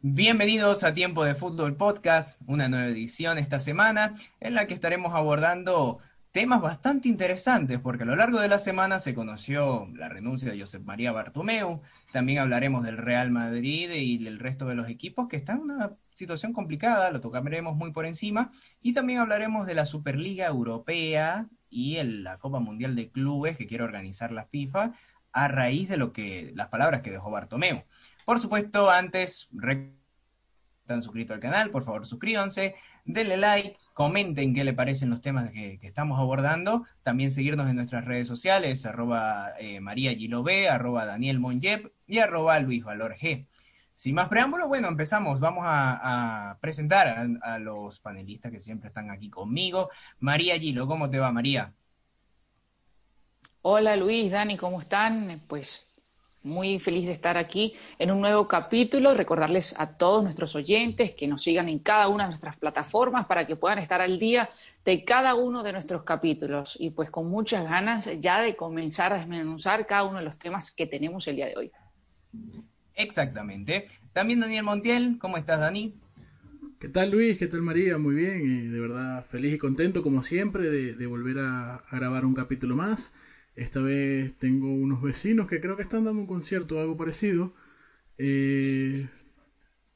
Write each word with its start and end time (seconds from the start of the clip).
Bienvenidos 0.00 0.84
a 0.84 0.92
Tiempo 0.92 1.24
de 1.24 1.34
Fútbol 1.34 1.74
Podcast, 1.74 2.40
una 2.46 2.68
nueva 2.68 2.86
edición 2.88 3.38
esta 3.38 3.58
semana 3.58 4.14
en 4.40 4.54
la 4.54 4.66
que 4.66 4.74
estaremos 4.74 5.14
abordando 5.14 6.00
temas 6.32 6.60
bastante 6.60 7.08
interesantes, 7.08 7.80
porque 7.80 8.02
a 8.02 8.06
lo 8.06 8.14
largo 8.14 8.38
de 8.38 8.48
la 8.48 8.58
semana 8.58 9.00
se 9.00 9.14
conoció 9.14 9.88
la 9.94 10.10
renuncia 10.10 10.52
de 10.52 10.60
Josep 10.60 10.84
María 10.84 11.12
Bartomeu, 11.12 11.80
también 12.12 12.40
hablaremos 12.40 12.84
del 12.84 12.98
Real 12.98 13.30
Madrid 13.30 13.90
y 13.90 14.18
del 14.22 14.38
resto 14.38 14.66
de 14.66 14.74
los 14.74 14.90
equipos 14.90 15.28
que 15.28 15.36
están 15.36 15.60
en 15.60 15.70
una 15.70 15.92
situación 16.12 16.52
complicada, 16.52 17.10
lo 17.10 17.22
tocaremos 17.22 17.74
muy 17.74 17.90
por 17.90 18.04
encima, 18.04 18.52
y 18.82 18.92
también 18.92 19.20
hablaremos 19.20 19.66
de 19.66 19.74
la 19.76 19.86
Superliga 19.86 20.46
Europea 20.46 21.48
y 21.70 22.02
la 22.02 22.36
Copa 22.36 22.60
Mundial 22.60 22.94
de 22.96 23.10
Clubes 23.10 23.56
que 23.56 23.66
quiere 23.66 23.84
organizar 23.84 24.30
la 24.30 24.44
FIFA 24.44 24.92
a 25.32 25.48
raíz 25.48 25.88
de 25.88 25.96
lo 25.96 26.12
que 26.12 26.52
las 26.54 26.68
palabras 26.68 27.00
que 27.00 27.10
dejó 27.10 27.30
Bartomeu. 27.30 27.82
Por 28.26 28.40
supuesto, 28.40 28.90
antes, 28.90 29.48
están 30.80 31.04
suscritos 31.04 31.36
al 31.36 31.40
canal, 31.40 31.70
por 31.70 31.84
favor 31.84 32.04
suscríbanse, 32.06 32.74
denle 33.04 33.36
like, 33.36 33.76
comenten 33.94 34.52
qué 34.52 34.64
le 34.64 34.72
parecen 34.72 35.10
los 35.10 35.20
temas 35.20 35.52
que, 35.52 35.78
estamos 35.82 36.18
abordando, 36.18 36.84
también 37.04 37.30
seguirnos 37.30 37.70
en 37.70 37.76
nuestras 37.76 38.04
redes 38.04 38.26
sociales, 38.26 38.84
arroba 38.84 39.52
eh, 39.60 39.78
María 39.78 40.12
Gilobé, 40.12 40.68
arroba 40.68 41.04
Daniel 41.06 41.40
y 42.08 42.18
arroba 42.18 42.58
Luis 42.58 42.82
Valor 42.82 43.14
G. 43.14 43.46
Sin 43.94 44.16
más 44.16 44.28
preámbulo, 44.28 44.66
bueno, 44.66 44.88
empezamos. 44.88 45.38
Vamos 45.38 45.62
a, 45.64 46.58
presentar 46.60 47.06
a, 47.06 47.54
a, 47.54 47.58
los 47.60 48.00
panelistas 48.00 48.50
que 48.50 48.58
siempre 48.58 48.88
están 48.88 49.08
aquí 49.12 49.30
conmigo. 49.30 49.88
María 50.18 50.58
Gilo, 50.58 50.88
¿cómo 50.88 51.08
te 51.08 51.20
va, 51.20 51.30
María? 51.30 51.72
Hola 53.62 53.94
Luis, 53.94 54.32
Dani, 54.32 54.56
¿cómo 54.56 54.80
están? 54.80 55.42
Pues 55.46 55.85
muy 56.46 56.78
feliz 56.78 57.04
de 57.04 57.12
estar 57.12 57.36
aquí 57.36 57.74
en 57.98 58.10
un 58.10 58.20
nuevo 58.20 58.46
capítulo. 58.46 59.12
Recordarles 59.14 59.74
a 59.78 59.98
todos 59.98 60.22
nuestros 60.22 60.54
oyentes 60.54 61.12
que 61.12 61.26
nos 61.26 61.42
sigan 61.42 61.68
en 61.68 61.80
cada 61.80 62.08
una 62.08 62.24
de 62.24 62.30
nuestras 62.30 62.56
plataformas 62.56 63.26
para 63.26 63.46
que 63.46 63.56
puedan 63.56 63.78
estar 63.78 64.00
al 64.00 64.18
día 64.18 64.48
de 64.84 65.04
cada 65.04 65.34
uno 65.34 65.62
de 65.62 65.72
nuestros 65.72 66.04
capítulos. 66.04 66.76
Y 66.78 66.90
pues 66.90 67.10
con 67.10 67.28
muchas 67.28 67.64
ganas 67.64 68.08
ya 68.20 68.40
de 68.40 68.54
comenzar 68.56 69.12
a 69.12 69.18
desmenuzar 69.18 69.86
cada 69.86 70.04
uno 70.04 70.18
de 70.18 70.24
los 70.24 70.38
temas 70.38 70.70
que 70.70 70.86
tenemos 70.86 71.26
el 71.28 71.36
día 71.36 71.46
de 71.46 71.56
hoy. 71.56 71.72
Exactamente. 72.94 73.88
También 74.12 74.40
Daniel 74.40 74.64
Montiel, 74.64 75.18
¿cómo 75.18 75.36
estás 75.36 75.60
Dani? 75.60 75.94
¿Qué 76.78 76.88
tal 76.88 77.10
Luis? 77.10 77.38
¿Qué 77.38 77.48
tal 77.48 77.62
María? 77.62 77.98
Muy 77.98 78.14
bien, 78.14 78.40
eh, 78.40 78.70
de 78.70 78.80
verdad 78.80 79.24
feliz 79.24 79.54
y 79.54 79.58
contento 79.58 80.02
como 80.02 80.22
siempre 80.22 80.70
de, 80.70 81.06
volver 81.06 81.38
a 81.40 81.82
grabar 81.90 82.24
un 82.24 82.34
capítulo 82.34 82.76
más. 82.76 83.12
Esta 83.56 83.80
vez 83.80 84.36
tengo 84.38 84.72
unos 84.72 85.00
vecinos 85.02 85.48
que 85.48 85.60
creo 85.60 85.76
que 85.76 85.82
están 85.82 86.04
dando 86.04 86.20
un 86.20 86.26
concierto 86.26 86.76
o 86.76 86.80
algo 86.80 86.96
parecido. 86.96 87.54
Eh, 88.18 89.08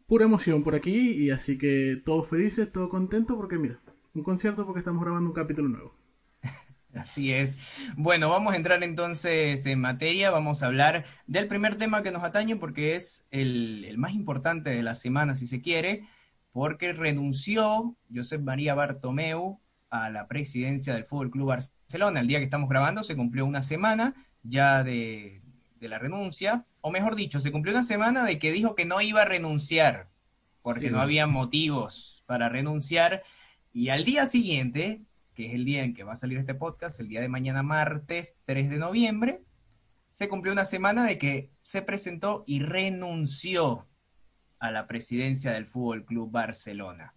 pura 0.07 0.25
emoción 0.25 0.63
por 0.65 0.75
aquí 0.75 1.13
y 1.13 1.31
así 1.31 1.59
que 1.59 2.01
todos 2.05 2.27
felices, 2.29 2.73
todos 2.73 2.89
contentos 2.89 3.37
porque 3.37 3.59
mira, 3.59 3.79
un 4.15 4.23
concierto 4.23 4.65
porque 4.65 4.81
estamos 4.81 5.03
grabando 5.03 5.29
un 5.29 5.35
capítulo 5.35 5.69
nuevo. 5.69 5.95
Así 6.95 7.33
es. 7.33 7.59
Bueno, 7.97 8.31
vamos 8.31 8.55
a 8.55 8.57
entrar 8.57 8.83
entonces 8.83 9.65
en 9.67 9.81
materia, 9.81 10.31
vamos 10.31 10.63
a 10.63 10.67
hablar 10.67 11.05
del 11.27 11.47
primer 11.47 11.77
tema 11.77 12.03
que 12.03 12.11
nos 12.11 12.25
atañe 12.25 12.57
porque 12.57 12.97
es 12.97 13.27
el, 13.31 13.85
el 13.85 13.99
más 13.99 14.13
importante 14.13 14.71
de 14.71 14.83
la 14.83 14.95
semana, 14.95 15.35
si 15.35 15.47
se 15.47 15.61
quiere, 15.61 16.09
porque 16.51 16.93
renunció 16.93 17.97
Josep 18.13 18.43
María 18.43 18.75
Bartomeu 18.75 19.61
a 19.91 20.09
la 20.11 20.29
presidencia 20.29 20.95
del 20.95 21.05
Fútbol 21.05 21.31
Club 21.31 21.49
Barcelona. 21.49 22.21
El 22.21 22.29
día 22.29 22.39
que 22.39 22.45
estamos 22.45 22.69
grabando 22.69 23.03
se 23.03 23.17
cumplió 23.17 23.45
una 23.45 23.63
semana 23.63 24.15
ya 24.43 24.83
de, 24.83 25.43
la 25.81 25.99
renuncia, 25.99 26.67
o 26.81 26.91
mejor 26.91 27.17
dicho, 27.17 27.41
se 27.41 27.53
cumplió 27.53 27.75
una 27.75 27.85
semana 27.85 28.25
de 28.25 28.39
que 28.39 28.53
dijo 28.53 28.75
que 28.75 28.85
no 28.85 29.01
iba 29.01 29.23
a 29.23 29.27
renunciar, 29.27 30.09
porque 30.63 30.91
no 30.91 31.01
había 31.01 31.27
motivos 31.27 32.23
para 32.27 32.49
renunciar. 32.49 33.23
Y 33.73 33.89
al 33.89 34.05
día 34.05 34.27
siguiente, 34.27 35.03
que 35.35 35.47
es 35.47 35.55
el 35.55 35.65
día 35.65 35.83
en 35.83 35.95
que 35.95 36.05
va 36.05 36.13
a 36.13 36.17
salir 36.17 36.39
este 36.39 36.55
podcast, 36.55 37.01
el 37.01 37.09
día 37.09 37.21
de 37.21 37.29
mañana 37.29 37.63
martes 37.63 38.41
3 38.45 38.71
de 38.71 38.79
noviembre, 38.79 39.43
se 40.11 40.29
cumplió 40.29 40.53
una 40.53 40.65
semana 40.65 41.05
de 41.05 41.19
que 41.19 41.51
se 41.63 41.83
presentó 41.83 42.45
y 42.47 42.61
renunció 42.61 43.87
a 44.59 44.71
la 44.71 44.87
presidencia 44.87 45.53
del 45.53 45.67
Fútbol 45.67 46.05
Club 46.05 46.31
Barcelona. 46.31 47.15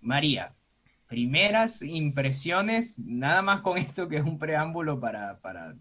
María, 0.00 0.54
primeras 1.08 1.82
impresiones, 1.82 2.98
nada 2.98 3.42
más 3.42 3.62
con 3.62 3.78
esto 3.78 4.08
que 4.08 4.18
es 4.18 4.24
un 4.24 4.38
preámbulo 4.38 5.00
para, 5.00 5.40
para 5.40 5.74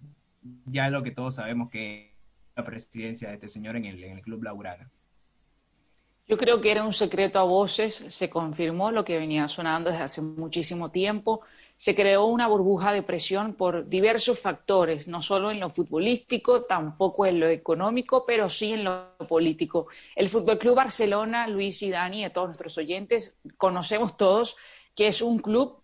ya 0.65 0.89
lo 0.89 1.03
que 1.03 1.11
todos 1.11 1.35
sabemos 1.35 1.69
que 1.69 2.07
es 2.07 2.11
la 2.55 2.63
presidencia 2.63 3.27
de 3.27 3.35
este 3.35 3.49
señor 3.49 3.75
en 3.75 3.85
el, 3.85 4.03
en 4.03 4.17
el 4.17 4.23
Club 4.23 4.43
Laurana. 4.43 4.89
Yo 6.27 6.37
creo 6.37 6.59
que 6.59 6.71
era 6.71 6.83
un 6.83 6.93
secreto 6.93 7.39
a 7.39 7.43
voces, 7.43 7.95
se 7.95 8.29
confirmó 8.29 8.91
lo 8.91 9.05
que 9.05 9.17
venía 9.17 9.47
sonando 9.47 9.89
desde 9.89 10.03
hace 10.03 10.21
muchísimo 10.21 10.91
tiempo, 10.91 11.41
se 11.77 11.95
creó 11.95 12.25
una 12.25 12.47
burbuja 12.47 12.91
de 12.91 13.03
presión 13.03 13.53
por 13.53 13.87
diversos 13.87 14.39
factores, 14.39 15.07
no 15.07 15.21
solo 15.21 15.51
en 15.51 15.59
lo 15.59 15.69
futbolístico, 15.69 16.63
tampoco 16.63 17.25
en 17.25 17.39
lo 17.39 17.47
económico, 17.47 18.25
pero 18.25 18.49
sí 18.49 18.73
en 18.73 18.83
lo 18.83 19.15
político. 19.27 19.87
El 20.15 20.27
Fútbol 20.27 20.57
Club 20.57 20.75
Barcelona, 20.75 21.47
Luis 21.47 21.81
y 21.83 21.91
Dani, 21.91 22.25
y 22.25 22.29
todos 22.31 22.47
nuestros 22.47 22.77
oyentes, 22.77 23.37
conocemos 23.57 24.17
todos 24.17 24.57
que 24.97 25.07
es 25.07 25.21
un 25.21 25.37
club 25.37 25.83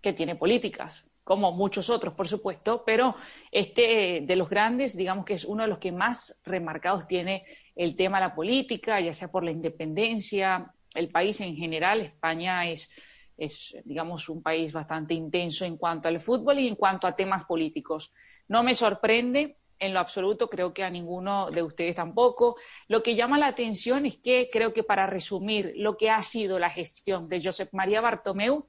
que 0.00 0.12
tiene 0.12 0.34
políticas, 0.34 1.08
como 1.22 1.52
muchos 1.52 1.88
otros, 1.88 2.14
por 2.14 2.26
supuesto, 2.26 2.82
pero 2.84 3.14
este 3.52 4.24
de 4.26 4.36
los 4.36 4.50
grandes, 4.50 4.96
digamos 4.96 5.24
que 5.24 5.34
es 5.34 5.44
uno 5.44 5.62
de 5.62 5.68
los 5.68 5.78
que 5.78 5.92
más 5.92 6.42
remarcados 6.44 7.06
tiene 7.06 7.46
el 7.76 7.94
tema 7.94 8.18
de 8.18 8.26
la 8.26 8.34
política, 8.34 9.00
ya 9.00 9.14
sea 9.14 9.28
por 9.28 9.44
la 9.44 9.52
independencia, 9.52 10.74
el 10.92 11.08
país 11.08 11.40
en 11.40 11.54
general, 11.54 12.00
España 12.00 12.68
es, 12.68 12.90
es, 13.36 13.76
digamos, 13.84 14.28
un 14.28 14.42
país 14.42 14.72
bastante 14.72 15.14
intenso 15.14 15.64
en 15.64 15.76
cuanto 15.76 16.08
al 16.08 16.20
fútbol 16.20 16.58
y 16.58 16.66
en 16.66 16.74
cuanto 16.74 17.06
a 17.06 17.14
temas 17.14 17.44
políticos. 17.44 18.12
No 18.48 18.64
me 18.64 18.74
sorprende 18.74 19.56
en 19.82 19.92
lo 19.92 20.00
absoluto, 20.00 20.48
creo 20.48 20.72
que 20.72 20.84
a 20.84 20.90
ninguno 20.90 21.50
de 21.50 21.62
ustedes 21.62 21.96
tampoco. 21.96 22.56
Lo 22.86 23.02
que 23.02 23.16
llama 23.16 23.36
la 23.36 23.48
atención 23.48 24.06
es 24.06 24.16
que 24.16 24.48
creo 24.50 24.72
que 24.72 24.84
para 24.84 25.06
resumir 25.06 25.72
lo 25.76 25.96
que 25.96 26.08
ha 26.08 26.22
sido 26.22 26.58
la 26.60 26.70
gestión 26.70 27.28
de 27.28 27.42
Josep 27.42 27.70
María 27.72 28.00
Bartomeu, 28.00 28.68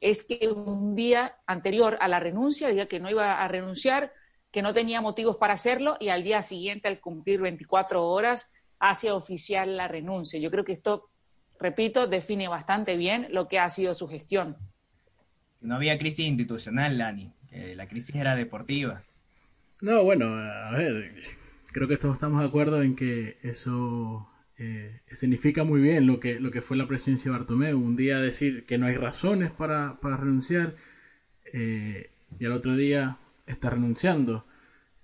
es 0.00 0.24
que 0.24 0.48
un 0.48 0.96
día 0.96 1.36
anterior 1.46 1.98
a 2.00 2.08
la 2.08 2.18
renuncia, 2.18 2.68
diga 2.68 2.86
que 2.86 2.98
no 2.98 3.08
iba 3.08 3.40
a 3.40 3.48
renunciar, 3.48 4.12
que 4.50 4.62
no 4.62 4.74
tenía 4.74 5.00
motivos 5.00 5.36
para 5.36 5.54
hacerlo 5.54 5.96
y 6.00 6.08
al 6.08 6.24
día 6.24 6.42
siguiente, 6.42 6.88
al 6.88 7.00
cumplir 7.00 7.40
24 7.40 8.04
horas, 8.04 8.50
hace 8.80 9.12
oficial 9.12 9.76
la 9.76 9.86
renuncia. 9.86 10.40
Yo 10.40 10.50
creo 10.50 10.64
que 10.64 10.72
esto, 10.72 11.10
repito, 11.60 12.08
define 12.08 12.48
bastante 12.48 12.96
bien 12.96 13.28
lo 13.30 13.46
que 13.46 13.60
ha 13.60 13.68
sido 13.68 13.94
su 13.94 14.08
gestión. 14.08 14.56
No 15.60 15.76
había 15.76 15.96
crisis 15.98 16.26
institucional, 16.26 16.98
Lani, 16.98 17.30
la 17.52 17.86
crisis 17.86 18.16
era 18.16 18.34
deportiva. 18.34 19.02
No, 19.82 20.04
bueno, 20.04 20.26
a 20.26 20.72
ver, 20.72 21.14
creo 21.72 21.88
que 21.88 21.96
todos 21.96 22.14
estamos 22.14 22.40
de 22.40 22.46
acuerdo 22.46 22.82
en 22.82 22.94
que 22.94 23.38
eso 23.42 24.28
eh, 24.58 25.00
significa 25.06 25.64
muy 25.64 25.80
bien 25.80 26.06
lo 26.06 26.20
que, 26.20 26.38
lo 26.38 26.50
que 26.50 26.60
fue 26.60 26.76
la 26.76 26.86
presidencia 26.86 27.30
de 27.30 27.38
Bartomeu. 27.38 27.78
Un 27.78 27.96
día 27.96 28.18
decir 28.18 28.66
que 28.66 28.76
no 28.76 28.86
hay 28.86 28.96
razones 28.96 29.50
para, 29.50 29.98
para 30.00 30.18
renunciar 30.18 30.76
eh, 31.54 32.10
y 32.38 32.44
al 32.44 32.52
otro 32.52 32.76
día 32.76 33.16
está 33.46 33.70
renunciando. 33.70 34.44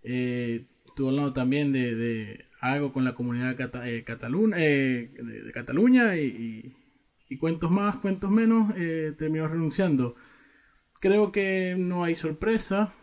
Eh, 0.02 0.66
hablando 0.98 1.32
también 1.32 1.72
de, 1.72 1.94
de, 1.94 2.44
algo 2.60 2.92
con 2.92 3.04
la 3.04 3.14
comunidad 3.14 3.56
eh, 3.86 4.04
cataluna, 4.04 4.58
de, 4.58 5.50
Cataluña 5.54 6.16
y, 6.16 6.74
y, 7.30 7.36
cuentos 7.38 7.70
más, 7.70 7.96
cuentos 7.96 8.30
menos, 8.30 8.74
terminó 9.16 9.48
renunciando. 9.48 10.16
Creo 11.00 11.32
que 11.32 11.76
no 11.78 12.04
hay 12.04 12.14
sorpresa. 12.14 12.94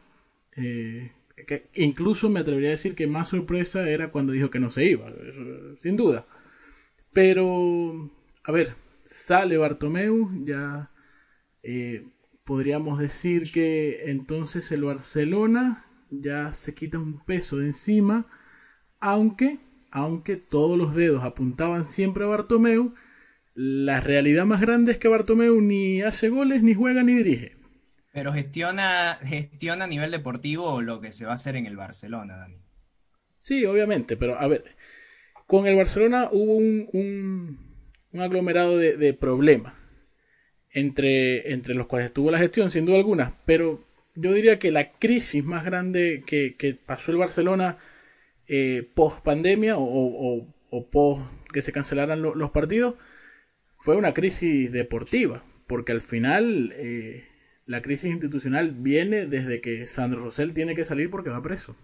Incluso 1.75 2.29
me 2.29 2.39
atrevería 2.39 2.69
a 2.69 2.71
decir 2.71 2.95
que 2.95 3.07
más 3.07 3.29
sorpresa 3.29 3.89
era 3.89 4.11
cuando 4.11 4.33
dijo 4.33 4.49
que 4.49 4.59
no 4.59 4.69
se 4.69 4.85
iba, 4.85 5.11
sin 5.81 5.97
duda. 5.97 6.25
Pero, 7.11 8.09
a 8.43 8.51
ver, 8.51 8.75
sale 9.01 9.57
Bartomeu, 9.57 10.29
ya 10.45 10.91
eh, 11.63 12.07
podríamos 12.43 12.99
decir 12.99 13.51
que 13.51 14.11
entonces 14.11 14.71
el 14.71 14.83
Barcelona 14.83 15.85
ya 16.09 16.53
se 16.53 16.73
quita 16.73 16.99
un 16.99 17.23
peso 17.23 17.57
de 17.57 17.67
encima, 17.67 18.27
aunque, 18.99 19.59
aunque 19.91 20.37
todos 20.37 20.77
los 20.77 20.95
dedos 20.95 21.23
apuntaban 21.23 21.85
siempre 21.85 22.23
a 22.23 22.27
Bartomeu, 22.27 22.93
la 23.55 23.99
realidad 23.99 24.45
más 24.45 24.61
grande 24.61 24.93
es 24.93 24.97
que 24.97 25.07
Bartomeu 25.07 25.61
ni 25.61 26.01
hace 26.01 26.29
goles, 26.29 26.63
ni 26.63 26.73
juega, 26.73 27.03
ni 27.03 27.13
dirige. 27.13 27.52
Pero 28.13 28.31
gestiona, 28.31 29.19
gestiona 29.25 29.85
a 29.85 29.87
nivel 29.87 30.11
deportivo 30.11 30.81
lo 30.81 31.01
que 31.01 31.11
se 31.11 31.25
va 31.25 31.31
a 31.31 31.35
hacer 31.35 31.55
en 31.55 31.65
el 31.65 31.75
Barcelona, 31.75 32.37
Dani. 32.37 32.61
Sí, 33.39 33.65
obviamente, 33.65 34.15
pero 34.15 34.39
a 34.39 34.47
ver, 34.47 34.63
con 35.47 35.65
el 35.65 35.75
Barcelona 35.75 36.29
hubo 36.31 36.53
un, 36.53 36.87
un, 38.11 38.21
aglomerado 38.21 38.77
de, 38.77 39.13
problemas 39.13 39.73
entre, 40.69 41.53
entre 41.53 41.73
los 41.73 41.87
cuales 41.87 42.07
estuvo 42.07 42.29
la 42.29 42.37
gestión, 42.37 42.69
sin 42.69 42.85
duda 42.85 42.97
alguna, 42.97 43.35
pero 43.45 43.83
yo 44.15 44.31
diría 44.31 44.59
que 44.59 44.71
la 44.71 44.91
crisis 44.91 45.43
más 45.43 45.65
grande 45.65 46.23
que, 46.25 46.79
pasó 46.85 47.11
el 47.11 47.17
Barcelona 47.17 47.79
eh, 48.47 48.87
post 48.93 49.23
pandemia 49.23 49.75
o, 49.77 50.47
o, 50.69 50.89
post 50.89 51.23
que 51.51 51.63
se 51.63 51.71
cancelaran 51.71 52.21
los 52.21 52.51
partidos, 52.51 52.95
fue 53.75 53.95
una 53.95 54.13
crisis 54.13 54.71
deportiva, 54.71 55.43
porque 55.67 55.91
al 55.91 56.01
final 56.01 56.71
eh, 56.77 57.25
la 57.65 57.81
crisis 57.81 58.11
institucional 58.11 58.71
viene 58.71 59.25
desde 59.25 59.61
que 59.61 59.87
Sandro 59.87 60.23
Rosell 60.23 60.53
tiene 60.53 60.75
que 60.75 60.85
salir 60.85 61.09
porque 61.09 61.29
va 61.29 61.41
preso. 61.41 61.75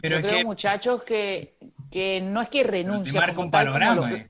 Pero 0.00 0.20
Yo 0.20 0.28
creo, 0.28 0.44
muchachos, 0.44 1.02
que, 1.02 1.54
que 1.90 2.20
no 2.20 2.40
es 2.40 2.48
que 2.48 2.62
renuncie. 2.62 3.18
Marca 3.18 3.40
un 3.40 3.50
panorama 3.50 4.28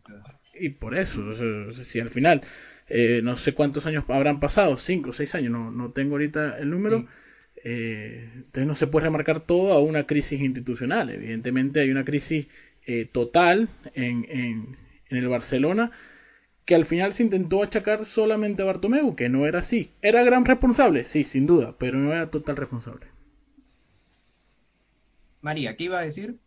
Y 0.55 0.71
por 0.71 0.97
eso, 0.97 1.31
si 1.73 2.01
al 2.01 2.09
final, 2.09 2.41
eh, 2.89 3.21
no 3.23 3.37
sé 3.37 3.53
cuántos 3.53 3.85
años 3.85 4.05
habrán 4.09 4.41
pasado, 4.41 4.77
cinco 4.79 5.11
o 5.11 5.13
seis 5.13 5.35
años, 5.35 5.53
no, 5.53 5.71
no 5.71 5.93
tengo 5.93 6.13
ahorita 6.15 6.59
el 6.59 6.71
número. 6.71 7.07
Eh, 7.65 8.31
entonces 8.37 8.67
no 8.67 8.75
se 8.75 8.87
puede 8.87 9.05
remarcar 9.05 9.41
todo 9.41 9.73
a 9.73 9.81
una 9.81 10.07
crisis 10.07 10.41
institucional. 10.41 11.11
Evidentemente 11.11 11.81
hay 11.81 11.91
una 11.91 12.05
crisis 12.05 12.49
eh, 12.87 13.05
total 13.05 13.69
en, 13.95 14.25
en, 14.31 14.77
en, 15.11 15.19
el 15.19 15.29
Barcelona 15.29 15.91
que 16.69 16.77
al 16.77 16.85
final 16.85 17.13
se 17.15 17.25
intentó 17.25 17.65
achacar 17.65 18.05
solamente 18.05 18.63
a 18.63 18.67
Bartomeu, 18.67 19.17
que 19.17 19.29
no 19.29 19.45
era 19.49 19.59
así. 19.59 19.91
¿Era 20.03 20.23
gran 20.23 20.45
responsable? 20.45 21.05
Sí, 21.07 21.25
sin 21.25 21.47
duda, 21.49 21.75
pero 21.81 21.99
no 21.99 22.13
era 22.13 22.31
total 22.31 22.57
responsable. 22.57 23.09
María, 25.41 25.77
¿qué 25.77 25.85
iba 25.85 25.99
a 25.99 26.03
decir? 26.03 26.39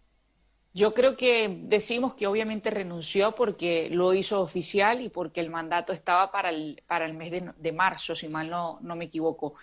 Yo 0.73 0.93
creo 0.93 1.17
que 1.17 1.49
decimos 1.63 2.13
que 2.13 2.27
obviamente 2.27 2.69
renunció 2.71 3.35
porque 3.35 3.89
lo 3.91 4.13
hizo 4.13 4.39
oficial 4.41 5.01
y 5.01 5.09
porque 5.09 5.41
el 5.41 5.49
mandato 5.49 5.91
estaba 5.91 6.31
para 6.31 6.49
el, 6.49 6.81
para 6.87 7.05
el 7.05 7.13
mes 7.13 7.31
de, 7.31 7.51
de 7.57 7.71
marzo, 7.73 8.15
si 8.15 8.29
mal 8.29 8.49
no, 8.49 8.79
no 8.81 8.95
me 8.95 9.05
equivoco 9.05 9.55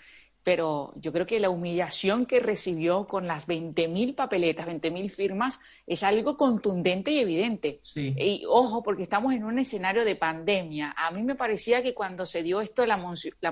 pero 0.49 0.95
yo 0.97 1.13
creo 1.13 1.27
que 1.27 1.41
la 1.41 1.51
humillación 1.51 2.25
que 2.25 2.41
recibió 2.41 3.07
con 3.07 3.27
las 3.27 3.47
20.000 3.47 4.15
papeletas, 4.15 4.67
20.000 4.67 5.11
firmas, 5.11 5.61
es 5.87 6.03
algo 6.03 6.39
contundente 6.39 7.11
y 7.11 7.19
evidente. 7.19 7.83
Y 7.95 8.45
ojo, 8.49 8.83
porque 8.83 9.03
estamos 9.03 9.35
en 9.35 9.45
un 9.45 9.59
escenario 9.59 10.07
de 10.07 10.17
pandemia. 10.17 10.95
A 10.97 11.11
mí 11.11 11.23
me 11.23 11.35
parecía 11.35 11.83
que 11.83 11.93
cuando 11.93 12.25
se 12.25 12.43
dio 12.43 12.63
esto 12.63 12.81
de 12.81 12.89
la, 12.89 12.97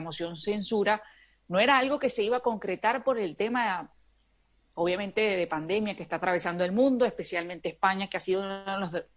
moción, 0.01 0.39
censura, 0.39 1.03
no 1.49 1.61
era 1.61 1.77
algo 1.77 1.99
que 1.99 2.09
se 2.09 2.25
iba 2.25 2.39
a 2.39 2.41
concretar 2.41 3.05
por 3.05 3.19
el 3.19 3.37
tema, 3.37 3.93
obviamente, 4.77 5.23
de 5.23 5.47
pandemia 5.47 5.97
que 5.97 6.03
está 6.03 6.17
atravesando 6.17 6.63
el 6.63 6.73
mundo, 6.73 7.05
especialmente 7.05 7.71
España, 7.71 8.09
que 8.09 8.19
ha 8.19 8.21
sido 8.21 8.45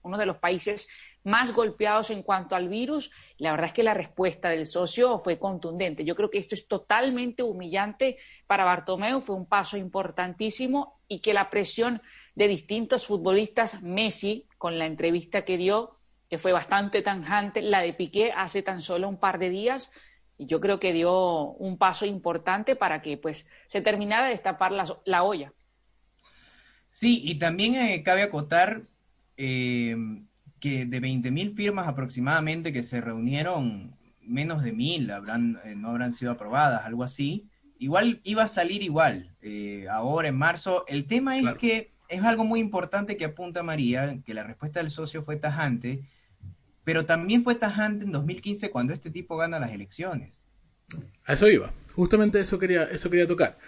uno 0.01 0.17
de 0.17 0.25
los 0.25 0.37
países 0.37 0.89
más 1.23 1.53
golpeados 1.53 2.11
en 2.11 2.23
cuanto 2.23 2.55
al 2.55 2.69
virus. 2.69 3.11
La 3.37 3.51
verdad 3.51 3.67
es 3.67 3.73
que 3.73 3.83
la 3.83 3.93
respuesta 3.93 4.49
del 4.49 4.65
socio 4.65 5.19
fue 5.19 5.37
contundente. 5.37 6.05
Yo 6.05 6.15
creo 6.15 6.29
que 6.29 6.37
esto 6.37 6.55
es 6.55 6.67
totalmente 6.67 7.43
humillante 7.43 8.17
para 8.47 8.63
Bartomeu, 8.63 9.19
fue 9.19 9.35
un 9.35 9.45
paso 9.45 9.75
importantísimo 9.75 11.01
y 11.09 11.19
que 11.19 11.33
la 11.33 11.49
presión 11.49 12.01
de 12.35 12.47
distintos 12.47 13.05
futbolistas, 13.05 13.83
Messi, 13.83 14.47
con 14.57 14.79
la 14.79 14.85
entrevista 14.85 15.43
que 15.43 15.57
dio, 15.57 15.97
que 16.29 16.37
fue 16.37 16.53
bastante 16.53 17.01
tanjante, 17.01 17.61
la 17.61 17.81
de 17.81 17.93
Piqué 17.93 18.31
hace 18.31 18.63
tan 18.63 18.81
solo 18.81 19.09
un 19.09 19.19
par 19.19 19.39
de 19.39 19.49
días, 19.49 19.91
yo 20.39 20.61
creo 20.61 20.79
que 20.79 20.93
dio 20.93 21.51
un 21.51 21.77
paso 21.77 22.05
importante 22.05 22.75
para 22.75 23.01
que 23.01 23.17
pues 23.17 23.49
se 23.67 23.81
terminara 23.81 24.25
de 24.25 24.31
destapar 24.31 24.71
la, 24.71 25.23
olla. 25.23 25.53
Sí, 26.89 27.21
y 27.23 27.35
también 27.35 27.75
eh, 27.75 28.01
cabe 28.03 28.23
acotar 28.23 28.81
eh, 29.37 29.95
que 30.59 30.85
de 30.85 31.01
20.000 31.01 31.55
firmas 31.55 31.87
aproximadamente 31.87 32.73
que 32.73 32.83
se 32.83 33.01
reunieron, 33.01 33.95
menos 34.21 34.63
de 34.63 34.71
mil 34.71 35.11
habrán, 35.11 35.59
eh, 35.65 35.75
no 35.75 35.89
habrán 35.89 36.13
sido 36.13 36.31
aprobadas, 36.31 36.85
algo 36.85 37.03
así. 37.03 37.47
Igual 37.77 38.19
iba 38.23 38.43
a 38.43 38.47
salir 38.47 38.83
igual, 38.83 39.31
eh, 39.41 39.87
ahora 39.89 40.27
en 40.27 40.37
marzo. 40.37 40.85
El 40.87 41.07
tema 41.07 41.37
es 41.37 41.45
que 41.55 41.91
es 42.09 42.23
algo 42.23 42.43
muy 42.43 42.59
importante 42.59 43.17
que 43.17 43.25
apunta 43.25 43.63
María, 43.63 44.19
que 44.25 44.33
la 44.33 44.43
respuesta 44.43 44.81
del 44.81 44.91
socio 44.91 45.23
fue 45.23 45.37
tajante, 45.37 46.03
pero 46.89 47.05
también 47.05 47.43
fue 47.43 47.53
tajante 47.53 48.03
en 48.03 48.11
2015 48.11 48.71
cuando 48.71 48.93
este 48.93 49.11
tipo 49.11 49.37
gana 49.37 49.59
las 49.59 49.71
elecciones. 49.71 50.41
A 51.23 51.33
eso 51.33 51.47
iba, 51.47 51.71
justamente 51.93 52.39
eso 52.39 52.57
quería, 52.57 52.85
eso 52.85 53.11
quería 53.11 53.27
tocar. 53.27 53.59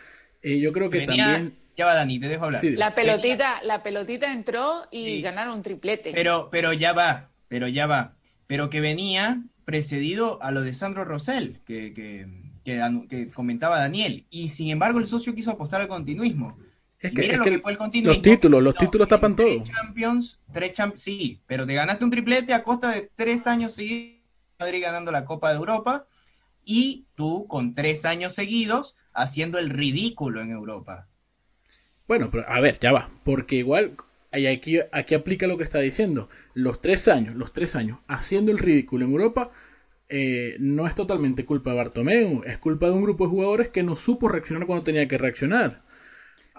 Eh, 0.41 0.59
yo 0.59 0.73
creo 0.73 0.89
que 0.89 1.01
también 1.01 1.56
ya 1.77 1.85
va, 1.85 1.94
Dani, 1.94 2.19
te 2.19 2.27
dejo 2.27 2.45
hablar. 2.45 2.63
la 2.63 2.95
pelotita, 2.95 3.62
la 3.62 3.83
pelotita 3.83 4.33
entró 4.33 4.88
y 4.89 5.21
ganaron 5.21 5.57
un 5.57 5.62
triplete. 5.62 6.13
Pero, 6.15 6.50
pero 6.51 6.73
ya 6.73 6.94
va, 6.94 7.29
pero 7.47 7.68
ya 7.68 7.85
va. 7.85 8.15
Pero 8.47 8.71
que 8.71 8.81
venía 8.81 9.44
precedido 9.65 10.41
a 10.41 10.50
lo 10.50 10.62
de 10.63 10.74
Sandro 10.74 11.06
Rosell, 11.06 11.59
que, 11.63 11.94
que, 11.94 12.25
que, 12.65 13.29
comentaba 13.35 13.77
Daniel. 13.77 14.25
Y 14.31 14.47
sin 14.47 14.71
embargo, 14.71 14.97
el 14.97 15.06
socio 15.06 15.35
quiso 15.35 15.51
apostar 15.51 15.81
al 15.81 15.88
continuismo. 15.88 16.57
Es 17.01 17.13
que, 17.13 17.36
lo 17.36 17.44
que, 17.44 17.59
fue 17.59 17.71
el 17.71 17.77
continuismo. 17.77 18.13
Los 18.13 18.21
títulos, 18.21 18.62
los 18.62 18.75
títulos 18.75 19.07
tapan 19.07 19.36
todo. 19.36 19.63
Champions, 19.63 20.39
tres 20.53 20.74
champions, 20.74 21.01
sí, 21.01 21.42
pero 21.48 21.65
te 21.65 21.74
ganaste 21.74 22.03
un 22.03 22.12
triplete 22.12 22.53
a 22.53 22.63
costa 22.63 22.92
de 22.92 23.09
tres 23.15 23.48
años 23.48 23.74
seguidos, 23.74 24.19
Madrid 24.59 24.81
ganando 24.81 25.12
la 25.12 25.25
Copa 25.25 25.50
de 25.50 25.57
Europa, 25.57 26.06
y 26.63 27.07
tú 27.15 27.48
con 27.48 27.74
tres 27.74 28.06
años 28.06 28.36
seguidos 28.36 28.95
haciendo 29.13 29.57
el 29.57 29.71
ridículo 29.71 30.42
en 30.42 30.51
Europa. 30.51 31.07
Bueno, 32.07 32.30
pero 32.30 32.48
a 32.48 32.59
ver, 32.59 32.77
ya 32.80 32.92
va, 32.92 33.09
porque 33.24 33.56
igual 33.56 33.95
aquí, 34.31 34.80
aquí 34.92 35.15
aplica 35.15 35.48
lo 35.48 35.57
que 35.57 35.63
está 35.63 35.80
diciendo. 35.80 36.30
Los 36.53 36.81
tres 36.81 37.07
años, 37.07 37.36
los 37.36 37.51
tres 37.51 37.75
años 37.75 38.00
haciendo 38.07 38.51
el 38.51 38.59
ridículo 38.59 39.06
en 39.06 39.12
Europa 39.12 39.51
eh, 40.09 40.56
no 40.59 40.88
es 40.88 40.94
totalmente 40.94 41.45
culpa 41.45 41.71
de 41.71 41.77
Bartomeu, 41.77 42.44
es 42.45 42.57
culpa 42.57 42.88
de 42.88 42.94
un 42.94 43.03
grupo 43.03 43.24
de 43.24 43.31
jugadores 43.31 43.69
que 43.69 43.81
no 43.81 43.95
supo 43.95 44.27
reaccionar 44.27 44.68
cuando 44.68 44.83
tenía 44.83 45.07
que 45.07 45.18
reaccionar. 45.18 45.81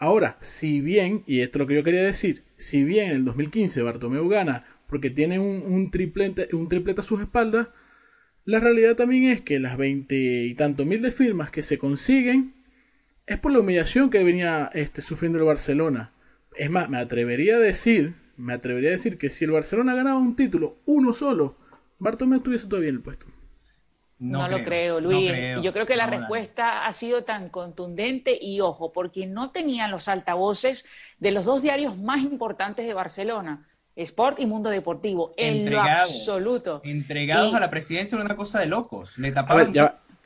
Ahora, 0.03 0.37
si 0.41 0.81
bien, 0.81 1.23
y 1.29 1.43
esto 1.43 1.59
es 1.59 1.61
lo 1.61 1.69
que 1.69 1.77
yo 1.77 1.85
quería 1.85 2.03
decir, 2.03 2.43
si 2.57 2.83
bien 2.83 3.11
en 3.11 3.17
el 3.19 3.25
2015 3.25 3.83
Bartomeu 3.83 4.29
gana 4.29 4.65
porque 4.89 5.11
tiene 5.11 5.39
un, 5.39 5.93
triplete, 5.93 6.49
un 6.57 6.69
triplete 6.69 7.03
a 7.03 7.05
sus 7.05 7.21
espaldas, 7.21 7.71
la 8.45 8.59
realidad 8.59 8.97
también 8.97 9.31
es 9.31 9.43
que 9.43 9.61
las 9.61 9.77
veinte 9.77 10.17
y 10.17 10.57
tantos 10.57 10.87
mil 10.87 11.03
de 11.03 11.13
firmas 11.13 11.53
que 11.53 11.63
se 11.63 11.79
consiguen 11.79 12.53
es 13.27 13.39
por 13.39 13.53
la 13.53 13.61
humillación 13.61 14.11
que 14.11 14.25
venía 14.25 14.71
este, 14.75 15.03
sufriendo 15.03 15.39
el 15.39 15.45
Barcelona. 15.45 16.13
Es 16.57 16.69
más, 16.69 16.91
me 16.91 16.99
atrevería 16.99 17.55
a 17.55 17.61
decir, 17.61 18.15
me 18.37 18.55
atrevería 18.55 18.89
a 18.89 18.95
decir 18.95 19.19
que 19.19 19.31
si 19.31 19.45
el 19.45 19.53
Barcelona 19.53 19.95
ganaba 19.95 20.19
un 20.19 20.35
título, 20.35 20.79
uno 20.85 21.15
solo, 21.15 21.57
Bartomeu 22.01 22.39
estuviese 22.39 22.67
todavía 22.67 22.89
en 22.89 22.97
el 22.97 23.03
puesto. 23.03 23.29
No, 24.23 24.49
lo 24.49 24.63
creo, 24.63 25.01
Luis. 25.01 25.33
Yo 25.63 25.73
creo 25.73 25.85
que 25.85 25.97
la 25.97 26.07
respuesta 26.07 26.87
ha 26.87 26.93
sido 26.93 27.25
tan 27.25 27.49
contundente 27.49 28.39
y 28.41 28.61
ojo, 28.61 28.93
porque 28.93 29.27
no 29.27 29.51
tenían 29.51 29.91
los 29.91 30.07
altavoces 30.07 30.87
de 31.19 31.33
los 31.33 31.45
dos 31.45 31.63
diarios 31.63 31.99
más 31.99 32.23
importantes 32.23 32.87
de 32.87 32.95
Barcelona, 32.95 33.67
Sport 33.97 34.39
y 34.39 34.47
Mundo 34.47 34.71
Deportivo, 34.71 35.33
en 35.37 35.69
lo 35.71 35.83
absoluto. 35.83 36.81
Entregados 36.85 37.53
a 37.55 37.61
la 37.61 37.69
presidencia 37.69 38.17
era 38.17 38.25
una 38.25 38.37
cosa 38.37 38.61
de 38.61 38.67
locos. 38.67 39.19
Le 39.19 39.33
tapaban 39.33 39.73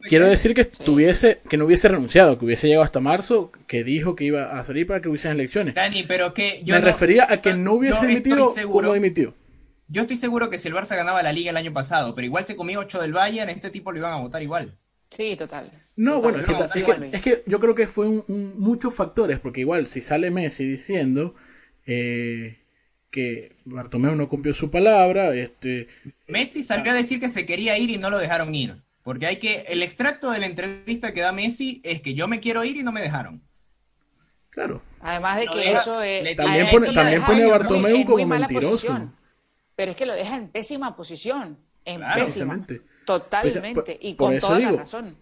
Quiero 0.03 0.27
decir 0.27 0.55
que 0.55 0.61
estuviese, 0.61 1.41
que 1.49 1.57
no 1.57 1.65
hubiese 1.65 1.89
renunciado, 1.89 2.39
que 2.39 2.45
hubiese 2.45 2.69
llegado 2.69 2.85
hasta 2.85 3.01
marzo, 3.01 3.51
que 3.67 3.83
dijo 3.83 4.15
que 4.15 4.25
iba 4.25 4.59
a 4.59 4.65
salir 4.65 4.87
para 4.87 5.01
que 5.01 5.09
hubiesen 5.09 5.33
elecciones. 5.33 5.75
Dani, 5.75 6.05
pero 6.05 6.33
que 6.35 6.61
yo 6.65 6.75
Me 6.75 6.81
refería 6.81 7.27
a 7.29 7.39
que 7.39 7.55
no 7.55 7.73
hubiese 7.73 8.07
dimitido 8.07 8.53
como 8.71 8.93
dimitió. 8.93 9.35
Yo 9.89 10.03
estoy 10.03 10.17
seguro 10.17 10.51
que 10.51 10.59
si 10.59 10.69
el 10.69 10.75
Barça 10.75 10.97
ganaba 10.97 11.23
la 11.23 11.33
liga 11.33 11.51
el 11.51 11.57
año 11.57 11.73
pasado, 11.73 12.15
pero 12.15 12.27
igual 12.27 12.45
se 12.45 12.57
comió 12.57 12.81
8 12.81 13.01
del 13.01 13.13
Bayern, 13.13 13.51
este 13.51 13.71
tipo 13.71 13.93
lo 13.93 13.99
iban 13.99 14.13
a 14.13 14.17
votar 14.17 14.43
igual. 14.43 14.77
Sí, 15.11 15.37
total. 15.37 15.71
No, 15.95 16.21
bueno, 16.21 16.39
es, 16.39 17.23
que, 17.23 17.43
yo 17.47 17.61
creo 17.61 17.75
que 17.75 17.87
fue 17.87 18.07
muchos 18.29 18.93
factores, 18.95 19.39
porque 19.39 19.61
igual 19.61 19.87
si 19.87 20.01
sale 20.01 20.31
Messi 20.31 20.67
diciendo 20.67 21.35
eh, 21.87 22.59
que 23.11 23.57
Bartomeu 23.65 24.15
no 24.17 24.29
cumplió 24.29 24.53
su 24.53 24.71
palabra, 24.71 25.35
este... 25.35 25.89
Messi 26.27 26.63
salió 26.63 26.93
a 26.93 26.95
decir 26.95 27.21
que 27.21 27.29
se 27.29 27.47
quería 27.47 27.79
ir 27.79 27.91
y 27.91 27.99
no 27.99 28.11
lo 28.11 28.19
dejaron 28.19 28.55
ir. 28.55 28.83
Porque 29.05 29.27
hay 29.27 29.37
que, 29.37 29.65
el 29.69 29.83
extracto 29.83 30.33
de 30.33 30.41
la 30.41 30.47
entrevista 30.47 31.15
que 31.15 31.21
da 31.21 31.33
Messi 31.33 31.81
es 31.85 32.03
que 32.03 32.15
yo 32.15 32.27
me 32.27 32.41
quiero 32.41 32.65
ir 32.65 32.77
y 32.77 32.83
no 32.83 32.91
me 32.91 33.01
dejaron. 33.01 33.41
Claro. 34.51 34.83
Además 35.01 35.39
de 35.39 35.47
que 35.47 35.73
eso 35.73 36.03
es... 36.03 36.35
También 36.37 36.69
pone, 36.69 36.93
también 36.93 37.25
pone 37.25 37.45
a 37.45 37.49
Bartomeu 37.49 38.05
como 38.05 38.27
mentiroso. 38.27 39.13
Pero 39.77 39.93
es 39.93 39.97
que 39.97 40.07
lo 40.07 40.15
deja 40.15 40.37
en 40.37 40.49
pésima 40.49 40.97
posición. 40.97 41.59
En 41.85 42.01
pésima. 42.15 42.67
Totalmente. 43.05 43.97
y 44.01 44.17
con 44.17 44.39
toda 44.39 44.59
la 44.59 44.73
razón. 44.73 45.17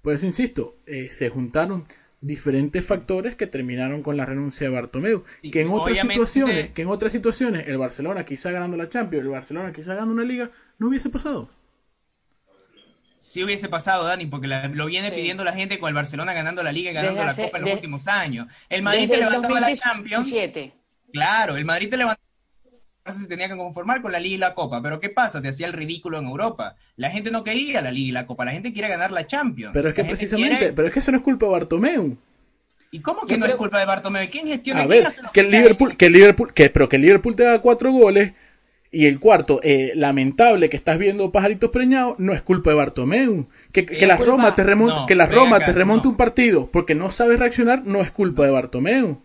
Por 0.00 0.14
eso 0.14 0.24
insisto, 0.24 0.78
eh, 0.86 1.08
se 1.10 1.28
juntaron 1.28 1.84
diferentes 2.20 2.84
factores 2.84 3.34
que 3.34 3.46
terminaron 3.46 4.02
con 4.02 4.16
la 4.16 4.24
renuncia 4.24 4.68
de 4.68 4.74
Bartomeu. 4.74 5.24
que 5.52 5.60
en 5.60 5.70
otras 5.70 5.98
situaciones, 5.98 6.70
que 6.70 6.82
en 6.82 6.88
otras 6.88 7.12
situaciones, 7.12 7.68
el 7.68 7.76
Barcelona 7.76 8.24
quizá 8.24 8.50
ganando 8.50 8.76
la 8.78 8.88
Champions, 8.88 9.26
el 9.26 9.32
Barcelona 9.32 9.72
quizá 9.72 9.92
ganando 9.94 10.14
una 10.14 10.24
liga, 10.24 10.50
no 10.78 10.88
hubiese 10.88 11.10
pasado 11.10 11.50
si 13.26 13.42
hubiese 13.42 13.68
pasado, 13.68 14.04
Dani, 14.04 14.26
porque 14.26 14.46
lo 14.46 14.86
viene 14.86 15.10
pidiendo 15.10 15.42
la 15.42 15.52
gente 15.52 15.80
con 15.80 15.88
el 15.88 15.94
Barcelona 15.94 16.32
ganando 16.32 16.62
la 16.62 16.70
Liga 16.70 16.92
y 16.92 16.94
ganando 16.94 17.24
la 17.24 17.34
Copa 17.34 17.58
en 17.58 17.64
los 17.64 17.74
últimos 17.74 18.06
años. 18.06 18.46
El 18.68 18.82
Madrid 18.82 19.10
te 19.10 19.16
levantaba 19.16 19.58
la 19.58 19.74
Champions. 19.74 20.32
Claro, 21.12 21.56
el 21.56 21.64
Madrid 21.64 21.90
te 21.90 21.96
levantaba 21.96 22.24
se 23.12 23.26
tenía 23.26 23.48
que 23.48 23.56
conformar 23.56 24.02
con 24.02 24.12
la 24.12 24.18
Liga 24.18 24.34
y 24.34 24.38
la 24.38 24.54
Copa. 24.54 24.82
Pero 24.82 25.00
¿qué 25.00 25.08
pasa? 25.08 25.40
Te 25.42 25.48
hacía 25.48 25.66
el 25.66 25.72
ridículo 25.72 26.18
en 26.18 26.26
Europa. 26.26 26.76
La 26.96 27.10
gente 27.10 27.30
no 27.30 27.44
quería 27.44 27.80
la 27.80 27.90
Liga 27.90 28.08
y 28.08 28.12
la 28.12 28.26
Copa, 28.26 28.44
la 28.44 28.52
gente 28.52 28.72
quiere 28.72 28.88
ganar 28.88 29.12
la 29.12 29.26
Champions. 29.26 29.72
Pero 29.72 29.88
es 29.88 29.94
que 29.94 30.04
precisamente, 30.04 30.72
pero 30.72 30.88
es 30.88 30.94
que 30.94 31.00
eso 31.00 31.12
no 31.12 31.18
es 31.18 31.24
culpa 31.24 31.46
de 31.46 31.52
Bartomeu. 31.52 32.16
¿Y 32.90 33.00
cómo 33.00 33.26
que 33.26 33.36
no 33.36 33.46
es 33.46 33.54
culpa 33.56 33.78
de 33.78 33.86
Bartomeu? 33.86 34.28
¿Quién 34.30 34.46
gestiona? 34.46 34.82
A 34.82 34.86
ver, 34.86 35.06
que 35.32 35.40
el 35.40 35.50
Liverpool, 35.50 35.96
que 35.96 36.06
el 36.06 36.12
Liverpool, 36.12 36.52
que, 36.54 36.70
pero 36.70 36.88
que 36.88 36.96
el 36.96 37.02
Liverpool 37.02 37.36
te 37.36 37.46
haga 37.46 37.60
cuatro 37.60 37.92
goles 37.92 38.32
y 38.90 39.06
el 39.06 39.20
cuarto, 39.20 39.60
eh, 39.62 39.92
lamentable 39.94 40.68
que 40.68 40.76
estás 40.76 40.96
viendo 40.96 41.30
pajaritos 41.32 41.70
preñados, 41.70 42.18
no 42.18 42.32
es 42.32 42.42
culpa 42.42 42.70
de 42.70 42.76
Bartomeu. 42.76 43.48
Que, 43.72 43.84
que 43.84 44.06
la 44.06 44.16
Roma 44.16 44.54
te 44.54 44.64
remonte, 44.64 45.02
que 45.08 45.14
la 45.14 45.26
Roma 45.26 45.60
te 45.60 45.72
remonte 45.72 46.08
un 46.08 46.16
partido 46.16 46.70
porque 46.70 46.94
no 46.94 47.10
sabes 47.10 47.38
reaccionar, 47.38 47.84
no 47.84 48.00
es 48.00 48.10
culpa 48.10 48.44
de 48.44 48.52
Bartomeu. 48.52 49.22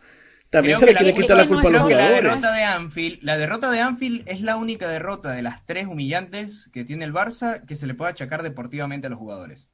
También 0.51 0.77
se 0.77 0.85
le 0.85 0.95
quiere 0.95 1.13
quitar 1.13 1.37
la 1.37 1.47
culpa 1.47 1.69
a 1.69 1.71
los 1.71 1.81
jugadores. 1.83 2.09
La 2.09 2.29
derrota, 2.29 2.51
de 2.51 2.63
Anfield, 2.63 3.19
la 3.23 3.37
derrota 3.37 3.71
de 3.71 3.79
Anfield 3.79 4.23
es 4.27 4.41
la 4.41 4.57
única 4.57 4.89
derrota 4.89 5.31
de 5.31 5.41
las 5.41 5.65
tres 5.65 5.87
humillantes 5.87 6.69
que 6.73 6.83
tiene 6.83 7.05
el 7.05 7.13
Barça 7.13 7.65
que 7.65 7.77
se 7.77 7.87
le 7.87 7.93
puede 7.93 8.11
achacar 8.11 8.43
deportivamente 8.43 9.07
a 9.07 9.09
los 9.09 9.17
jugadores. 9.17 9.69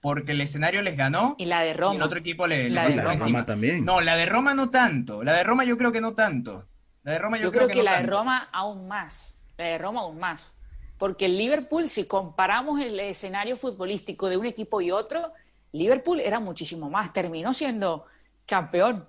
Porque 0.00 0.32
el 0.32 0.40
escenario 0.40 0.82
les 0.82 0.96
ganó 0.96 1.36
y 1.38 1.44
la 1.44 1.60
de 1.60 1.72
Roma. 1.72 1.94
Y 1.94 1.96
el 1.98 2.02
otro 2.02 2.18
equipo 2.18 2.48
le, 2.48 2.68
la 2.68 2.88
de 2.88 3.00
Roma 3.00 3.46
también. 3.46 3.84
No, 3.84 4.00
la 4.00 4.16
de 4.16 4.26
Roma 4.26 4.54
no 4.54 4.70
tanto. 4.70 5.22
La 5.22 5.34
de 5.34 5.44
Roma 5.44 5.64
yo 5.64 5.78
creo 5.78 5.92
que 5.92 6.00
no 6.00 6.14
tanto. 6.14 6.66
La 7.04 7.12
de 7.12 7.18
Roma 7.20 7.38
yo, 7.38 7.52
creo, 7.52 7.68
que, 7.68 7.84
la 7.84 8.00
de 8.00 8.06
Roma 8.06 8.48
aún 8.50 8.88
más. 8.88 9.38
La 9.56 9.66
de 9.66 9.78
Roma 9.78 10.00
aún 10.00 10.18
más. 10.18 10.52
Porque 10.98 11.26
el 11.26 11.38
Liverpool, 11.38 11.88
si 11.88 12.06
comparamos 12.06 12.80
el 12.80 12.98
escenario 12.98 13.56
futbolístico 13.56 14.28
de 14.28 14.36
un 14.36 14.46
equipo 14.46 14.80
y 14.80 14.90
otro, 14.90 15.32
Liverpool 15.70 16.18
era 16.18 16.40
muchísimo 16.40 16.90
más. 16.90 17.12
Terminó 17.12 17.54
siendo 17.54 18.04
campeón 18.46 19.06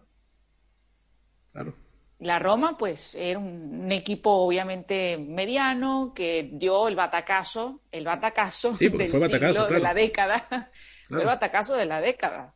la 2.20 2.38
Roma, 2.38 2.78
pues, 2.78 3.16
era 3.16 3.40
un, 3.40 3.92
equipo 3.92 4.30
obviamente 4.32 5.18
mediano 5.18 6.12
que 6.14 6.50
dio 6.52 6.88
el 6.90 6.96
batacazo, 6.96 7.82
el 7.92 8.04
batacazo, 8.04 8.74
del 8.74 8.98
de 8.98 9.80
la 9.80 9.94
década, 9.94 10.70
el 11.10 11.26
batacazo 11.26 11.76
de 11.76 11.86
la 11.86 12.02
década. 12.02 12.54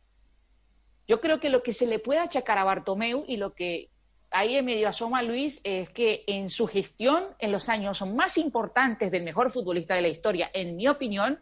Yo 1.08 1.20
creo 1.20 1.40
que 1.40 1.48
lo 1.48 1.62
que 1.62 1.72
se 1.72 1.86
le 1.86 1.98
puede 1.98 2.20
achacar 2.20 2.58
a 2.58 2.64
Bartomeu 2.64 3.24
y 3.26 3.38
lo 3.38 3.54
que 3.54 3.90
ahí 4.30 4.56
en 4.56 4.66
medio 4.66 4.88
asoma 4.88 5.22
Luis 5.22 5.60
es 5.64 5.88
que 5.90 6.24
en 6.26 6.50
su 6.50 6.66
gestión, 6.66 7.24
en 7.38 7.50
los 7.50 7.68
años 7.70 8.02
más 8.06 8.36
importantes 8.36 9.10
del 9.10 9.22
mejor 9.22 9.50
futbolista 9.50 9.94
de 9.94 10.02
la 10.02 10.08
historia, 10.08 10.50
en 10.52 10.76
mi 10.76 10.88
opinión, 10.88 11.40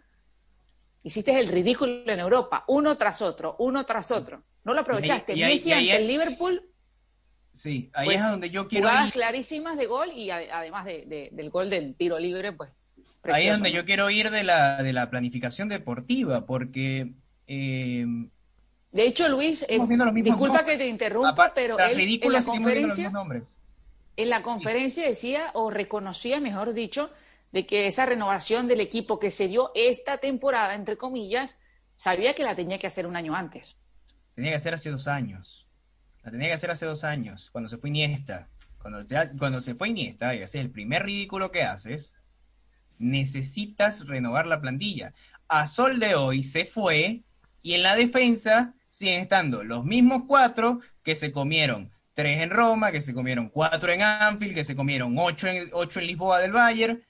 hiciste 1.03 1.37
el 1.39 1.49
ridículo 1.49 2.05
en 2.07 2.21
Europa, 2.21 2.65
uno 2.69 2.97
tras 2.97 3.21
otro, 3.21 3.57
uno 3.59 3.85
tras 3.85 4.13
otro. 4.13 4.45
No 4.65 4.75
lo 4.75 4.83
aprovechaste. 4.83 5.35
Messi 5.35 5.73
ante 5.73 5.97
el 5.97 6.07
Liverpool 6.07 6.72
Sí, 7.53 7.91
ahí 7.93 8.09
es 8.09 8.15
pues, 8.15 8.31
donde 8.31 8.51
yo 8.51 8.67
quiero 8.67 8.89
jugadas 8.89 9.13
clarísimas 9.13 9.77
de 9.77 9.87
gol 9.87 10.11
y 10.15 10.31
además 10.31 10.87
del 10.87 11.51
gol 11.51 11.69
del 11.69 11.95
tiro 11.95 12.19
libre, 12.19 12.53
pues. 12.53 12.71
ahí 13.25 13.49
es 13.49 13.55
donde 13.55 13.73
yo 13.73 13.85
quiero 13.85 14.09
ir 14.11 14.31
de 14.31 14.43
la, 14.43 14.83
de 14.83 14.93
la 14.93 15.11
planificación 15.11 15.69
deportiva, 15.69 16.47
porque... 16.47 17.13
Eh, 17.47 18.07
de 18.91 19.07
hecho, 19.07 19.29
Luis, 19.29 19.65
eh, 19.69 19.79
disculpa 20.17 20.65
que 20.65 20.77
te 20.77 20.87
interrumpa, 20.87 21.53
pero 21.55 21.79
él 21.79 22.21
en 22.23 22.33
la 22.33 22.43
conferencia, 22.43 23.13
en 24.17 24.29
la 24.29 24.43
conferencia 24.43 25.07
decía 25.07 25.51
o 25.55 25.71
reconocía, 25.71 26.41
mejor 26.41 26.75
dicho, 26.75 27.11
de 27.53 27.67
que 27.67 27.87
esa 27.87 28.07
renovación 28.07 28.69
del 28.69 28.81
equipo 28.81 29.19
que 29.19 29.31
se 29.31 29.49
dio 29.49 29.71
esta 29.75 30.19
temporada, 30.19 30.75
entre 30.75 30.97
comillas, 30.97 31.59
sabía 31.97 32.35
que 32.35 32.43
la 32.43 32.55
tenía 32.55 32.79
que 32.79 32.87
hacer 32.87 33.07
un 33.07 33.17
año 33.17 33.35
antes. 33.35 33.79
Tenía 34.35 34.51
que 34.51 34.57
hacer 34.57 34.75
hace 34.75 34.91
dos 34.91 35.09
años. 35.09 35.62
La 36.23 36.31
tenía 36.31 36.49
que 36.49 36.55
hacer 36.55 36.71
hace 36.71 36.87
dos 36.87 37.05
años, 37.05 37.50
cuando 37.50 37.69
se 37.69 37.79
fue 37.79 37.91
Iniesta. 37.91 38.49
Cuando, 38.79 39.05
cuando 39.38 39.61
se 39.61 39.75
fue 39.75 39.88
Iniesta 39.88 40.35
y 40.35 40.43
haces 40.43 40.61
el 40.61 40.71
primer 40.71 41.05
ridículo 41.05 41.50
que 41.50 41.62
haces, 41.62 42.14
necesitas 42.99 44.07
renovar 44.07 44.47
la 44.47 44.61
plantilla. 44.61 45.14
A 45.49 45.67
sol 45.67 45.99
de 45.99 46.14
hoy 46.14 46.43
se 46.43 46.64
fue 46.64 47.23
y 47.62 47.75
en 47.75 47.83
la 47.83 47.95
defensa 47.95 48.75
siguen 48.91 49.21
estando 49.21 49.64
los 49.64 49.85
mismos 49.85 50.23
cuatro 50.26 50.81
que 51.02 51.17
se 51.17 51.33
comieron 51.33 51.91
tres 52.14 52.43
en 52.43 52.50
Roma, 52.50 52.93
que 52.93 53.00
se 53.00 53.14
comieron 53.14 53.49
cuatro 53.49 53.91
en 53.91 54.02
Anfield, 54.02 54.55
que 54.55 54.64
se 54.64 54.76
comieron 54.76 55.17
ocho 55.19 55.49
en, 55.49 55.71
ocho 55.73 56.00
en 56.00 56.07
Lisboa 56.07 56.38
del 56.38 56.52
Bayern. 56.52 57.02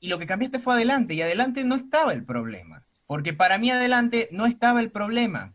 Y 0.00 0.08
lo 0.08 0.18
que 0.18 0.26
cambiaste 0.26 0.60
fue 0.60 0.74
adelante, 0.74 1.14
y 1.14 1.22
adelante 1.22 1.64
no 1.64 1.74
estaba 1.76 2.12
el 2.12 2.24
problema. 2.24 2.86
Porque 3.06 3.34
para 3.34 3.58
mí 3.58 3.70
adelante 3.70 4.28
no 4.32 4.46
estaba 4.46 4.80
el 4.80 4.90
problema. 4.90 5.54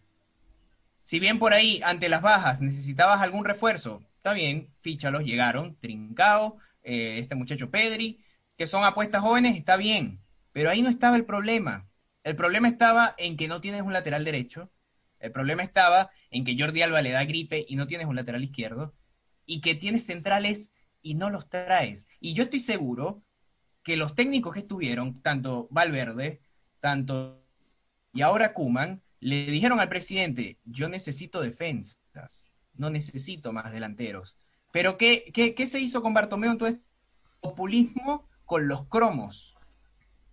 Si 1.06 1.20
bien 1.20 1.38
por 1.38 1.54
ahí, 1.54 1.82
ante 1.84 2.10
las 2.10 2.24
bajas, 2.24 2.62
necesitabas 2.62 3.22
algún 3.22 3.46
refuerzo, 3.46 4.02
está 4.16 4.34
bien, 4.34 4.74
fíchalos, 4.82 5.24
llegaron, 5.24 5.78
Trincao, 5.80 6.58
eh, 6.82 7.20
este 7.20 7.36
muchacho 7.36 7.70
Pedri, 7.70 8.26
que 8.58 8.66
son 8.66 8.84
apuestas 8.84 9.22
jóvenes, 9.22 9.56
está 9.56 9.78
bien, 9.78 10.20
pero 10.52 10.72
ahí 10.72 10.82
no 10.82 10.90
estaba 10.90 11.16
el 11.16 11.24
problema. 11.24 11.88
El 12.24 12.36
problema 12.36 12.68
estaba 12.68 13.14
en 13.20 13.38
que 13.38 13.48
no 13.48 13.62
tienes 13.62 13.84
un 13.84 13.94
lateral 13.94 14.26
derecho, 14.26 14.72
el 15.20 15.32
problema 15.32 15.62
estaba 15.62 16.10
en 16.32 16.44
que 16.44 16.58
Jordi 16.58 16.82
Alba 16.82 17.04
le 17.04 17.12
da 17.12 17.24
gripe 17.24 17.64
y 17.70 17.76
no 17.76 17.86
tienes 17.86 18.08
un 18.08 18.16
lateral 18.16 18.44
izquierdo, 18.44 18.96
y 19.46 19.62
que 19.62 19.76
tienes 19.76 20.08
centrales 20.08 20.74
y 21.04 21.14
no 21.14 21.30
los 21.30 21.48
traes. 21.50 22.08
Y 22.20 22.34
yo 22.34 22.42
estoy 22.42 22.62
seguro 22.62 23.22
que 23.84 23.96
los 23.96 24.16
técnicos 24.16 24.56
que 24.56 24.62
estuvieron, 24.62 25.22
tanto 25.22 25.68
Valverde, 25.70 26.42
tanto 26.80 27.46
y 28.12 28.24
ahora 28.24 28.56
Kuman, 28.56 29.04
le 29.26 29.48
dijeron 29.48 29.80
al 29.80 29.90
presidente, 29.90 30.60
yo 30.66 30.88
necesito 30.88 31.42
defensas, 31.42 32.54
no 32.76 32.92
necesito 32.92 33.52
más 33.54 33.72
delanteros. 33.72 34.38
Pero 34.72 35.00
¿qué, 35.00 35.32
qué, 35.34 35.66
se 35.66 35.80
hizo 35.80 36.04
con 36.04 36.14
Bartomeu 36.14 36.52
entonces? 36.52 36.80
Populismo 37.42 38.30
con 38.46 38.68
los 38.68 38.86
cromos. 38.88 39.56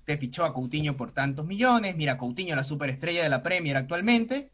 Te 0.05 0.19
fichó 0.19 0.45
a 0.45 0.53
Coutinho 0.53 0.95
por 0.95 1.13
tantos 1.13 1.47
millones, 1.47 1.97
mira, 1.97 2.19
Coutinho 2.19 2.55
la 2.55 2.65
superestrella 2.65 3.23
de 3.23 3.31
la 3.31 3.43
Premier 3.43 3.79
actualmente, 3.79 4.53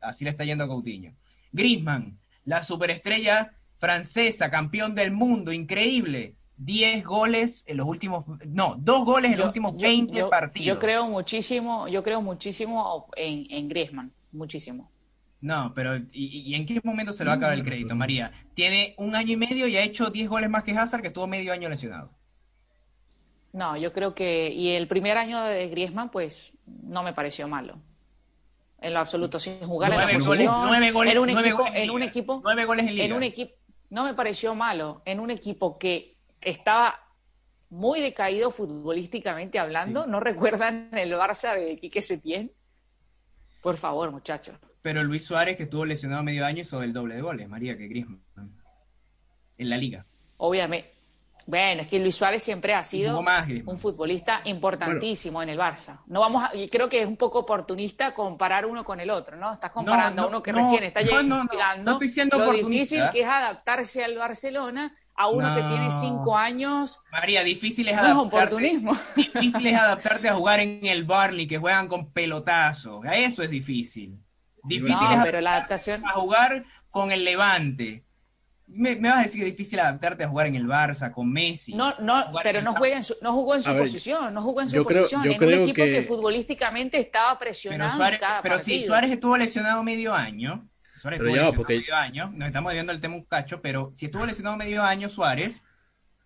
así 0.00 0.24
le 0.24 0.30
está 0.30 0.46
yendo 0.46 0.64
a 0.64 0.68
Coutinho. 0.68 1.14
Griezmann, 1.52 2.18
la 2.46 2.62
superestrella 2.62 3.58
francesa, 3.76 4.50
campeón 4.50 4.94
del 4.94 5.12
mundo, 5.12 5.52
increíble, 5.52 6.37
10 6.58 7.04
goles 7.04 7.64
en 7.66 7.76
los 7.76 7.86
últimos, 7.86 8.24
no, 8.48 8.74
dos 8.78 9.04
goles 9.04 9.32
en 9.32 9.38
los 9.38 9.46
últimos 9.46 9.76
20 9.76 10.24
partidos. 10.24 10.66
Yo 10.66 10.78
creo 10.78 11.06
muchísimo, 11.06 11.88
yo 11.88 12.02
creo 12.02 12.20
muchísimo 12.20 13.08
en, 13.16 13.46
en 13.50 13.68
Griezmann, 13.68 14.12
muchísimo. 14.32 14.90
No, 15.40 15.72
pero 15.72 15.96
¿y, 16.12 16.54
en 16.54 16.66
qué 16.66 16.80
momento 16.82 17.12
se 17.12 17.22
le 17.22 17.28
va 17.28 17.34
a 17.34 17.36
acabar 17.36 17.54
el 17.54 17.64
crédito, 17.64 17.94
María? 17.94 18.32
Tiene 18.54 18.94
un 18.98 19.14
año 19.14 19.34
y 19.34 19.36
medio 19.36 19.68
y 19.68 19.76
ha 19.76 19.82
hecho 19.82 20.10
10 20.10 20.28
goles 20.28 20.50
más 20.50 20.64
que 20.64 20.72
Hazard, 20.72 21.00
que 21.00 21.08
estuvo 21.08 21.28
medio 21.28 21.52
año 21.52 21.68
lesionado. 21.68 22.10
No, 23.52 23.76
yo 23.76 23.92
creo 23.92 24.14
que, 24.14 24.50
y 24.50 24.70
el 24.70 24.88
primer 24.88 25.16
año 25.16 25.40
de 25.40 25.68
Griezmann, 25.68 26.10
pues, 26.10 26.52
no 26.66 27.04
me 27.04 27.12
pareció 27.12 27.46
malo. 27.46 27.78
En 28.80 28.94
lo 28.94 29.00
absoluto, 29.00 29.38
sin 29.38 29.60
jugar 29.60 29.92
en 29.92 29.98
la 29.98 30.08
posición. 30.08 30.54
Nueve 30.66 30.90
goles, 30.90 31.12
en 31.14 31.18
un 31.20 31.30
equipo, 31.30 31.64
en, 31.72 31.90
un 31.90 32.02
equipo, 32.02 32.40
nueve 32.42 32.64
goles 32.64 32.86
en 32.86 32.94
liga. 32.94 33.04
En 33.04 33.12
un 33.12 33.22
equipo, 33.22 33.54
no 33.90 34.04
me 34.04 34.14
pareció 34.14 34.54
malo. 34.54 35.02
En 35.04 35.20
un 35.20 35.30
equipo 35.30 35.78
que 35.78 36.17
estaba 36.40 36.98
muy 37.70 38.00
decaído 38.00 38.50
futbolísticamente 38.50 39.58
hablando. 39.58 40.06
¿No 40.06 40.20
recuerdan 40.20 40.90
el 40.92 41.12
Barça 41.12 41.54
de 41.54 41.76
Quique 41.76 42.00
Setién? 42.00 42.52
Por 43.62 43.76
favor, 43.76 44.10
muchachos. 44.10 44.56
Pero 44.82 45.02
Luis 45.02 45.24
Suárez, 45.24 45.56
que 45.56 45.64
estuvo 45.64 45.84
lesionado 45.84 46.22
medio 46.22 46.46
año, 46.46 46.62
hizo 46.62 46.82
el 46.82 46.92
doble 46.92 47.16
de 47.16 47.22
goles, 47.22 47.48
María, 47.48 47.76
que 47.76 47.88
Griezmann. 47.88 48.22
En 49.58 49.70
la 49.70 49.76
liga. 49.76 50.06
Obviamente. 50.36 50.98
Bueno, 51.46 51.80
es 51.80 51.88
que 51.88 51.98
Luis 51.98 52.14
Suárez 52.14 52.42
siempre 52.42 52.74
ha 52.74 52.84
sido 52.84 53.24
un 53.64 53.78
futbolista 53.78 54.42
importantísimo 54.44 55.42
en 55.42 55.48
el 55.48 55.58
Barça. 55.58 56.00
No 56.06 56.20
vamos 56.20 56.44
a, 56.44 56.50
creo 56.70 56.90
que 56.90 57.00
es 57.00 57.08
un 57.08 57.16
poco 57.16 57.38
oportunista 57.38 58.12
comparar 58.12 58.66
uno 58.66 58.84
con 58.84 59.00
el 59.00 59.08
otro, 59.08 59.36
¿no? 59.36 59.52
Estás 59.54 59.72
comparando 59.72 60.22
a 60.22 60.26
uno 60.26 60.42
que 60.42 60.52
recién 60.52 60.84
está 60.84 61.00
llegando, 61.00 61.42
no, 61.84 61.92
estoy 61.92 62.08
siendo 62.10 62.38
lo 62.38 62.52
difícil 62.52 63.02
que 63.12 63.20
es 63.20 63.26
adaptarse 63.26 64.04
al 64.04 64.18
Barcelona 64.18 64.94
a 65.18 65.26
uno 65.26 65.52
que 65.56 65.62
tiene 65.62 65.90
cinco 66.00 66.36
años. 66.36 67.00
María, 67.10 67.42
difícil 67.42 67.88
es, 67.88 67.98
adaptarte, 67.98 68.56
difícil 69.16 69.66
es 69.66 69.74
adaptarte 69.74 70.28
a 70.28 70.34
jugar 70.34 70.60
en 70.60 70.86
el 70.86 71.04
Barley, 71.04 71.48
que 71.48 71.58
juegan 71.58 71.88
con 71.88 72.12
pelotazos. 72.12 73.04
A 73.04 73.16
eso 73.16 73.42
es 73.42 73.50
difícil. 73.50 74.16
Difícil 74.62 75.08
es 75.10 75.22
pero 75.24 75.40
la 75.40 75.56
adaptación... 75.56 76.06
a 76.06 76.12
jugar 76.12 76.64
con 76.90 77.10
el 77.10 77.24
Levante. 77.24 78.04
Me, 78.68 78.94
vas 78.96 79.18
a 79.18 79.22
decir 79.22 79.40
que 79.40 79.48
es 79.48 79.56
difícil 79.56 79.80
adaptarte 79.80 80.22
a 80.22 80.28
jugar 80.28 80.46
en 80.46 80.54
el 80.54 80.66
Barça, 80.66 81.10
con 81.10 81.32
Messi. 81.32 81.74
No, 81.74 81.94
no, 81.98 82.26
pero 82.44 82.62
no, 82.62 82.74
juega 82.74 83.00
no 83.20 83.32
jugó 83.32 83.56
en 83.56 83.62
su 83.62 83.76
posición, 83.76 84.32
no 84.32 84.42
jugó 84.42 84.60
en 84.60 84.68
su 84.68 84.84
posición. 84.84 85.26
en 85.26 85.42
un 85.42 85.52
equipo 85.52 85.82
que... 85.82 86.02
futbolísticamente 86.02 86.98
estaba 86.98 87.36
presionado 87.38 87.98
pero, 87.98 88.18
cada 88.20 88.42
pero 88.42 88.58
si 88.58 88.82
Suárez 88.82 89.10
estuvo 89.10 89.36
lesionado 89.36 89.82
medio 89.82 90.14
año, 90.14 90.68
Suárez 90.98 91.20
estuvo 91.20 91.34
lesionado 91.34 91.64
medio 91.68 91.96
año, 91.96 92.30
nos 92.34 92.48
estamos 92.48 92.72
viendo 92.72 92.92
el 92.92 93.00
tema 93.00 93.14
un 93.14 93.24
cacho, 93.24 93.60
pero 93.62 93.90
si 93.94 94.06
estuvo 94.06 94.26
lesionado 94.26 94.56
medio 94.56 94.82
año 94.82 95.08
Suárez 95.08 95.62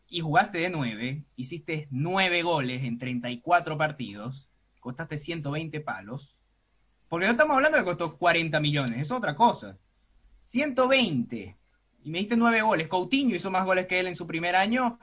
y 0.09 0.21
jugaste 0.21 0.59
de 0.59 0.71
nueve, 0.71 1.25
hiciste 1.37 1.89
nueve 1.91 2.43
goles 2.43 2.83
en 2.83 2.99
34 2.99 3.79
partidos, 3.79 4.51
costaste 4.81 5.19
120 5.19 5.81
palos, 5.81 6.37
porque 7.09 7.27
no 7.27 7.33
estamos 7.33 7.57
hablando 7.57 7.77
de 7.77 7.85
que 7.85 7.91
costó 7.91 8.17
40 8.17 8.59
millones, 8.61 9.01
es 9.01 9.11
otra 9.11 9.37
cosa. 9.37 9.79
120. 10.41 11.57
Y 12.05 12.11
me 12.11 12.19
diste 12.19 12.37
nueve 12.37 12.63
goles. 12.63 12.89
Coutinho 12.89 13.37
hizo 13.37 13.51
más 13.51 13.65
goles 13.65 13.87
que 13.87 14.01
él 14.01 14.07
en 14.07 14.17
su 14.17 14.27
primer 14.27 14.57
año 14.57 14.99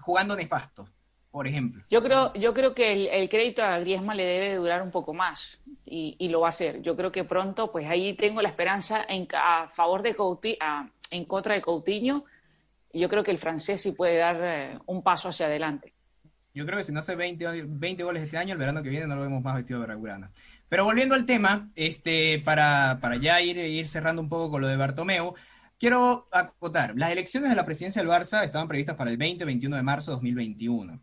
jugando 0.00 0.36
nefasto. 0.36 0.88
Por 1.30 1.46
ejemplo. 1.46 1.84
Yo 1.90 2.02
creo, 2.02 2.32
yo 2.34 2.52
creo 2.52 2.74
que 2.74 3.22
el, 3.22 3.28
crédito 3.28 3.62
a 3.62 3.78
Griezmann 3.78 4.16
le 4.16 4.24
debe 4.24 4.56
durar 4.56 4.82
un 4.82 4.90
poco 4.90 5.14
más 5.14 5.60
y, 5.84 6.28
lo 6.28 6.40
va 6.40 6.48
a 6.48 6.50
hacer. 6.50 6.82
Yo 6.82 6.96
creo 6.96 7.12
que 7.12 7.24
pronto, 7.24 7.70
pues 7.70 7.86
ahí 7.86 8.14
tengo 8.14 8.42
la 8.42 8.48
esperanza 8.48 9.04
en, 9.08 9.28
a 9.34 9.68
favor 9.68 10.02
de 10.02 10.14
Coutinho, 10.14 10.90
en 11.10 11.24
contra 11.24 11.54
de 11.54 11.62
Coutinho. 11.62 12.24
Yo 12.92 13.08
creo 13.08 13.22
que 13.22 13.30
el 13.30 13.38
francés 13.38 13.80
sí 13.80 13.92
puede 13.92 14.18
dar 14.18 14.40
eh, 14.42 14.78
un 14.86 15.02
paso 15.02 15.28
hacia 15.28 15.46
adelante. 15.46 15.94
Yo 16.52 16.66
creo 16.66 16.78
que 16.78 16.84
si 16.84 16.92
no 16.92 16.98
hace 16.98 17.14
20, 17.14 17.64
20 17.66 18.02
goles 18.02 18.24
este 18.24 18.36
año, 18.36 18.54
el 18.54 18.58
verano 18.58 18.82
que 18.82 18.88
viene 18.88 19.06
no 19.06 19.14
lo 19.14 19.22
vemos 19.22 19.42
más 19.42 19.54
vestido 19.54 19.78
de 19.80 19.86
Blaugrana. 19.86 20.32
Pero 20.68 20.84
volviendo 20.84 21.14
al 21.14 21.26
tema, 21.26 21.70
este, 21.76 22.40
para, 22.44 22.98
para 23.00 23.16
ya 23.16 23.40
ir, 23.40 23.56
ir 23.58 23.88
cerrando 23.88 24.20
un 24.20 24.28
poco 24.28 24.50
con 24.50 24.62
lo 24.62 24.66
de 24.66 24.76
Bartomeu, 24.76 25.34
quiero 25.78 26.26
acotar, 26.32 26.94
las 26.96 27.12
elecciones 27.12 27.50
de 27.50 27.56
la 27.56 27.64
presidencia 27.64 28.02
del 28.02 28.10
Barça 28.10 28.44
estaban 28.44 28.66
previstas 28.66 28.96
para 28.96 29.12
el 29.12 29.18
20-21 29.18 29.76
de 29.76 29.82
marzo 29.82 30.10
de 30.10 30.16
2021 30.16 31.00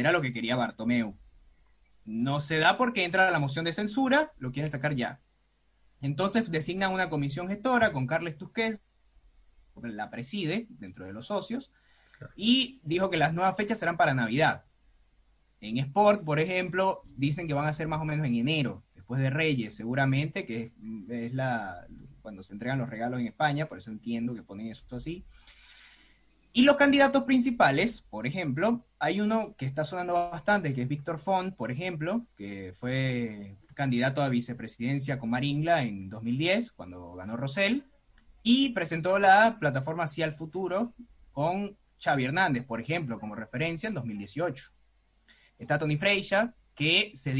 era 0.00 0.12
lo 0.12 0.20
que 0.20 0.32
quería 0.32 0.56
Bartomeu. 0.56 1.16
No 2.04 2.40
se 2.40 2.58
da 2.58 2.76
porque 2.76 3.04
entra 3.04 3.30
la 3.30 3.38
moción 3.38 3.64
de 3.64 3.72
censura, 3.72 4.32
lo 4.38 4.52
quieren 4.52 4.70
sacar 4.70 4.94
ya. 4.94 5.20
Entonces 6.00 6.50
designan 6.50 6.92
una 6.92 7.10
comisión 7.10 7.48
gestora 7.48 7.92
con 7.92 8.06
Carles 8.06 8.36
Tusquets, 8.36 8.82
la 9.82 10.10
preside 10.10 10.66
dentro 10.70 11.04
de 11.04 11.12
los 11.12 11.26
socios, 11.26 11.72
y 12.34 12.80
dijo 12.82 13.10
que 13.10 13.16
las 13.16 13.34
nuevas 13.34 13.56
fechas 13.56 13.78
serán 13.78 13.96
para 13.96 14.14
Navidad. 14.14 14.64
En 15.60 15.78
Sport, 15.78 16.24
por 16.24 16.38
ejemplo, 16.38 17.02
dicen 17.16 17.46
que 17.46 17.54
van 17.54 17.66
a 17.66 17.72
ser 17.72 17.88
más 17.88 18.00
o 18.00 18.04
menos 18.04 18.26
en 18.26 18.36
enero, 18.36 18.84
después 18.94 19.20
de 19.20 19.30
Reyes, 19.30 19.74
seguramente, 19.74 20.44
que 20.44 20.72
es, 21.08 21.32
la 21.32 21.86
cuando 22.22 22.42
se 22.42 22.52
entregan 22.54 22.78
los 22.78 22.90
regalos 22.90 23.20
en 23.20 23.28
España, 23.28 23.66
por 23.68 23.78
eso 23.78 23.90
entiendo 23.90 24.34
que 24.34 24.42
ponen 24.42 24.66
eso 24.66 24.84
así. 24.96 25.24
Y 26.56 26.62
los 26.62 26.78
candidatos 26.78 27.24
principales, 27.24 28.00
por 28.00 28.26
ejemplo, 28.26 28.82
hay 28.98 29.20
uno 29.20 29.54
que 29.58 29.66
está 29.66 29.84
sonando 29.84 30.14
bastante, 30.14 30.72
que 30.72 30.80
es 30.80 30.88
Víctor 30.88 31.18
Font, 31.18 31.54
por 31.54 31.70
ejemplo, 31.70 32.24
que 32.34 32.72
fue 32.80 33.58
candidato 33.74 34.22
a 34.22 34.30
vicepresidencia 34.30 35.18
con 35.18 35.28
Maringla 35.28 35.82
en 35.82 36.08
2010, 36.08 36.72
cuando 36.72 37.12
ganó 37.12 37.36
Rosell, 37.36 37.84
y 38.42 38.70
presentó 38.70 39.18
la 39.18 39.58
plataforma 39.60 40.04
Hacia 40.04 40.24
el 40.24 40.32
Futuro 40.32 40.94
con 41.30 41.76
Xavi 42.02 42.24
Hernández, 42.24 42.64
por 42.64 42.80
ejemplo, 42.80 43.20
como 43.20 43.34
referencia 43.34 43.88
en 43.88 43.94
2018. 43.94 44.72
Está 45.58 45.78
Tony 45.78 45.98
Freixa, 45.98 46.54
que 46.74 47.12
se 47.14 47.34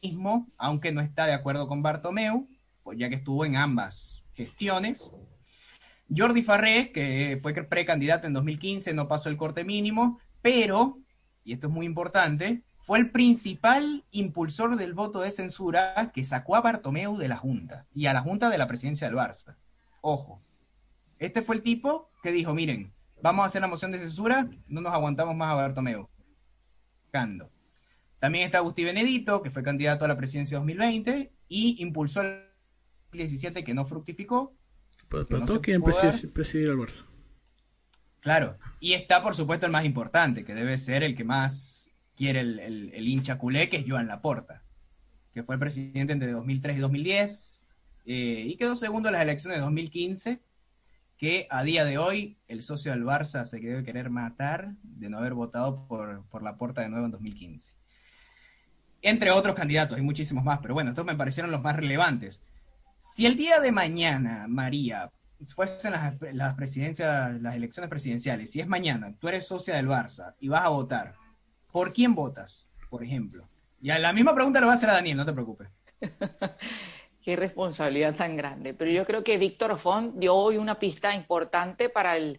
mismo, 0.00 0.46
aunque 0.58 0.92
no 0.92 1.00
está 1.00 1.26
de 1.26 1.32
acuerdo 1.32 1.66
con 1.66 1.82
Bartomeu, 1.82 2.48
pues 2.84 2.98
ya 2.98 3.08
que 3.08 3.16
estuvo 3.16 3.44
en 3.44 3.56
ambas 3.56 4.22
gestiones, 4.32 5.12
Jordi 6.14 6.42
Farré, 6.42 6.92
que 6.92 7.38
fue 7.42 7.54
precandidato 7.54 8.26
en 8.26 8.32
2015, 8.32 8.92
no 8.94 9.08
pasó 9.08 9.28
el 9.28 9.36
corte 9.36 9.64
mínimo, 9.64 10.18
pero, 10.42 10.98
y 11.44 11.52
esto 11.52 11.68
es 11.68 11.72
muy 11.72 11.86
importante, 11.86 12.62
fue 12.78 12.98
el 12.98 13.10
principal 13.10 14.04
impulsor 14.10 14.76
del 14.76 14.92
voto 14.92 15.20
de 15.20 15.30
censura 15.30 16.10
que 16.12 16.24
sacó 16.24 16.56
a 16.56 16.60
Bartomeu 16.60 17.16
de 17.16 17.28
la 17.28 17.36
Junta 17.36 17.86
y 17.94 18.06
a 18.06 18.12
la 18.12 18.20
Junta 18.20 18.50
de 18.50 18.58
la 18.58 18.66
presidencia 18.66 19.06
del 19.06 19.16
Barça. 19.16 19.56
Ojo, 20.00 20.42
este 21.18 21.42
fue 21.42 21.54
el 21.54 21.62
tipo 21.62 22.10
que 22.22 22.32
dijo, 22.32 22.52
miren, 22.54 22.92
vamos 23.22 23.44
a 23.44 23.46
hacer 23.46 23.62
la 23.62 23.68
moción 23.68 23.92
de 23.92 24.00
censura, 24.00 24.48
no 24.66 24.80
nos 24.80 24.92
aguantamos 24.92 25.36
más 25.36 25.52
a 25.52 25.54
Bartomeu. 25.54 26.08
También 28.18 28.46
está 28.46 28.58
Agustín 28.58 28.86
Benedito, 28.86 29.42
que 29.42 29.50
fue 29.50 29.62
candidato 29.62 30.04
a 30.04 30.08
la 30.08 30.16
presidencia 30.16 30.58
2020 30.58 31.32
y 31.48 31.82
impulsó 31.82 32.22
el 32.22 32.44
2017 33.12 33.64
que 33.64 33.74
no 33.74 33.84
fructificó, 33.84 34.54
para, 35.12 35.44
todos 35.44 35.60
quieren 35.60 35.82
presidir, 35.82 36.70
al 36.70 36.76
Barça. 36.76 37.04
Claro, 38.20 38.56
y 38.80 38.94
está 38.94 39.22
por 39.22 39.34
supuesto 39.34 39.66
el 39.66 39.72
más 39.72 39.84
importante, 39.84 40.44
que 40.44 40.54
debe 40.54 40.78
ser 40.78 41.02
el 41.02 41.16
que 41.16 41.24
más 41.24 41.86
quiere 42.16 42.40
el, 42.40 43.08
hincha 43.08 43.38
culé, 43.38 43.68
que 43.68 43.78
es 43.78 43.84
Joan 43.86 44.06
Laporta, 44.06 44.62
que 45.34 45.42
fue 45.42 45.56
el 45.56 45.58
presidente 45.58 46.12
entre 46.12 46.30
2003 46.30 46.76
y 46.76 46.80
2010, 46.80 47.64
eh, 48.06 48.44
y 48.46 48.56
quedó 48.56 48.76
segundo 48.76 49.08
en 49.08 49.14
las 49.14 49.22
elecciones 49.22 49.58
de 49.58 49.64
2015, 49.64 50.40
que 51.18 51.46
a 51.50 51.62
día 51.62 51.84
de 51.84 51.98
hoy 51.98 52.36
el 52.48 52.62
socio 52.62 52.92
del 52.92 53.04
Barça 53.04 53.44
se 53.44 53.60
debe 53.60 53.84
querer 53.84 54.10
matar 54.10 54.74
de 54.82 55.08
no 55.08 55.18
haber 55.18 55.34
votado 55.34 55.86
por, 55.86 56.24
por 56.26 56.42
Laporta 56.42 56.82
de 56.82 56.88
nuevo 56.88 57.06
en 57.06 57.12
2015. 57.12 57.74
Entre 59.02 59.30
otros 59.32 59.54
candidatos, 59.54 59.98
hay 59.98 60.04
muchísimos 60.04 60.44
más, 60.44 60.60
pero 60.60 60.74
bueno, 60.74 60.90
estos 60.90 61.04
me 61.04 61.16
parecieron 61.16 61.50
los 61.50 61.62
más 61.62 61.76
relevantes. 61.76 62.40
Si 63.04 63.26
el 63.26 63.36
día 63.36 63.58
de 63.58 63.72
mañana, 63.72 64.46
María, 64.48 65.10
fuesen 65.56 65.90
las, 65.90 66.14
las 66.32 66.54
presidencias, 66.54 67.34
las 67.42 67.56
elecciones 67.56 67.90
presidenciales, 67.90 68.52
si 68.52 68.60
es 68.60 68.68
mañana, 68.68 69.12
tú 69.18 69.26
eres 69.26 69.48
socia 69.48 69.74
del 69.74 69.88
Barça 69.88 70.36
y 70.38 70.46
vas 70.46 70.64
a 70.64 70.68
votar, 70.68 71.14
¿por 71.72 71.92
quién 71.92 72.14
votas, 72.14 72.72
por 72.88 73.02
ejemplo? 73.02 73.48
Y 73.80 73.88
la 73.88 74.12
misma 74.12 74.36
pregunta 74.36 74.60
lo 74.60 74.68
va 74.68 74.74
a 74.74 74.76
hacer 74.76 74.88
a 74.88 74.94
Daniel, 74.94 75.16
no 75.16 75.26
te 75.26 75.32
preocupes. 75.32 75.68
Qué 77.24 77.34
responsabilidad 77.34 78.14
tan 78.14 78.36
grande. 78.36 78.72
Pero 78.72 78.92
yo 78.92 79.04
creo 79.04 79.24
que 79.24 79.36
Víctor 79.36 79.76
Font 79.80 80.14
dio 80.14 80.36
hoy 80.36 80.56
una 80.56 80.78
pista 80.78 81.12
importante 81.12 81.88
para 81.88 82.16
el, 82.16 82.38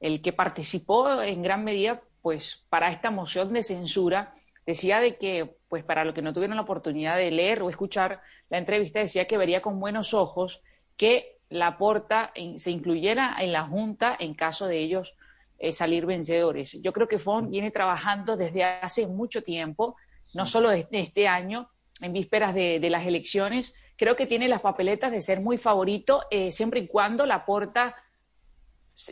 el 0.00 0.22
que 0.22 0.32
participó 0.32 1.20
en 1.20 1.42
gran 1.42 1.64
medida 1.64 2.00
pues 2.22 2.64
para 2.70 2.90
esta 2.90 3.10
moción 3.10 3.52
de 3.52 3.62
censura 3.62 4.34
decía 4.68 5.00
de 5.00 5.16
que, 5.16 5.56
pues 5.70 5.82
para 5.82 6.04
los 6.04 6.14
que 6.14 6.20
no 6.20 6.34
tuvieron 6.34 6.56
la 6.56 6.62
oportunidad 6.62 7.16
de 7.16 7.30
leer 7.30 7.62
o 7.62 7.70
escuchar 7.70 8.20
la 8.50 8.58
entrevista, 8.58 9.00
decía 9.00 9.26
que 9.26 9.38
vería 9.38 9.62
con 9.62 9.80
buenos 9.80 10.12
ojos 10.12 10.60
que 10.98 11.38
la 11.48 11.78
porta 11.78 12.34
se 12.58 12.70
incluyera 12.70 13.34
en 13.38 13.52
la 13.52 13.62
Junta 13.62 14.14
en 14.20 14.34
caso 14.34 14.66
de 14.66 14.80
ellos 14.80 15.14
eh, 15.58 15.72
salir 15.72 16.04
vencedores. 16.04 16.82
Yo 16.82 16.92
creo 16.92 17.08
que 17.08 17.18
Font 17.18 17.48
viene 17.48 17.70
trabajando 17.70 18.36
desde 18.36 18.62
hace 18.62 19.06
mucho 19.06 19.42
tiempo, 19.42 19.96
no 20.34 20.44
solo 20.44 20.68
desde 20.68 21.00
este 21.00 21.26
año, 21.26 21.66
en 22.02 22.12
vísperas 22.12 22.54
de, 22.54 22.86
las 22.90 23.06
elecciones. 23.06 23.74
Creo 23.96 24.16
que 24.16 24.26
tiene 24.26 24.48
las 24.48 24.60
papeletas 24.60 25.10
de 25.10 25.22
ser 25.22 25.40
muy 25.40 25.56
favorito, 25.56 26.24
eh, 26.30 26.52
siempre 26.52 26.80
y 26.80 26.88
cuando 26.88 27.24
la 27.24 27.46
porta 27.46 27.96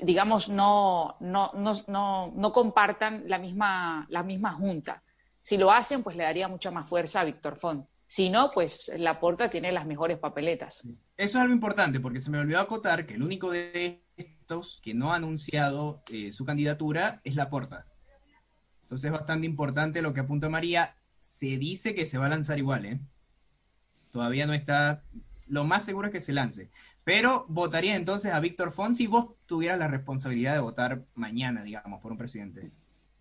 digamos, 0.02 0.50
no, 0.50 1.16
no, 1.20 1.52
no, 1.54 1.72
no, 1.86 2.32
no 2.34 2.52
compartan 2.52 3.22
la 3.26 3.38
misma, 3.38 4.04
la 4.10 4.22
misma 4.22 4.52
junta. 4.52 5.02
Si 5.46 5.56
lo 5.56 5.70
hacen, 5.70 6.02
pues 6.02 6.16
le 6.16 6.24
daría 6.24 6.48
mucha 6.48 6.72
más 6.72 6.88
fuerza 6.88 7.20
a 7.20 7.24
Víctor 7.24 7.54
Font. 7.54 7.87
Si 8.04 8.30
no, 8.30 8.50
pues 8.52 8.90
la 8.96 9.20
Porta 9.20 9.48
tiene 9.48 9.70
las 9.70 9.87
mejores 9.87 10.18
papeletas. 10.18 10.82
Eso 10.82 10.98
es 11.16 11.37
algo 11.37 11.54
importante, 11.54 12.00
porque 12.00 12.18
se 12.18 12.32
me 12.32 12.38
olvidó 12.40 12.59
acotar 12.59 13.06
que 13.06 13.14
el 13.14 13.22
único 13.22 13.52
de 13.52 14.02
estos 14.16 14.80
que 14.82 14.92
no 14.92 15.12
ha 15.12 15.14
anunciado 15.14 16.02
eh, 16.11 16.32
su 16.32 16.44
candidatura 16.44 17.20
es 17.22 17.37
la 17.37 17.48
Porta. 17.48 17.87
Entonces 18.82 19.04
es 19.04 19.12
bastante 19.12 19.46
importante 19.46 20.02
lo 20.02 20.12
que 20.12 20.18
apunta 20.18 20.48
María. 20.48 20.96
Se 21.20 21.59
dice 21.59 21.94
que 21.94 22.06
se 22.06 22.18
va 22.18 22.26
a 22.26 22.30
lanzar 22.30 22.59
igual, 22.59 22.85
¿eh? 22.85 23.00
Todavía 24.11 24.48
no 24.48 24.52
está. 24.52 25.04
Lo 25.46 25.62
más 25.62 25.85
seguro 25.85 26.09
es 26.09 26.12
que 26.12 26.20
se 26.20 26.32
lance. 26.32 26.70
Pero 27.04 27.46
votaría 27.48 27.94
entonces 27.94 28.32
a 28.32 28.40
Víctor 28.40 28.72
Font 28.72 28.96
si 28.96 29.06
vos 29.06 29.37
tuvieras 29.46 29.78
la 29.78 29.87
responsabilidad 29.87 30.54
de 30.54 30.59
votar 30.59 31.04
mañana, 31.14 31.62
digamos, 31.62 32.02
por 32.02 32.11
un 32.11 32.18
presidente. 32.18 32.72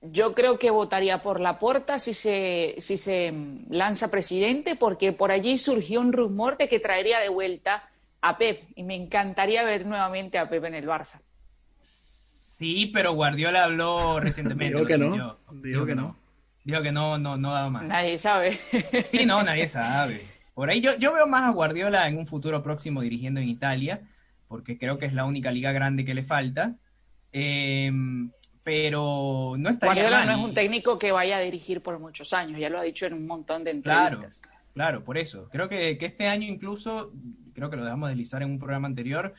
Yo 0.01 0.35
creo 0.35 0.59
que 0.59 0.69
votaría 0.69 1.21
por 1.21 1.39
la 1.39 1.57
puerta 1.57 1.97
si 1.99 2.13
se, 2.13 2.75
si 2.77 2.97
se 2.97 3.33
lanza 3.69 4.11
presidente, 4.11 4.75
porque 4.75 5.13
por 5.13 5.31
allí 5.31 5.57
surgió 5.57 5.99
un 5.99 6.13
rumor 6.13 6.57
de 6.57 6.69
que 6.69 6.79
traería 6.79 7.19
de 7.19 7.29
vuelta 7.29 7.89
a 8.21 8.37
Pep 8.37 8.63
y 8.75 8.83
me 8.83 8.95
encantaría 8.95 9.63
ver 9.63 9.85
nuevamente 9.85 10.37
a 10.37 10.49
Pep 10.49 10.63
en 10.65 10.75
el 10.75 10.85
Barça. 10.85 11.21
Sí, 11.81 12.91
pero 12.93 13.13
Guardiola 13.13 13.63
habló 13.63 14.19
recientemente. 14.21 14.77
dijo 14.77 14.87
que 14.87 14.97
no. 14.97 15.37
Dijo, 15.51 15.85
que 15.85 15.95
no. 15.95 16.15
Dijo 16.63 16.81
que 16.81 16.91
no, 16.91 17.17
no, 17.17 17.37
no 17.37 17.53
daba 17.53 17.69
más. 17.69 17.83
Nadie 17.83 18.17
sabe. 18.17 18.59
sí, 19.11 19.25
no, 19.25 19.43
nadie 19.43 19.67
sabe. 19.67 20.27
Por 20.53 20.69
ahí 20.69 20.81
yo, 20.81 20.95
yo 20.97 21.13
veo 21.13 21.27
más 21.27 21.43
a 21.43 21.51
Guardiola 21.51 22.07
en 22.07 22.17
un 22.17 22.27
futuro 22.27 22.63
próximo 22.63 23.01
dirigiendo 23.01 23.39
en 23.41 23.49
Italia, 23.49 24.01
porque 24.47 24.77
creo 24.77 24.97
que 24.97 25.05
es 25.05 25.13
la 25.13 25.25
única 25.25 25.51
liga 25.51 25.71
grande 25.71 26.05
que 26.05 26.13
le 26.13 26.23
falta. 26.23 26.75
Eh, 27.33 27.91
pero 28.65 29.55
no 29.59 29.69
estaría 29.69 30.01
Guardiola 30.01 30.25
no 30.25 30.31
es 30.31 30.39
un 30.49 30.55
técnico 30.55 30.97
que 30.97 31.11
vaya 31.11 31.37
a 31.37 31.39
dirigir 31.39 31.81
por 31.81 31.99
muchos 31.99 32.33
años, 32.33 32.59
ya 32.59 32.67
lo 32.67 32.79
ha 32.79 32.81
dicho 32.81 33.05
en 33.05 33.13
un 33.13 33.27
montón 33.27 33.63
de 33.63 33.69
entrevistas. 33.69 34.39
Claro, 34.39 34.59
claro, 34.73 35.03
por 35.03 35.19
eso. 35.19 35.47
Creo 35.51 35.69
que, 35.69 35.99
este 36.01 36.25
año 36.25 36.47
incluso, 36.47 37.13
creo 37.53 37.69
que 37.69 37.75
lo 37.75 37.83
dejamos 37.83 38.09
deslizar 38.09 38.41
en 38.41 38.49
un 38.49 38.57
programa 38.57 38.87
anterior, 38.87 39.35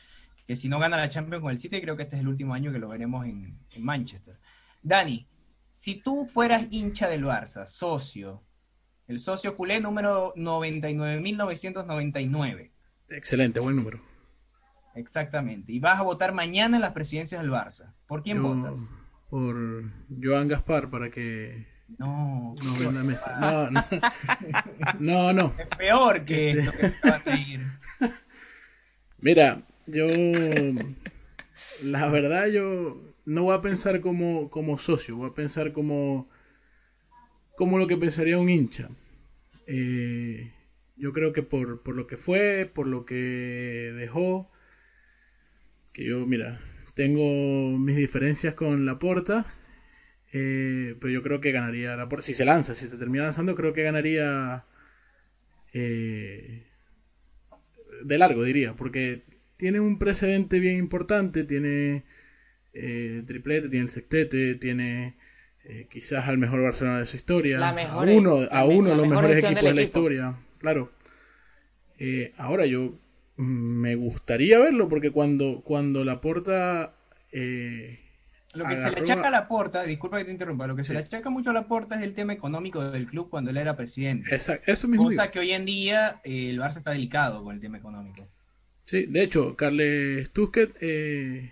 que 0.47 0.55
si 0.55 0.69
no 0.69 0.79
gana 0.79 0.95
la 0.95 1.09
Champions 1.09 1.41
con 1.41 1.51
el 1.51 1.59
City, 1.59 1.81
creo 1.81 1.97
que 1.97 2.03
este 2.03 2.15
es 2.15 2.21
el 2.21 2.29
último 2.29 2.53
año 2.53 2.71
que 2.71 2.79
lo 2.79 2.87
veremos 2.87 3.25
en, 3.25 3.59
Manchester. 3.79 4.37
Dani, 4.81 5.27
si 5.71 5.95
tú 5.95 6.25
fueras 6.25 6.67
hincha 6.71 7.09
del 7.09 7.25
Barça, 7.25 7.65
socio, 7.65 8.43
el 9.09 9.19
socio 9.19 9.57
culé 9.57 9.81
número 9.81 10.33
99.999. 10.35 12.69
Excelente, 13.09 13.59
buen 13.59 13.75
número. 13.75 13.99
Exactamente. 14.95 15.73
Y 15.73 15.79
vas 15.79 15.99
a 15.99 16.03
votar 16.03 16.33
mañana 16.33 16.77
en 16.77 16.81
las 16.81 16.93
presidencias 16.93 17.41
del 17.41 17.51
Barça. 17.51 17.91
¿Por 18.07 18.23
quién 18.23 18.41
votas? 18.41 18.73
Por 19.29 19.83
Joan 20.21 20.47
Gaspar 20.47 20.89
para 20.89 21.09
que 21.09 21.67
no, 21.97 22.55
no 22.63 22.73
venda 22.79 23.03
Messi. 23.03 23.29
No, 23.39 23.69
no. 23.69 23.83
no, 24.99 25.33
no. 25.33 25.53
Es 25.57 25.67
peor 25.77 26.25
que 26.25 26.49
esto 26.49 26.71
que 26.71 26.89
se 26.89 27.09
va 27.09 27.21
a 27.25 27.35
ir. 27.35 27.61
Mira, 29.19 29.61
yo 29.85 30.07
la 31.83 32.09
verdad 32.09 32.47
yo 32.47 33.01
no 33.25 33.43
voy 33.43 33.55
a 33.55 33.61
pensar 33.61 34.01
como, 34.01 34.49
como 34.49 34.77
socio, 34.77 35.15
voy 35.15 35.29
a 35.29 35.33
pensar 35.33 35.71
como, 35.71 36.29
como 37.55 37.77
lo 37.77 37.87
que 37.87 37.97
pensaría 37.97 38.37
un 38.37 38.49
hincha. 38.49 38.89
Eh, 39.65 40.53
yo 40.95 41.13
creo 41.13 41.33
que 41.33 41.43
por, 41.43 41.83
por 41.83 41.95
lo 41.95 42.07
que 42.07 42.17
fue, 42.17 42.69
por 42.73 42.87
lo 42.87 43.05
que 43.05 43.93
dejó, 43.95 44.51
que 45.93 46.05
yo, 46.05 46.25
mira, 46.25 46.59
tengo 46.97 47.77
mis 47.77 47.95
diferencias 47.95 48.55
con 48.55 48.87
la 48.87 48.97
porta, 48.97 49.45
eh, 50.33 50.95
pero 50.99 51.13
yo 51.13 51.21
creo 51.21 51.39
que 51.39 51.51
ganaría 51.51 51.95
la 51.95 52.09
porta. 52.09 52.25
Si 52.25 52.33
se 52.33 52.43
lanza, 52.43 52.73
si 52.73 52.87
se 52.87 52.97
termina 52.97 53.25
lanzando, 53.25 53.55
creo 53.55 53.71
que 53.71 53.83
ganaría 53.83 54.65
eh, 55.73 56.65
de 58.03 58.17
largo, 58.17 58.43
diría, 58.43 58.73
porque 58.73 59.21
tiene 59.57 59.79
un 59.79 59.99
precedente 59.99 60.59
bien 60.59 60.77
importante, 60.77 61.43
tiene 61.43 62.03
eh, 62.73 63.21
triplete, 63.27 63.69
tiene 63.69 63.83
el 63.83 63.89
sextete, 63.89 64.55
tiene 64.55 65.17
eh, 65.65 65.85
quizás 65.91 66.27
al 66.27 66.39
mejor 66.39 66.63
Barcelona 66.63 66.99
de 66.99 67.05
su 67.05 67.15
historia, 67.15 67.59
a 67.59 67.97
uno, 68.01 68.39
a 68.49 68.65
uno 68.65 68.89
de 68.89 68.95
los 68.95 69.07
mejores 69.07 69.43
equipos 69.43 69.63
de 69.63 69.73
la 69.75 69.81
historia, 69.83 70.35
claro. 70.57 70.91
Ahora 72.37 72.65
yo 72.65 72.97
me 73.37 73.95
gustaría 73.95 74.59
verlo 74.59 74.89
porque 74.89 75.11
cuando, 75.11 75.61
cuando 75.63 76.03
la 76.03 76.21
porta... 76.21 76.95
Eh, 77.31 77.99
lo 78.53 78.65
que 78.65 78.77
se 78.77 78.89
le 78.89 79.01
achaca 79.01 79.27
a 79.27 79.31
la 79.31 79.47
porta, 79.47 79.83
disculpa 79.83 80.17
que 80.17 80.25
te 80.25 80.31
interrumpa, 80.31 80.65
lo 80.65 80.75
que 80.75 80.83
se 80.83 80.93
le 80.93 80.99
achaca 80.99 81.29
mucho 81.29 81.51
a 81.51 81.53
la 81.53 81.67
porta 81.67 81.95
es 81.95 82.01
el 82.01 82.15
tema 82.15 82.33
económico 82.33 82.83
del 82.89 83.05
club 83.05 83.29
cuando 83.29 83.51
él 83.51 83.57
era 83.57 83.75
presidente. 83.75 84.33
Exacto, 84.33 84.71
eso 84.71 84.87
mismo. 84.87 85.05
Cosa 85.05 85.29
que 85.29 85.39
hoy 85.39 85.51
en 85.51 85.65
día 85.65 86.21
el 86.23 86.59
Barça 86.59 86.77
está 86.77 86.91
delicado 86.91 87.43
con 87.43 87.53
el 87.53 87.61
tema 87.61 87.77
económico. 87.77 88.27
Sí, 88.85 89.05
de 89.05 89.21
hecho, 89.21 89.55
Carles 89.55 90.31
Tusquet 90.31 90.75
eh, 90.81 91.51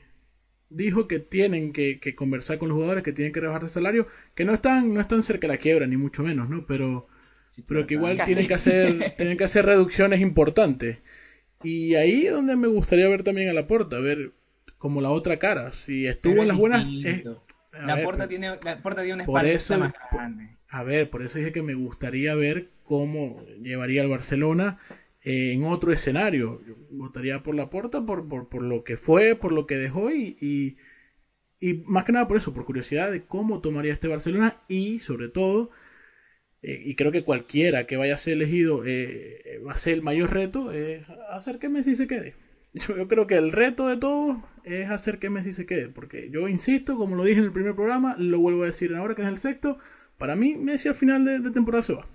dijo 0.70 1.08
que 1.08 1.20
tienen 1.20 1.74
que, 1.74 2.00
conversar 2.16 2.58
con 2.58 2.70
los 2.70 2.76
jugadores, 2.76 3.04
que 3.04 3.14
tienen 3.14 3.34
que 3.34 3.42
rebajar 3.42 3.64
de 3.64 3.70
salario, 3.70 4.08
que 4.34 4.46
no 4.46 4.54
están, 4.54 4.94
no 4.94 5.02
están 5.02 5.22
cerca 5.22 5.48
de 5.48 5.54
la 5.54 5.60
quiebra, 5.60 5.86
ni 5.86 5.98
mucho 5.98 6.24
menos, 6.24 6.50
¿no? 6.50 6.66
Pero, 6.66 7.08
pero 7.68 7.86
que 7.86 7.96
igual 7.96 8.22
tienen 8.24 8.48
que 8.48 8.54
hacer, 8.54 9.16
tienen 9.18 9.38
que 9.38 9.44
hacer 9.44 9.66
reducciones 9.66 10.22
importantes. 10.22 11.00
Y 11.64 11.96
ahí 11.96 12.28
es 12.28 12.34
donde 12.34 12.56
me 12.56 12.68
gustaría 12.68 13.10
ver 13.10 13.24
también 13.24 13.50
a 13.50 13.54
la 13.54 13.68
porta, 13.68 14.00
ver 14.00 14.34
como 14.78 15.02
la 15.02 15.10
otra 15.10 15.38
cara. 15.38 15.72
Si 15.72 16.06
estuvo 16.08 16.42
en 16.42 16.48
las 16.48 16.58
buenas. 16.58 16.88
la, 17.72 18.04
porta 18.04 18.28
tiene, 18.28 18.50
la 18.64 18.82
porta 18.82 19.02
tiene 19.02 19.24
una 19.24 19.24
espalda 19.24 19.78
más 19.78 19.94
grande. 20.12 20.58
A 20.70 20.84
ver, 20.84 21.10
por 21.10 21.22
eso 21.22 21.38
dije 21.38 21.52
que 21.52 21.62
me 21.62 21.74
gustaría 21.74 22.36
ver 22.36 22.70
cómo 22.84 23.42
llevaría 23.62 24.02
al 24.02 24.10
Barcelona 24.10 24.78
eh, 25.24 25.54
en 25.54 25.64
otro 25.64 25.92
escenario. 25.92 26.62
Yo 26.68 26.76
votaría 26.92 27.42
por 27.44 27.56
la 27.56 27.70
puerta 27.70 28.06
por, 28.06 28.28
por, 28.28 28.62
lo 28.62 28.84
que 28.84 28.98
fue, 28.98 29.36
por 29.36 29.52
lo 29.52 29.66
que 29.68 29.78
dejó 29.78 30.12
y, 30.12 30.38
y, 31.60 31.74
más 31.86 32.06
que 32.06 32.12
nada 32.12 32.28
por 32.28 32.38
eso, 32.38 32.54
por 32.54 32.66
curiosidad 32.66 33.12
de 33.12 33.26
cómo 33.26 33.60
tomaría 33.62 33.94
este 33.94 34.08
Barcelona 34.08 34.62
y 34.68 35.00
sobre 35.00 35.30
todo, 35.30 35.72
eh, 36.68 36.82
y 36.84 36.96
creo 36.96 37.12
que 37.12 37.24
cualquiera 37.24 37.86
que 37.86 37.96
vaya 37.96 38.16
a 38.16 38.18
ser 38.18 38.34
elegido 38.34 38.82
eh, 38.88 39.62
va 39.66 39.74
a 39.74 39.78
ser 39.78 39.94
el 39.94 40.02
mayor 40.02 40.34
reto, 40.34 40.72
es 40.72 41.06
hacer 41.30 41.60
que 41.60 41.70
Messi 41.70 41.96
se 41.96 42.08
quede. 42.08 42.34
Yo, 42.74 43.08
creo 43.08 43.28
que 43.28 43.36
el 43.36 43.52
reto 43.52 43.88
de 43.88 43.98
todos 43.98 44.38
es 44.64 44.90
hacer 44.90 45.20
que 45.20 45.30
Messi 45.30 45.54
se 45.54 45.68
quede, 45.68 45.90
porque 45.90 46.30
yo 46.32 46.50
insisto, 46.50 46.98
como 46.98 47.16
lo 47.16 47.24
dije 47.24 47.40
en 47.40 47.46
el 47.46 47.52
primer 47.52 47.76
programa, 47.76 48.16
lo 48.18 48.40
vuelvo 48.40 48.64
a 48.64 48.66
decir 48.66 48.96
ahora 48.96 49.14
que 49.14 49.22
es 49.22 49.28
el 49.28 49.38
sexto, 49.38 49.78
para 50.18 50.36
mí 50.36 50.56
Messi 50.56 50.90
al 50.90 50.96
final 50.96 51.24
de 51.24 51.52
temporada 51.52 51.84
se 51.84 51.94
va. 51.94 52.06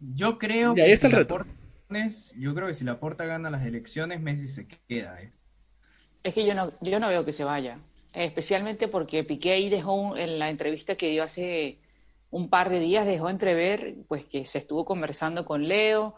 Yo 0.00 0.38
creo 0.38 0.74
que 0.74 0.96
si 0.96 1.08
la 1.10 1.26
Porta, 1.26 1.52
yo 2.36 2.54
creo 2.54 2.68
que 2.68 2.74
si 2.74 2.84
la 2.84 2.98
Porta 2.98 3.26
gana 3.26 3.50
las 3.50 3.66
elecciones, 3.66 4.20
Messi 4.20 4.48
se 4.48 4.66
queda. 4.88 5.20
¿eh? 5.22 5.30
Es 6.22 6.32
que 6.32 6.46
yo 6.46 6.54
no, 6.54 6.72
yo 6.80 6.98
no 6.98 7.08
veo 7.08 7.24
que 7.24 7.32
se 7.32 7.44
vaya, 7.44 7.78
especialmente 8.12 8.88
porque 8.88 9.24
Piqué 9.24 9.52
ahí 9.52 9.68
dejó 9.68 10.16
en 10.16 10.38
la 10.38 10.50
entrevista 10.50 10.96
que 10.96 11.10
dio 11.10 11.22
hace 11.22 11.80
un 12.30 12.48
par 12.48 12.70
de 12.70 12.80
días, 12.80 13.06
dejó 13.06 13.28
entrever 13.28 13.96
pues 14.08 14.26
que 14.26 14.44
se 14.44 14.58
estuvo 14.58 14.84
conversando 14.84 15.44
con 15.44 15.66
Leo 15.66 16.14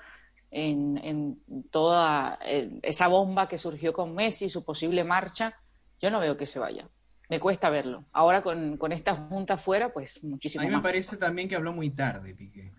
en, 0.51 0.99
en 0.99 1.39
toda 1.71 2.39
eh, 2.45 2.79
esa 2.83 3.09
bomba 3.09 3.49
que 3.49 3.59
surgió 3.59 3.93
con 3.93 4.15
Messi, 4.15 4.49
su 4.49 4.65
posible 4.65 5.05
marcha. 5.05 5.55
Yo 6.01 6.11
no 6.11 6.21
veo 6.21 6.37
que 6.37 6.47
se 6.47 6.59
vaya 6.59 6.89
me 7.33 7.41
cuesta 7.41 7.71
verlo. 7.71 8.05
Ahora 8.13 8.43
con, 8.43 8.77
con 8.77 8.93
esta 8.93 9.15
junta 9.15 9.57
fuera, 9.57 9.91
pues 9.91 10.23
muchísimo 10.23 10.65
más. 10.65 10.69
A 10.69 10.71
mí 10.71 10.77
me 10.77 10.83
parece 10.83 11.17
también 11.17 11.49
que 11.49 11.57
habló 11.57 11.73
muy 11.73 11.89
tarde, 11.89 12.35
Piqué. 12.35 12.71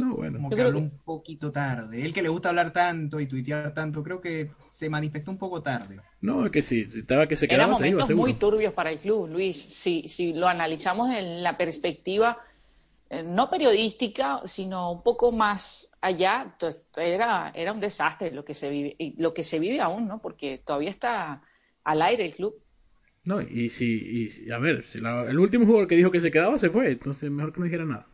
No, 0.00 0.16
bueno. 0.16 0.38
Como 0.38 0.50
que 0.50 0.62
habló 0.62 0.78
un 0.78 0.98
poquito 1.04 1.52
tarde. 1.52 2.04
Él 2.04 2.12
que 2.12 2.22
le 2.22 2.28
gusta 2.28 2.48
hablar 2.48 2.72
tanto 2.72 3.20
y 3.20 3.26
tuitear 3.26 3.74
tanto, 3.74 4.02
creo 4.02 4.20
que 4.20 4.50
se 4.62 4.88
manifestó 4.88 5.30
un 5.30 5.38
poco 5.38 5.62
tarde. 5.62 6.00
No, 6.20 6.46
es 6.46 6.50
que 6.50 6.62
sí, 6.62 6.80
estaba 6.80 7.26
que 7.26 7.36
se 7.36 7.46
quedaba. 7.46 7.64
Eran 7.64 7.74
momentos 7.74 8.10
muy 8.10 8.34
turbios 8.34 8.72
para 8.74 8.90
el 8.90 8.98
club, 8.98 9.28
Luis. 9.28 9.56
Si, 9.56 10.08
si 10.08 10.32
lo 10.32 10.48
analizamos 10.48 11.10
en 11.10 11.42
la 11.42 11.56
perspectiva 11.56 12.38
eh, 13.12 13.24
no 13.24 13.50
periodística, 13.50 14.40
sino 14.44 14.92
un 14.92 15.02
poco 15.02 15.32
más 15.32 15.88
allá, 16.00 16.56
era, 16.96 17.50
era 17.56 17.72
un 17.72 17.80
desastre 17.80 18.30
lo 18.30 18.44
que 18.44 18.54
se 18.54 18.70
vive, 18.70 18.94
y 18.98 19.20
lo 19.20 19.34
que 19.34 19.42
se 19.42 19.58
vive 19.58 19.80
aún, 19.80 20.06
¿no? 20.06 20.22
Porque 20.22 20.62
todavía 20.64 20.90
está 20.90 21.42
al 21.82 22.02
aire 22.02 22.24
el 22.24 22.34
club. 22.34 22.54
No, 23.24 23.40
y 23.40 23.68
si, 23.68 24.30
y, 24.46 24.50
a 24.52 24.58
ver, 24.58 24.82
si 24.82 24.98
el 24.98 25.38
último 25.40 25.66
jugador 25.66 25.88
que 25.88 25.96
dijo 25.96 26.12
que 26.12 26.20
se 26.20 26.30
quedaba 26.30 26.56
se 26.58 26.70
fue, 26.70 26.92
entonces 26.92 27.30
mejor 27.32 27.52
que 27.52 27.58
no 27.58 27.64
dijera 27.64 27.84
nada. 27.84 28.06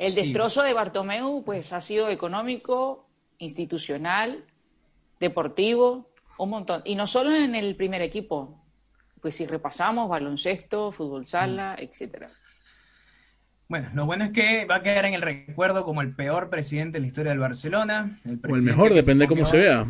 El 0.00 0.14
destrozo 0.14 0.62
de 0.62 0.72
Bartomeu 0.72 1.44
pues 1.44 1.74
ha 1.74 1.82
sido 1.82 2.08
económico, 2.08 3.06
institucional, 3.36 4.46
deportivo, 5.20 6.10
un 6.38 6.48
montón. 6.48 6.80
Y 6.86 6.94
no 6.94 7.06
solo 7.06 7.36
en 7.36 7.54
el 7.54 7.76
primer 7.76 8.00
equipo, 8.00 8.64
pues 9.20 9.36
si 9.36 9.44
repasamos 9.44 10.08
baloncesto, 10.08 10.90
fútbol 10.90 11.26
sala, 11.26 11.76
mm. 11.78 11.82
etcétera. 11.82 12.30
Bueno, 13.68 13.90
lo 13.92 14.06
bueno 14.06 14.24
es 14.24 14.30
que 14.30 14.64
va 14.64 14.76
a 14.76 14.82
quedar 14.82 15.04
en 15.04 15.12
el 15.12 15.20
recuerdo 15.20 15.84
como 15.84 16.00
el 16.00 16.16
peor 16.16 16.48
presidente 16.48 16.96
de 16.96 17.02
la 17.02 17.06
historia 17.06 17.32
del 17.32 17.38
Barcelona. 17.38 18.18
o 18.24 18.56
el 18.56 18.62
mejor, 18.62 18.94
depende 18.94 19.24
de 19.24 19.28
cómo 19.28 19.44
se 19.44 19.58
vea. 19.58 19.84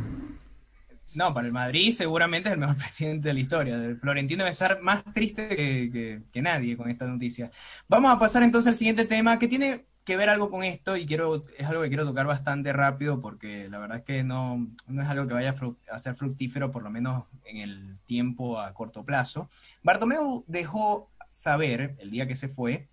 No, 1.15 1.33
para 1.33 1.47
el 1.47 1.53
Madrid 1.53 1.93
seguramente 1.93 2.49
es 2.49 2.55
el 2.55 2.59
mejor 2.59 2.77
presidente 2.79 3.29
de 3.29 3.35
la 3.35 3.41
historia. 3.41 3.77
El 3.77 3.95
Florentino 3.95 4.43
debe 4.43 4.55
estar 4.55 4.83
más 4.83 5.05
triste 5.15 5.49
que, 5.55 6.21
que, 6.33 6.43
nadie 6.43 6.77
con 6.77 6.91
esta 6.91 7.07
noticia. 7.07 7.53
Vamos 7.87 8.13
a 8.13 8.19
pasar 8.19 8.43
entonces 8.43 8.67
al 8.67 8.75
siguiente 8.75 9.05
tema 9.05 9.39
que 9.39 9.47
tiene 9.47 9.85
que 10.11 10.17
ver 10.17 10.29
algo 10.29 10.51
con 10.51 10.65
esto 10.65 10.97
y 10.97 11.07
quiero 11.07 11.41
es 11.57 11.69
algo 11.69 11.83
que 11.83 11.89
quiero 11.89 12.05
tocar 12.05 12.27
bastante 12.27 12.73
rápido 12.73 13.21
porque 13.21 13.69
la 13.69 13.79
verdad 13.79 13.99
es 13.99 14.03
que 14.03 14.25
no, 14.25 14.67
no 14.89 15.03
es 15.03 15.09
algo 15.09 15.29
que 15.29 15.35
vaya 15.35 15.55
a 15.89 15.99
ser 16.01 16.17
fructífero 16.17 16.73
por 16.73 16.83
lo 16.83 16.91
menos 16.91 17.27
en 17.45 17.59
el 17.59 17.97
tiempo 18.07 18.59
a 18.59 18.75
corto 18.75 19.05
plazo. 19.05 19.49
Bartomeu 19.85 20.43
dejó 20.49 21.13
saber 21.31 21.95
el 22.01 22.11
día 22.11 22.27
que 22.27 22.35
se 22.35 22.49
fue 22.49 22.89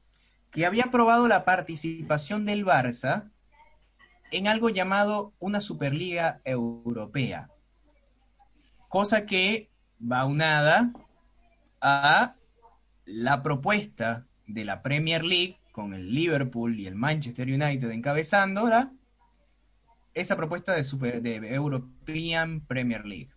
que 0.52 0.68
había 0.68 0.84
aprobado 0.84 1.28
la 1.28 1.44
participación 1.44 2.46
del 2.46 2.64
Barça 2.64 3.32
en 4.30 4.48
algo 4.48 4.70
llamado 4.70 5.34
una 5.40 5.60
Superliga 5.60 6.40
Europea, 6.46 7.50
cosa 8.90 9.26
que 9.26 9.72
va 10.00 10.24
unada 10.24 10.94
a 11.82 12.36
la 13.06 13.42
propuesta 13.42 14.28
de 14.46 14.66
la 14.66 14.84
Premier 14.84 15.24
League 15.24 15.58
con 15.78 15.94
el 15.94 16.12
Liverpool 16.12 16.80
y 16.80 16.88
el 16.88 16.96
Manchester 16.96 17.48
United 17.48 17.92
encabezando 17.92 18.68
esa 20.12 20.36
propuesta 20.36 20.74
de, 20.74 20.84
super, 20.84 21.22
de 21.22 21.36
European 21.54 22.62
Premier 22.62 23.06
League. 23.06 23.30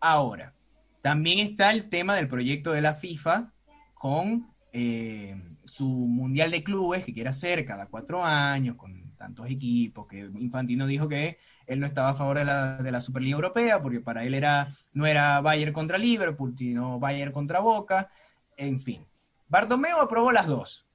Ahora, 0.00 0.54
también 1.02 1.40
está 1.40 1.70
el 1.70 1.90
tema 1.90 2.14
del 2.14 2.28
proyecto 2.28 2.72
de 2.72 2.80
la 2.80 2.94
FIFA 2.94 3.52
con 3.92 4.48
eh, 4.72 5.38
su 5.66 5.86
Mundial 5.86 6.50
de 6.50 6.64
Clubes 6.64 7.04
que 7.04 7.12
quiere 7.12 7.28
hacer 7.28 7.66
cada 7.66 7.88
cuatro 7.88 8.24
años 8.24 8.76
con 8.76 9.14
tantos 9.18 9.50
equipos, 9.50 10.06
que 10.06 10.20
Infantino 10.20 10.86
dijo 10.86 11.10
que 11.10 11.36
él 11.66 11.78
no 11.78 11.84
estaba 11.84 12.08
a 12.08 12.14
favor 12.14 12.38
de 12.38 12.46
la, 12.46 12.78
de 12.78 12.90
la 12.90 13.02
Superliga 13.02 13.34
Europea 13.36 13.82
porque 13.82 14.00
para 14.00 14.24
él 14.24 14.32
era, 14.32 14.74
no 14.94 15.04
era 15.06 15.42
Bayern 15.42 15.74
contra 15.74 15.98
Liverpool, 15.98 16.54
sino 16.56 16.98
Bayern 16.98 17.32
contra 17.32 17.60
Boca, 17.60 18.10
en 18.56 18.80
fin. 18.80 19.04
Bartomeu 19.48 19.98
aprobó 19.98 20.32
las 20.32 20.46
dos 20.46 20.85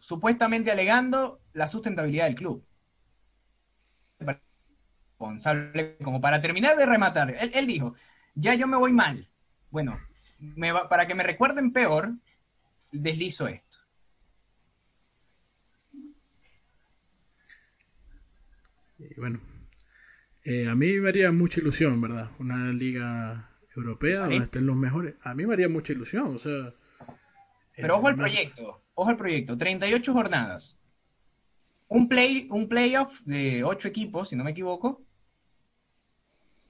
supuestamente 0.00 0.70
alegando 0.70 1.40
la 1.52 1.68
sustentabilidad 1.68 2.24
del 2.24 2.34
club. 2.34 2.66
Responsable, 4.18 5.96
como 6.02 6.20
para 6.20 6.40
terminar 6.40 6.76
de 6.76 6.86
rematar, 6.86 7.36
él, 7.52 7.66
dijo, 7.66 7.94
ya 8.34 8.54
yo 8.54 8.66
me 8.66 8.76
voy 8.76 8.92
mal. 8.92 9.28
Bueno, 9.70 9.96
me 10.38 10.72
para 10.88 11.06
que 11.06 11.14
me 11.14 11.22
recuerden 11.22 11.72
peor, 11.72 12.12
deslizo 12.90 13.46
esto. 13.46 13.68
bueno, 19.16 19.40
eh, 20.44 20.68
a 20.68 20.74
mí 20.74 20.92
me 21.00 21.08
haría 21.08 21.32
mucha 21.32 21.60
ilusión, 21.60 22.00
¿verdad? 22.02 22.30
Una 22.38 22.70
liga 22.70 23.50
europea 23.74 24.20
donde 24.20 24.36
estén 24.36 24.66
los 24.66 24.76
mejores. 24.76 25.14
A 25.22 25.34
mí 25.34 25.46
me 25.46 25.54
haría 25.54 25.70
mucha 25.70 25.92
ilusión, 25.92 26.34
o 26.34 26.38
sea. 26.38 26.74
Pero 27.76 27.96
ojo 27.96 28.08
al 28.08 28.16
proyecto 28.16 28.82
ojo 29.00 29.10
al 29.10 29.16
proyecto, 29.16 29.56
38 29.58 30.12
jornadas. 30.12 30.78
Un, 31.88 32.08
play, 32.08 32.48
un 32.50 32.68
playoff 32.68 33.20
de 33.26 33.64
8 33.64 33.88
equipos, 33.88 34.30
si 34.30 34.36
no 34.36 34.44
me 34.44 34.52
equivoco. 34.52 35.04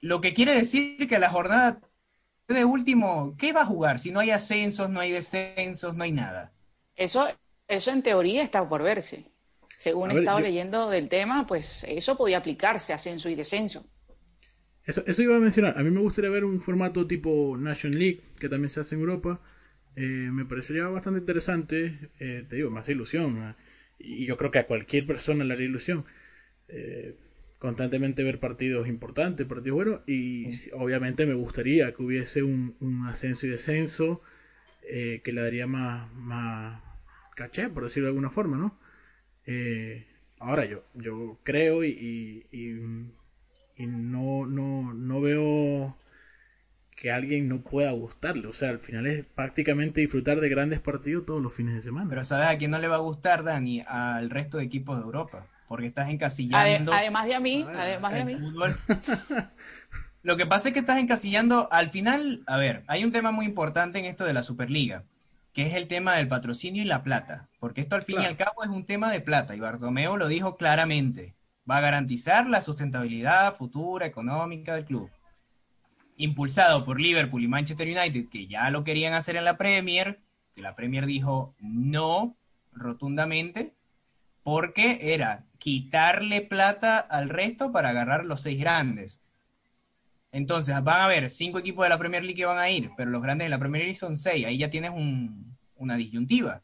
lo 0.01 0.21
que 0.21 0.33
quiere 0.33 0.53
decir 0.53 1.07
que 1.07 1.19
la 1.19 1.29
jornada 1.29 1.79
de 2.47 2.65
último, 2.65 3.35
¿qué 3.37 3.53
va 3.53 3.61
a 3.61 3.65
jugar 3.65 3.99
si 3.99 4.11
no 4.11 4.19
hay 4.19 4.31
ascensos, 4.31 4.89
no 4.89 4.99
hay 4.99 5.11
descensos, 5.11 5.95
no 5.95 6.03
hay 6.03 6.11
nada? 6.11 6.53
Eso, 6.95 7.27
eso 7.67 7.91
en 7.91 8.01
teoría 8.03 8.43
está 8.43 8.67
por 8.69 8.81
verse. 8.83 9.25
Según 9.75 10.11
he 10.11 10.15
estado 10.15 10.39
leyendo 10.39 10.89
del 10.89 11.09
tema, 11.09 11.45
pues 11.47 11.83
eso 11.87 12.15
podía 12.15 12.37
aplicarse, 12.37 12.93
ascenso 12.93 13.29
y 13.29 13.35
descenso. 13.35 13.85
Eso, 14.83 15.03
eso 15.05 15.21
iba 15.21 15.35
a 15.35 15.39
mencionar. 15.39 15.77
A 15.77 15.83
mí 15.83 15.91
me 15.91 16.01
gustaría 16.01 16.29
ver 16.29 16.43
un 16.43 16.59
formato 16.61 17.05
tipo 17.07 17.55
National 17.57 17.99
League, 17.99 18.21
que 18.39 18.49
también 18.49 18.69
se 18.69 18.79
hace 18.79 18.95
en 18.95 19.01
Europa. 19.01 19.41
Eh, 19.95 20.29
me 20.31 20.45
parecería 20.45 20.87
bastante 20.87 21.19
interesante. 21.19 21.93
Eh, 22.19 22.45
te 22.47 22.55
digo, 22.55 22.69
más 22.69 22.87
ilusión. 22.89 23.55
Y 23.99 24.25
yo 24.25 24.37
creo 24.37 24.51
que 24.51 24.59
a 24.59 24.67
cualquier 24.67 25.05
persona 25.05 25.43
le 25.43 25.53
haría 25.53 25.65
ilusión. 25.67 26.05
Eh, 26.67 27.15
constantemente 27.59 28.23
ver 28.23 28.39
partidos 28.39 28.87
importantes, 28.87 29.45
partidos 29.47 29.75
buenos. 29.75 30.01
Y 30.07 30.49
obviamente 30.73 31.25
me 31.25 31.33
gustaría 31.33 31.93
que 31.93 32.03
hubiese 32.03 32.43
un, 32.43 32.75
ascenso 33.07 33.47
y 33.47 33.49
descenso 33.51 34.21
que 34.81 35.31
le 35.31 35.41
daría 35.41 35.67
más, 35.67 36.11
más 36.15 36.81
caché, 37.35 37.69
por 37.69 37.83
decirlo 37.83 38.07
de 38.07 38.11
alguna 38.11 38.29
forma, 38.29 38.57
¿no? 38.57 38.79
ahora 40.39 40.65
yo, 40.65 40.83
yo 40.95 41.39
creo 41.43 41.83
y 41.83 42.45
y 43.81 43.87
no, 43.87 44.45
no, 44.45 44.93
no 44.93 45.21
veo 45.21 45.97
que 47.01 47.11
a 47.11 47.15
alguien 47.15 47.49
no 47.49 47.61
pueda 47.61 47.89
gustarle. 47.93 48.47
O 48.47 48.53
sea, 48.53 48.69
al 48.69 48.77
final 48.77 49.07
es 49.07 49.25
prácticamente 49.25 50.01
disfrutar 50.01 50.39
de 50.39 50.47
grandes 50.49 50.81
partidos 50.81 51.25
todos 51.25 51.41
los 51.41 51.51
fines 51.51 51.73
de 51.73 51.81
semana. 51.81 52.07
Pero 52.07 52.23
¿sabes 52.23 52.47
a 52.47 52.57
quién 52.59 52.69
no 52.69 52.77
le 52.77 52.87
va 52.87 52.97
a 52.97 52.99
gustar, 52.99 53.43
Dani? 53.43 53.83
Al 53.87 54.29
resto 54.29 54.59
de 54.59 54.65
equipos 54.65 54.99
de 54.99 55.03
Europa. 55.03 55.47
Porque 55.67 55.87
estás 55.87 56.09
encasillando. 56.09 56.93
además 56.93 57.25
de 57.25 57.33
a 57.33 57.39
mí, 57.39 57.65
además 57.67 58.13
de 58.13 58.19
a 58.21 58.25
mí. 58.25 58.37
Lo 60.21 60.37
que 60.37 60.45
pasa 60.45 60.67
es 60.67 60.75
que 60.75 60.81
estás 60.81 60.99
encasillando, 60.99 61.67
al 61.71 61.89
final, 61.89 62.43
a 62.45 62.57
ver, 62.57 62.83
hay 62.85 63.03
un 63.03 63.11
tema 63.11 63.31
muy 63.31 63.47
importante 63.47 63.97
en 63.97 64.05
esto 64.05 64.23
de 64.23 64.33
la 64.33 64.43
Superliga, 64.43 65.03
que 65.53 65.65
es 65.65 65.73
el 65.73 65.87
tema 65.87 66.17
del 66.17 66.27
patrocinio 66.27 66.83
y 66.83 66.85
la 66.85 67.01
plata. 67.01 67.49
Porque 67.59 67.81
esto 67.81 67.95
al 67.95 68.03
fin 68.03 68.21
y 68.21 68.25
al 68.25 68.37
cabo 68.37 68.63
es 68.63 68.69
un 68.69 68.85
tema 68.85 69.11
de 69.11 69.21
plata, 69.21 69.55
y 69.55 69.59
Bartomeo 69.59 70.17
lo 70.17 70.27
dijo 70.27 70.55
claramente 70.55 71.33
va 71.69 71.77
a 71.77 71.81
garantizar 71.81 72.49
la 72.49 72.61
sustentabilidad 72.61 73.55
futura 73.55 74.05
económica 74.05 74.75
del 74.75 74.85
club. 74.85 75.09
Impulsado 76.21 76.85
por 76.85 77.01
Liverpool 77.01 77.43
y 77.43 77.47
Manchester 77.47 77.87
United, 77.87 78.29
que 78.29 78.45
ya 78.45 78.69
lo 78.69 78.83
querían 78.83 79.13
hacer 79.13 79.35
en 79.37 79.45
la 79.45 79.57
Premier, 79.57 80.19
que 80.53 80.61
la 80.61 80.75
Premier 80.75 81.07
dijo 81.07 81.55
no 81.59 82.35
rotundamente, 82.73 83.73
porque 84.43 84.99
era 85.13 85.45
quitarle 85.57 86.41
plata 86.41 86.99
al 86.99 87.29
resto 87.29 87.71
para 87.71 87.89
agarrar 87.89 88.25
los 88.25 88.41
seis 88.41 88.59
grandes. 88.59 89.19
Entonces, 90.31 90.75
van 90.83 91.01
a 91.01 91.05
haber 91.05 91.29
cinco 91.29 91.59
equipos 91.59 91.85
de 91.85 91.89
la 91.89 91.97
Premier 91.97 92.23
League 92.23 92.37
que 92.37 92.45
van 92.45 92.59
a 92.59 92.69
ir, 92.69 92.91
pero 92.95 93.09
los 93.09 93.21
grandes 93.21 93.45
de 93.45 93.49
la 93.49 93.59
Premier 93.59 93.83
League 93.83 93.97
son 93.97 94.17
seis. 94.17 94.45
Ahí 94.45 94.57
ya 94.57 94.69
tienes 94.69 94.91
una 95.75 95.95
disyuntiva. 95.95 96.61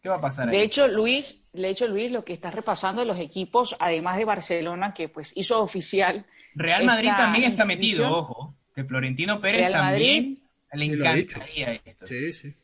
¿Qué 0.00 0.08
va 0.08 0.16
a 0.16 0.20
pasar 0.20 0.48
ahí? 0.48 0.56
De 0.56 0.62
hecho, 0.62 0.86
Luis, 0.86 1.44
de 1.52 1.68
hecho, 1.68 1.88
Luis, 1.88 2.12
lo 2.12 2.24
que 2.24 2.32
está 2.32 2.52
repasando 2.52 3.04
los 3.04 3.18
equipos, 3.18 3.76
además 3.80 4.16
de 4.16 4.24
Barcelona, 4.24 4.94
que 4.94 5.08
pues 5.08 5.36
hizo 5.36 5.60
oficial. 5.60 6.24
Real 6.54 6.84
Madrid 6.84 7.10
también 7.16 7.44
está 7.44 7.64
metido, 7.64 8.10
ojo, 8.10 8.54
que 8.76 8.84
Florentino 8.84 9.40
Pérez 9.40 9.62
Real 9.62 9.72
también 9.72 10.38
le 10.74 10.84
encantaría 10.84 11.80
esto. 11.82 12.06
Sí, 12.06 12.32
sí. 12.34 12.54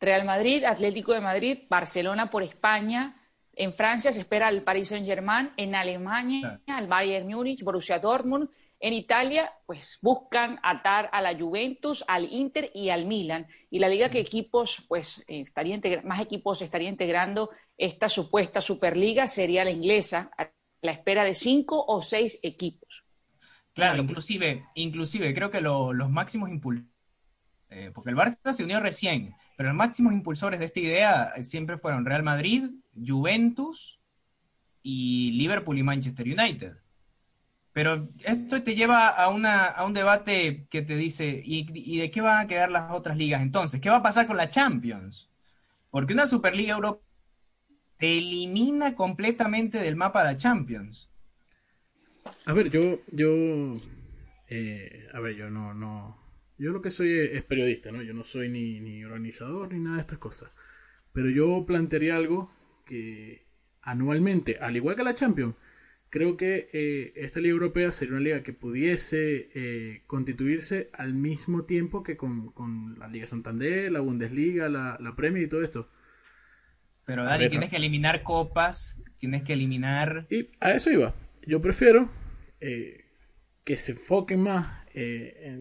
Real 0.00 0.24
Madrid, 0.24 0.62
Atlético 0.62 1.12
de 1.12 1.20
Madrid, 1.20 1.58
Barcelona 1.68 2.30
por 2.30 2.44
España. 2.44 3.16
En 3.52 3.72
Francia 3.72 4.12
se 4.12 4.20
espera 4.20 4.48
el 4.48 4.62
Paris 4.62 4.88
Saint-Germain, 4.90 5.50
en 5.56 5.74
Alemania, 5.74 6.60
el 6.66 6.86
Bayern 6.86 7.26
Múnich, 7.26 7.62
Borussia 7.64 7.98
Dortmund, 7.98 8.48
en 8.78 8.94
Italia, 8.94 9.52
pues 9.66 9.98
buscan 10.00 10.58
atar 10.62 11.10
a 11.12 11.20
la 11.20 11.36
Juventus, 11.36 12.04
al 12.06 12.32
Inter 12.32 12.70
y 12.72 12.90
al 12.90 13.04
Milan. 13.06 13.46
Y 13.68 13.80
la 13.80 13.88
liga 13.88 14.10
que 14.10 14.20
equipos, 14.20 14.84
pues, 14.88 15.24
eh, 15.26 15.40
estaría 15.40 15.78
más 16.04 16.20
equipos 16.20 16.62
estaría 16.62 16.88
integrando 16.88 17.50
esta 17.76 18.08
supuesta 18.08 18.60
Superliga 18.60 19.26
sería 19.26 19.64
la 19.64 19.70
inglesa, 19.70 20.30
a 20.38 20.50
la 20.82 20.92
espera 20.92 21.24
de 21.24 21.34
cinco 21.34 21.84
o 21.86 22.00
seis 22.00 22.38
equipos. 22.42 23.04
Claro, 23.74 24.02
inclusive, 24.02 24.66
inclusive 24.74 25.32
creo 25.34 25.50
que 25.50 25.60
los 25.60 26.10
máximos 26.10 26.50
impulsores, 26.50 26.90
eh, 27.70 27.90
porque 27.94 28.10
el 28.10 28.16
Barça 28.16 28.52
se 28.52 28.64
unió 28.64 28.80
recién, 28.80 29.34
pero 29.56 29.70
los 29.70 29.76
máximos 29.76 30.12
impulsores 30.12 30.60
de 30.60 30.66
esta 30.66 30.80
idea 30.80 31.42
siempre 31.42 31.78
fueron 31.78 32.04
Real 32.04 32.22
Madrid, 32.22 32.70
Juventus 32.94 33.98
y 34.82 35.32
Liverpool 35.32 35.78
y 35.78 35.82
Manchester 35.82 36.26
United. 36.26 36.76
Pero 37.72 38.10
esto 38.24 38.62
te 38.62 38.74
lleva 38.74 39.08
a, 39.08 39.28
una, 39.30 39.64
a 39.64 39.86
un 39.86 39.94
debate 39.94 40.66
que 40.68 40.82
te 40.82 40.94
dice, 40.96 41.42
¿y, 41.42 41.98
de 41.98 42.10
qué 42.10 42.20
van 42.20 42.44
a 42.44 42.46
quedar 42.46 42.70
las 42.70 42.92
otras 42.92 43.16
ligas 43.16 43.40
entonces? 43.40 43.80
¿Qué 43.80 43.88
va 43.88 43.96
a 43.96 44.02
pasar 44.02 44.26
con 44.26 44.36
la 44.36 44.50
Champions? 44.50 45.30
Porque 45.90 46.12
una 46.12 46.26
Superliga 46.26 46.74
Europa 46.74 47.02
te 47.96 48.18
elimina 48.18 48.94
completamente 48.94 49.78
del 49.78 49.96
mapa 49.96 50.24
de 50.24 50.32
la 50.32 50.38
Champions. 50.38 51.08
A 52.44 52.52
ver, 52.52 52.70
yo, 52.70 53.00
yo, 53.12 53.80
eh, 54.48 55.08
a 55.12 55.20
ver, 55.20 55.36
yo 55.36 55.50
no, 55.50 55.74
no, 55.74 56.18
yo 56.58 56.72
lo 56.72 56.82
que 56.82 56.90
soy 56.90 57.12
es, 57.12 57.42
periodista, 57.44 57.92
¿no? 57.92 58.02
Yo 58.02 58.14
no 58.14 58.24
soy 58.24 58.48
ni, 58.48 58.80
ni 58.80 59.04
organizador 59.04 59.72
ni 59.72 59.80
nada 59.80 59.96
de 59.96 60.02
estas 60.02 60.18
cosas. 60.18 60.50
Pero 61.12 61.28
yo 61.30 61.64
plantearía 61.66 62.16
algo 62.16 62.52
que 62.86 63.46
anualmente, 63.82 64.58
al 64.60 64.76
igual 64.76 64.96
que 64.96 65.02
la 65.02 65.14
Champions, 65.14 65.54
creo 66.12 66.36
que 66.36 66.68
eh, 66.72 67.12
esta 67.16 67.40
liga 67.40 67.52
europea 67.52 67.90
sería 67.90 68.14
una 68.14 68.22
liga 68.22 68.42
que 68.42 68.52
pudiese 68.52 69.48
eh, 69.54 70.02
constituirse 70.06 70.90
al 70.92 71.14
mismo 71.14 71.64
tiempo 71.64 72.02
que 72.02 72.16
con, 72.16 72.52
la 72.98 73.08
Liga 73.08 73.26
Santander, 73.26 73.90
la 73.90 74.00
Bundesliga, 74.00 74.68
la, 74.68 74.98
la 75.00 75.16
Premier 75.16 75.44
y 75.44 75.48
todo 75.48 75.64
esto. 75.64 75.88
Pero 77.04 77.24
Dani, 77.24 77.48
tienes 77.48 77.70
que 77.70 77.76
eliminar 77.76 78.22
copas, 78.22 78.96
tienes 79.16 79.42
que 79.42 79.54
eliminar... 79.54 80.26
Y 80.30 80.50
a 80.60 80.72
eso 80.72 80.90
iba. 80.90 81.14
Yo 81.46 81.60
prefiero 81.60 82.08
eh, 82.60 83.04
que 83.64 83.76
se 83.76 83.92
enfoquen 83.92 84.42
más, 84.42 84.86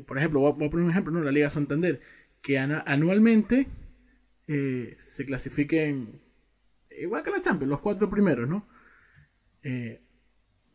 por 0.05 0.17
ejemplo, 0.17 0.39
voy 0.39 0.51
a, 0.51 0.55
poner 0.69 0.85
un 0.85 0.91
ejemplo, 0.91 1.13
¿no? 1.13 1.21
la 1.21 1.31
Liga 1.31 1.49
Santander, 1.49 2.01
que 2.41 2.57
anualmente 2.57 3.67
se 4.47 5.25
clasifiquen, 5.25 6.21
igual 6.99 7.23
que 7.23 7.31
la 7.31 7.41
Champions, 7.41 7.69
los 7.69 7.79
cuatro 7.79 8.09
primeros, 8.09 8.49
¿no? 8.49 8.67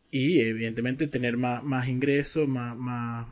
y 0.09 0.39
evidentemente 0.39 1.07
tener 1.07 1.37
más, 1.37 1.63
más 1.63 1.87
ingresos, 1.87 2.47
más, 2.47 3.27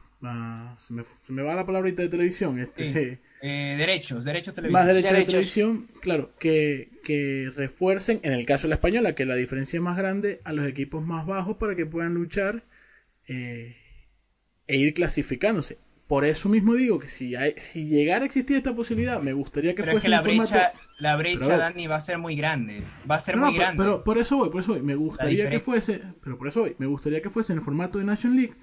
se, 0.77 1.31
me, 1.31 1.41
va 1.41 1.55
la 1.55 1.65
palabrita 1.65 2.01
de 2.01 2.09
televisión, 2.09 2.59
este, 2.59 3.19
eh, 3.41 3.75
derechos, 3.77 4.23
derechos 4.23 4.53
televisivos. 4.53 4.81
Más 4.81 4.87
derechos, 4.87 5.11
de 5.11 5.25
televisión, 5.25 5.87
claro, 6.01 6.31
que, 6.39 6.89
que 7.03 7.51
refuercen, 7.55 8.19
en 8.23 8.33
el 8.33 8.45
caso 8.45 8.63
de 8.63 8.69
la 8.69 8.75
española, 8.75 9.15
que 9.15 9.25
la 9.25 9.35
diferencia 9.35 9.77
es 9.77 9.83
más 9.83 9.97
grande 9.97 10.41
a 10.43 10.53
los 10.53 10.67
equipos 10.67 11.05
más 11.05 11.25
bajos 11.25 11.57
para 11.57 11.75
que 11.75 11.85
puedan 11.85 12.13
luchar 12.13 12.63
eh, 13.27 13.75
e 14.67 14.77
ir 14.77 14.93
clasificándose 14.93 15.77
por 16.07 16.23
eso 16.23 16.49
mismo 16.49 16.75
digo 16.75 16.99
que 16.99 17.07
si, 17.07 17.33
si 17.57 17.87
llegara 17.87 18.23
a 18.23 18.25
existir 18.25 18.57
esta 18.57 18.75
posibilidad, 18.75 19.19
me 19.21 19.33
gustaría 19.33 19.73
que 19.73 19.83
fuese 19.83 20.07
la 20.07 20.21
brecha, 20.21 20.73
la 20.99 21.15
brecha, 21.15 21.57
Dani, 21.57 21.87
va 21.87 21.95
a 21.95 22.01
ser 22.01 22.19
muy 22.19 22.35
grande. 22.35 22.83
Va 23.09 23.15
a 23.15 23.19
ser 23.19 23.37
muy 23.37 23.55
grande. 23.55 23.81
Pero 23.81 24.03
por 24.03 24.19
eso 24.19 24.37
voy, 24.37 24.49
por 24.49 24.61
eso 24.61 24.73
voy. 24.73 24.83
Me 24.83 24.93
gustaría 24.93 25.49
que 25.49 25.59
fuese, 25.59 26.01
pero 26.23 26.37
por 26.37 26.47
eso 26.47 26.61
voy. 26.61 26.75
Me 26.77 26.85
gustaría 26.85 27.21
que 27.21 27.31
fuese 27.31 27.53
en 27.53 27.59
el 27.59 27.65
formato 27.65 27.97
de 27.97 28.05
Nation 28.05 28.35
League, 28.35 28.53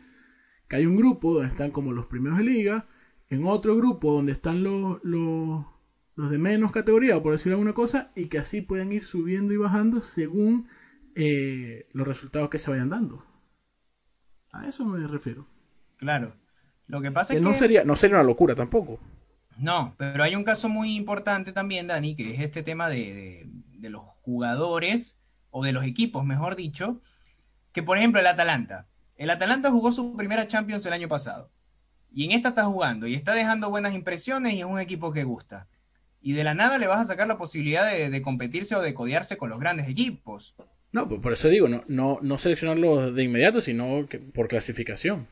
que 0.73 0.77
hay 0.77 0.87
un 0.87 0.97
grupo 0.97 1.35
donde 1.35 1.51
están 1.51 1.71
como 1.71 1.93
los 1.93 2.07
primeros 2.07 2.39
de 2.39 2.45
liga, 2.45 2.87
en 3.29 3.45
otro 3.45 3.77
grupo 3.77 4.15
donde 4.15 4.33
están 4.33 4.63
los, 4.65 5.05
los, 5.05 5.67
los 6.15 6.31
de 6.31 6.39
menos 6.39 6.73
categoría, 6.73 7.23
por 7.23 7.33
decirlo 7.33 7.57
alguna 7.57 7.75
cosa, 7.75 8.11
y 8.17 8.31
que 8.31 8.39
así 8.39 8.63
puedan 8.63 8.91
ir 8.91 9.03
subiendo 9.03 9.53
y 9.53 9.59
bajando 9.59 10.01
según 10.01 10.67
eh, 11.15 11.91
los 11.93 12.09
resultados 12.09 12.49
que 12.49 12.59
se 12.59 12.71
vayan 12.71 12.89
dando. 12.89 13.23
A 14.51 14.67
eso 14.67 14.87
me 14.87 15.07
refiero. 15.07 15.47
Claro. 15.99 16.39
Lo 16.87 17.03
que 17.03 17.13
pasa 17.13 17.35
es 17.35 17.41
que... 17.41 17.45
No 17.45 17.53
sería, 17.53 17.85
no 17.85 17.95
sería 17.95 18.17
una 18.17 18.25
locura 18.25 18.55
tampoco. 18.55 18.99
No, 19.59 19.95
pero 19.99 20.25
hay 20.25 20.37
un 20.37 20.45
caso 20.45 20.71
muy 20.71 20.97
importante 20.97 21.53
también, 21.53 21.89
Dani, 21.89 22.17
que 22.17 22.33
es 22.33 22.41
este 22.41 22.63
tema 22.63 22.89
de, 22.89 23.47
los 23.79 24.05
jugadores, 24.23 25.21
o 25.51 25.63
de 25.63 25.73
los 25.73 25.85
equipos, 25.85 26.25
mejor 26.25 26.57
dicho, 26.57 27.03
que 27.73 27.83
por 27.83 27.99
ejemplo 27.99 28.21
el 28.21 28.27
Atalanta. 28.27 28.89
El 29.23 29.31
Atalanta 29.31 29.71
jugó 29.71 29.93
su 29.93 30.17
primera 30.17 30.49
Champions 30.49 30.85
el 30.85 30.93
año 30.93 31.07
pasado. 31.07 31.49
Y 32.13 32.25
en 32.25 32.33
esta 32.33 32.49
está 32.49 32.65
jugando 32.65 33.07
y 33.07 33.15
está 33.15 33.35
dejando 33.35 33.71
buenas 33.71 33.95
impresiones 33.95 34.55
y 34.55 34.59
es 34.59 34.65
un 34.65 34.81
equipo 34.81 35.13
que 35.13 35.23
gusta. 35.23 35.69
Y 36.21 36.33
de 36.33 36.43
la 36.43 36.55
nada 36.55 36.77
le 36.77 36.89
vas 36.89 37.03
a 37.03 37.05
sacar 37.05 37.29
la 37.29 37.39
posibilidad 37.39 37.89
de, 37.89 38.21
competirse 38.21 38.75
o 38.75 38.83
de 38.83 38.95
codearse 38.95 39.37
con 39.37 39.49
los 39.49 39.61
grandes 39.61 39.89
equipos. 39.89 40.57
No, 40.91 41.09
pues 41.09 41.21
por 41.21 41.33
eso 41.33 41.49
digo, 41.49 41.69
no, 41.69 41.85
no, 41.87 42.19
no 42.21 42.37
seleccionarlos 42.37 43.15
de 43.15 43.23
inmediato, 43.23 43.61
sino 43.61 44.09
que 44.09 44.19
por 44.19 44.49
clasificación. 44.49 45.29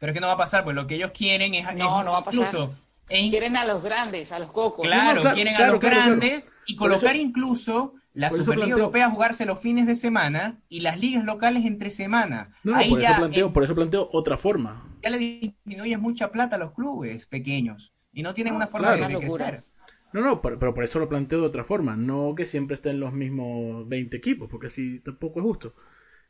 Pero 0.00 0.12
es 0.12 0.14
que 0.14 0.20
no 0.22 0.28
va 0.28 0.32
a 0.32 0.38
pasar, 0.38 0.64
pues 0.64 0.74
lo 0.74 0.86
que 0.86 0.94
ellos 0.94 1.10
quieren 1.12 1.52
es. 1.52 1.66
No, 1.74 2.02
no 2.04 2.12
va 2.12 2.18
a 2.20 2.24
pasar. 2.24 2.70
Quieren 3.06 3.58
a 3.58 3.66
los 3.66 3.82
grandes, 3.82 4.32
a 4.32 4.38
los 4.38 4.50
cocos. 4.50 4.86
Claro, 4.86 5.20
quieren 5.34 5.56
a 5.56 5.66
los 5.66 5.78
grandes 5.78 6.54
y 6.66 6.74
colocar 6.74 7.16
incluso 7.16 7.96
la 8.14 8.30
Superliga 8.30 8.76
Europea 8.76 9.10
jugarse 9.10 9.44
los 9.44 9.58
fines 9.58 9.86
de 9.86 9.96
semana 9.96 10.60
y 10.68 10.80
las 10.80 10.98
ligas 10.98 11.24
locales 11.24 11.66
entre 11.66 11.90
semana. 11.90 12.54
No, 12.62 12.74
por, 12.88 13.00
eso 13.00 13.16
planteo, 13.16 13.52
por 13.52 13.64
eso 13.64 13.74
planteo 13.74 14.08
otra 14.12 14.36
forma. 14.36 14.88
Ya 15.02 15.10
le 15.10 15.18
disminuye 15.18 15.96
mucha 15.98 16.30
plata 16.30 16.56
a 16.56 16.58
los 16.60 16.72
clubes 16.72 17.26
pequeños 17.26 17.92
y 18.12 18.22
no 18.22 18.32
tienen 18.32 18.54
una 18.54 18.68
forma 18.68 18.96
de 18.96 19.18
crecer. 19.18 19.64
No, 20.12 20.20
no, 20.20 20.40
pero, 20.40 20.72
por 20.72 20.84
eso 20.84 21.00
lo 21.00 21.08
planteo 21.08 21.40
de 21.40 21.46
otra 21.46 21.64
forma. 21.64 21.96
No 21.96 22.36
que 22.36 22.46
siempre 22.46 22.76
estén 22.76 23.00
los 23.00 23.12
mismos 23.12 23.88
20 23.88 24.16
equipos, 24.16 24.48
porque 24.48 24.68
así 24.68 25.00
tampoco 25.00 25.40
es 25.40 25.44
justo. 25.44 25.74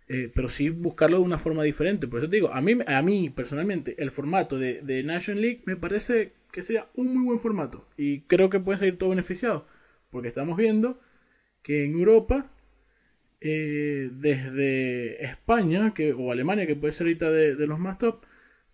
Eh, 0.08 0.32
pero 0.34 0.48
sí 0.48 0.70
buscarlo 0.70 1.18
de 1.18 1.22
una 1.22 1.36
forma 1.36 1.62
diferente. 1.64 2.08
Por 2.08 2.20
eso 2.20 2.30
te 2.30 2.36
digo, 2.36 2.50
a 2.50 2.62
mí, 2.62 2.78
a 2.86 3.02
mí 3.02 3.28
personalmente, 3.28 4.02
el 4.02 4.10
formato 4.10 4.58
de, 4.58 4.80
de 4.80 5.02
National 5.02 5.42
League 5.42 5.62
me 5.66 5.76
parece 5.76 6.32
que 6.50 6.62
sería 6.62 6.88
un 6.94 7.14
muy 7.14 7.26
buen 7.26 7.40
formato. 7.40 7.86
Y 7.98 8.22
creo 8.22 8.48
que 8.48 8.58
puede 8.58 8.78
salir 8.78 8.96
todo 8.96 9.10
beneficiado. 9.10 9.66
Porque 10.10 10.28
estamos 10.28 10.56
viendo 10.56 10.98
que 11.64 11.84
en 11.86 11.94
Europa, 11.94 12.46
eh, 13.40 14.10
desde 14.12 15.24
España 15.24 15.92
que, 15.94 16.12
o 16.12 16.30
Alemania, 16.30 16.66
que 16.66 16.76
puede 16.76 16.92
ser 16.92 17.06
ahorita 17.06 17.30
de, 17.30 17.66
los 17.66 17.80
más 17.80 17.98
top, 17.98 18.22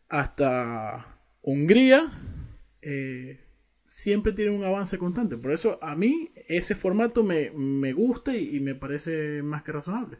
hasta 0.08 1.06
Hungría, 1.40 2.10
eh, 2.82 3.40
siempre 3.86 4.32
tiene 4.32 4.50
un 4.50 4.64
avance 4.64 4.98
constante. 4.98 5.36
Por 5.36 5.52
eso 5.52 5.78
a 5.80 5.94
mí 5.94 6.32
ese 6.48 6.74
formato 6.74 7.22
me, 7.22 7.50
me 7.52 7.92
gusta 7.92 8.36
y, 8.36 8.58
me 8.58 8.74
parece 8.74 9.40
más 9.42 9.62
que 9.62 9.72
razonable. 9.72 10.18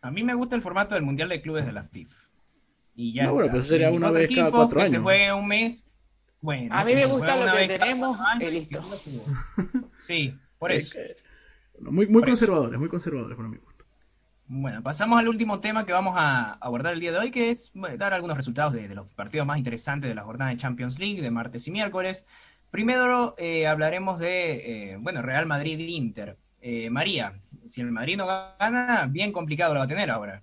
A 0.00 0.10
mí 0.10 0.24
me 0.24 0.34
gusta 0.34 0.56
el 0.56 0.62
formato 0.62 0.94
del 0.94 1.04
Mundial 1.04 1.28
de 1.28 1.42
Clubes 1.42 1.66
de 1.66 1.72
la 1.72 1.84
FIFA. 1.84 2.16
Y 2.94 3.12
ya 3.12 3.24
no, 3.24 3.34
bueno, 3.34 3.52
pues 3.52 3.66
sería 3.66 3.90
una 3.90 4.10
vez 4.10 4.30
cada 4.34 4.50
cuatro 4.50 4.80
años. 4.80 4.92
se 4.92 4.98
juegue 4.98 5.30
un 5.30 5.46
mes. 5.46 5.84
Bueno, 6.40 6.74
a 6.74 6.84
mí 6.84 6.94
me 6.94 7.04
gusta 7.04 7.36
lo 7.36 7.54
que 7.54 7.68
tenemos 7.68 8.18
y 8.40 8.44
listo. 8.46 8.82
Sí, 9.98 10.34
por 10.58 10.72
eso. 10.72 10.96
Muy, 11.80 12.06
muy 12.06 12.22
conservadores, 12.22 12.78
muy 12.78 12.88
conservadores 12.88 13.36
para 13.36 13.48
mi 13.48 13.58
gusto. 13.58 13.76
Bueno, 14.48 14.80
pasamos 14.80 15.18
al 15.18 15.28
último 15.28 15.58
tema 15.58 15.84
que 15.84 15.92
vamos 15.92 16.14
a 16.16 16.52
abordar 16.60 16.94
el 16.94 17.00
día 17.00 17.10
de 17.10 17.18
hoy, 17.18 17.30
que 17.32 17.50
es 17.50 17.72
dar 17.98 18.14
algunos 18.14 18.36
resultados 18.36 18.74
de, 18.74 18.88
los 18.94 19.08
partidos 19.08 19.44
más 19.44 19.58
interesantes 19.58 20.08
de 20.08 20.14
la 20.14 20.22
jornada 20.22 20.52
de 20.52 20.56
Champions 20.56 21.00
League 21.00 21.20
de 21.20 21.32
martes 21.32 21.66
y 21.66 21.72
miércoles. 21.72 22.24
Primero 22.70 23.34
eh, 23.38 23.66
hablaremos 23.66 24.20
de, 24.20 24.92
eh, 24.92 24.96
bueno, 25.00 25.20
Real 25.20 25.46
Madrid-Inter. 25.46 26.36
Eh, 26.60 26.90
María, 26.90 27.40
si 27.66 27.80
el 27.80 27.90
Madrid 27.90 28.16
no 28.16 28.26
gana, 28.26 29.08
bien 29.10 29.32
complicado 29.32 29.74
lo 29.74 29.80
va 29.80 29.84
a 29.84 29.88
tener 29.88 30.10
ahora. 30.10 30.42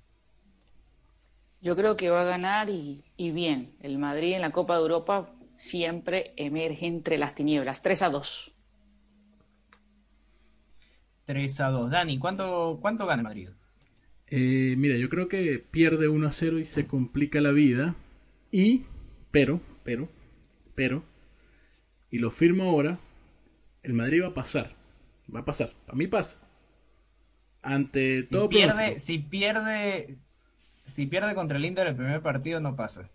Yo 1.62 1.78
creo 1.78 1.96
que 1.96 2.10
va 2.10 2.22
a 2.22 2.26
ganar 2.26 2.70
y, 2.70 3.06
y 3.16 3.32
bien. 3.32 3.74
El 3.80 3.98
Madrid 4.00 4.34
en 4.34 4.42
la 4.42 4.52
Copa 4.52 4.76
de 4.76 4.82
Europa 4.82 5.30
siempre 5.56 6.34
emerge 6.36 6.88
entre 6.88 7.18
las 7.18 7.36
tinieblas. 7.36 7.82
3 7.82 8.02
a 8.02 8.10
2. 8.10 8.54
3 11.26 11.60
a 11.62 11.68
2. 11.70 11.92
Dani, 11.92 12.20
¿cuánto, 12.20 12.80
cuánto 12.82 13.06
gana 13.06 13.24
Madrid? 13.24 13.50
Eh, 14.28 14.76
mira, 14.78 14.98
yo 14.98 15.10
creo 15.10 15.28
que 15.28 15.60
pierde 15.60 16.08
1 16.08 16.28
a 16.28 16.32
0 16.32 16.60
y 16.60 16.66
se 16.66 16.88
complica 16.88 17.42
la 17.42 17.52
vida. 17.52 17.96
Y, 18.52 18.86
pero, 19.32 19.62
pero, 19.84 20.10
pero, 20.76 21.04
y 22.10 22.20
lo 22.20 22.30
firmo 22.32 22.64
ahora, 22.64 23.00
el 23.84 23.94
Madrid 23.94 24.22
va 24.24 24.30
a 24.30 24.34
pasar. 24.34 24.76
Va 25.34 25.42
a 25.42 25.46
pasar. 25.46 25.74
A 25.88 25.96
mí 25.96 26.08
pasa. 26.08 26.40
Ante 27.62 28.24
todo. 28.24 28.44
Si 28.44 28.50
pierde, 28.50 29.00
si 29.00 29.18
pierde, 29.20 30.18
si 30.86 31.06
pierde 31.06 31.34
contra 31.34 31.58
el 31.58 31.66
Inter 31.66 31.88
el 31.88 31.96
primer 31.96 32.22
partido, 32.22 32.60
no 32.60 32.76
pasa. 32.76 33.10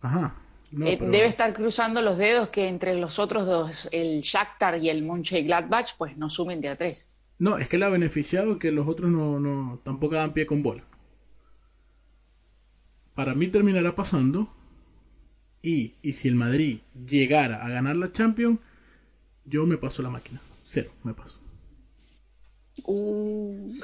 Ajá. 0.00 0.43
Eh, 0.82 0.98
debe 0.98 1.26
estar 1.26 1.52
cruzando 1.54 2.02
los 2.02 2.18
dedos 2.18 2.48
que 2.48 2.66
entre 2.66 2.94
los 2.94 3.18
otros 3.18 3.46
dos, 3.46 3.88
el 3.92 4.22
Shakhtar 4.22 4.78
y 4.82 4.88
el 4.88 5.02
Mönchengladbach, 5.02 5.96
pues 5.96 6.16
no 6.16 6.28
sumen 6.28 6.60
de 6.60 6.70
a 6.70 6.76
tres. 6.76 7.12
No, 7.38 7.58
es 7.58 7.68
que 7.68 7.78
le 7.78 7.84
ha 7.84 7.90
beneficiado 7.90 8.58
que 8.58 8.72
los 8.72 8.88
otros 8.88 9.10
no, 9.10 9.38
no 9.38 9.80
tampoco 9.84 10.16
dan 10.16 10.32
pie 10.32 10.46
con 10.46 10.62
bola. 10.62 10.82
Para 13.14 13.34
mí 13.34 13.48
terminará 13.48 13.94
pasando. 13.94 14.52
Y, 15.62 15.94
y 16.02 16.12
si 16.12 16.28
el 16.28 16.34
Madrid 16.34 16.80
llegara 17.06 17.64
a 17.64 17.68
ganar 17.70 17.96
la 17.96 18.12
Champions, 18.12 18.58
yo 19.44 19.66
me 19.66 19.78
paso 19.78 20.02
la 20.02 20.10
máquina. 20.10 20.40
Cero, 20.62 20.90
me 21.04 21.14
paso. 21.14 21.38
Uh. 22.84 23.78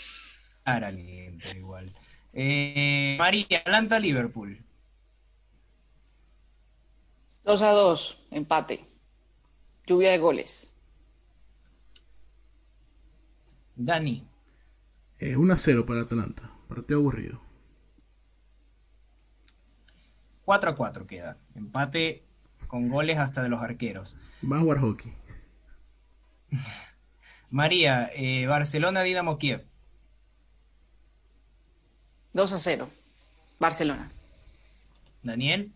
Ahora 0.64 0.92
igual. 0.92 1.92
Eh, 2.32 3.16
María, 3.18 3.58
Atlanta-Liverpool. 3.58 4.63
2 7.44 7.62
a 7.62 7.70
2, 7.70 8.26
empate. 8.30 8.86
Lluvia 9.86 10.10
de 10.10 10.18
goles. 10.18 10.74
Dani. 13.76 14.26
1 15.20 15.52
a 15.52 15.56
0 15.56 15.84
para 15.84 16.02
Atlanta. 16.02 16.50
Partido 16.68 17.00
aburrido. 17.00 17.40
4 20.44 20.70
a 20.70 20.74
4 20.76 21.06
queda. 21.06 21.38
Empate 21.54 22.24
con 22.66 22.88
goles 22.88 23.18
hasta 23.18 23.42
de 23.42 23.50
los 23.50 23.60
arqueros. 23.60 24.16
Va 24.50 24.56
a 24.56 24.60
jugar 24.60 24.80
hockey. 24.80 25.12
María, 27.50 28.10
eh, 28.14 28.46
Barcelona, 28.46 29.02
Dinamo 29.02 29.38
Kiev. 29.38 29.66
2 32.32 32.52
a 32.52 32.58
0. 32.58 32.88
Barcelona. 33.60 34.10
Daniel. 35.22 35.72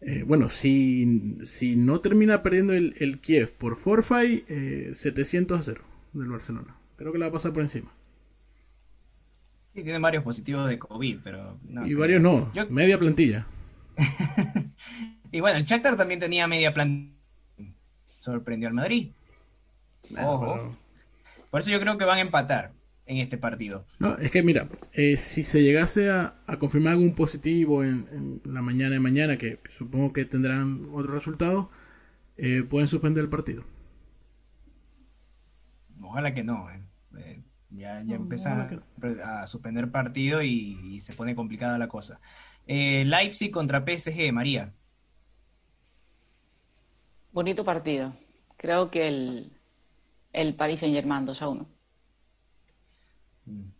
Eh, 0.00 0.22
bueno, 0.22 0.48
si, 0.48 1.38
si 1.42 1.76
no 1.76 2.00
termina 2.00 2.42
perdiendo 2.42 2.72
el, 2.72 2.94
el 2.98 3.20
Kiev 3.20 3.52
por 3.56 3.76
forfait, 3.76 4.44
eh, 4.48 4.90
700 4.94 5.58
a 5.58 5.62
0 5.62 5.84
del 6.12 6.28
Barcelona. 6.28 6.76
Creo 6.96 7.12
que 7.12 7.18
la 7.18 7.26
va 7.26 7.30
a 7.30 7.32
pasar 7.32 7.52
por 7.52 7.62
encima. 7.62 7.92
Sí, 9.74 9.82
tiene 9.82 9.98
varios 9.98 10.24
positivos 10.24 10.68
de 10.68 10.78
COVID, 10.78 11.18
pero... 11.22 11.58
No, 11.64 11.86
y 11.86 11.94
varios 11.94 12.22
no, 12.22 12.50
media 12.70 12.98
plantilla. 12.98 13.46
y 15.32 15.40
bueno, 15.40 15.58
el 15.58 15.64
Shakhtar 15.64 15.96
también 15.96 16.20
tenía 16.20 16.46
media 16.46 16.72
plantilla. 16.72 17.14
Sorprendió 18.20 18.68
al 18.68 18.74
Madrid. 18.74 19.10
Ojo. 20.16 20.76
Por 21.50 21.60
eso 21.60 21.70
yo 21.70 21.80
creo 21.80 21.98
que 21.98 22.04
van 22.04 22.18
a 22.18 22.22
empatar 22.22 22.72
en 23.08 23.16
este 23.16 23.38
partido. 23.38 23.86
No, 23.98 24.16
es 24.18 24.30
que 24.30 24.42
mira, 24.42 24.68
eh, 24.92 25.16
si 25.16 25.42
se 25.42 25.62
llegase 25.62 26.10
a, 26.10 26.34
confirmar 26.60 26.92
algún 26.92 27.14
positivo 27.14 27.82
en, 27.82 28.40
la 28.44 28.60
mañana 28.60 28.92
de 28.92 29.00
mañana, 29.00 29.38
que 29.38 29.58
supongo 29.76 30.12
que 30.12 30.26
tendrán 30.26 30.88
otro 30.92 31.14
resultado, 31.14 31.70
eh, 32.36 32.62
pueden 32.68 32.86
suspender 32.86 33.24
el 33.24 33.30
partido. 33.30 33.64
Ojalá 36.02 36.34
que 36.34 36.44
no. 36.44 36.68
Eh. 36.70 37.42
ya 37.70 38.02
ya 38.04 38.16
empieza 38.16 38.70
a, 39.24 39.46
suspender 39.46 39.90
partido 39.90 40.42
y, 40.42 41.00
se 41.00 41.14
pone 41.14 41.34
complicada 41.34 41.78
la 41.78 41.88
cosa. 41.88 42.20
Leipzig 42.66 43.50
contra 43.50 43.84
PSG, 43.84 44.32
María. 44.32 44.74
Bonito 47.32 47.64
partido. 47.64 48.14
Creo 48.58 48.90
que 48.90 49.08
el, 49.08 49.52
el 50.34 50.54
Paris 50.56 50.80
Saint 50.80 50.94
Germain 50.94 51.24
2 51.24 51.42
a 51.42 51.48
1. 51.48 51.77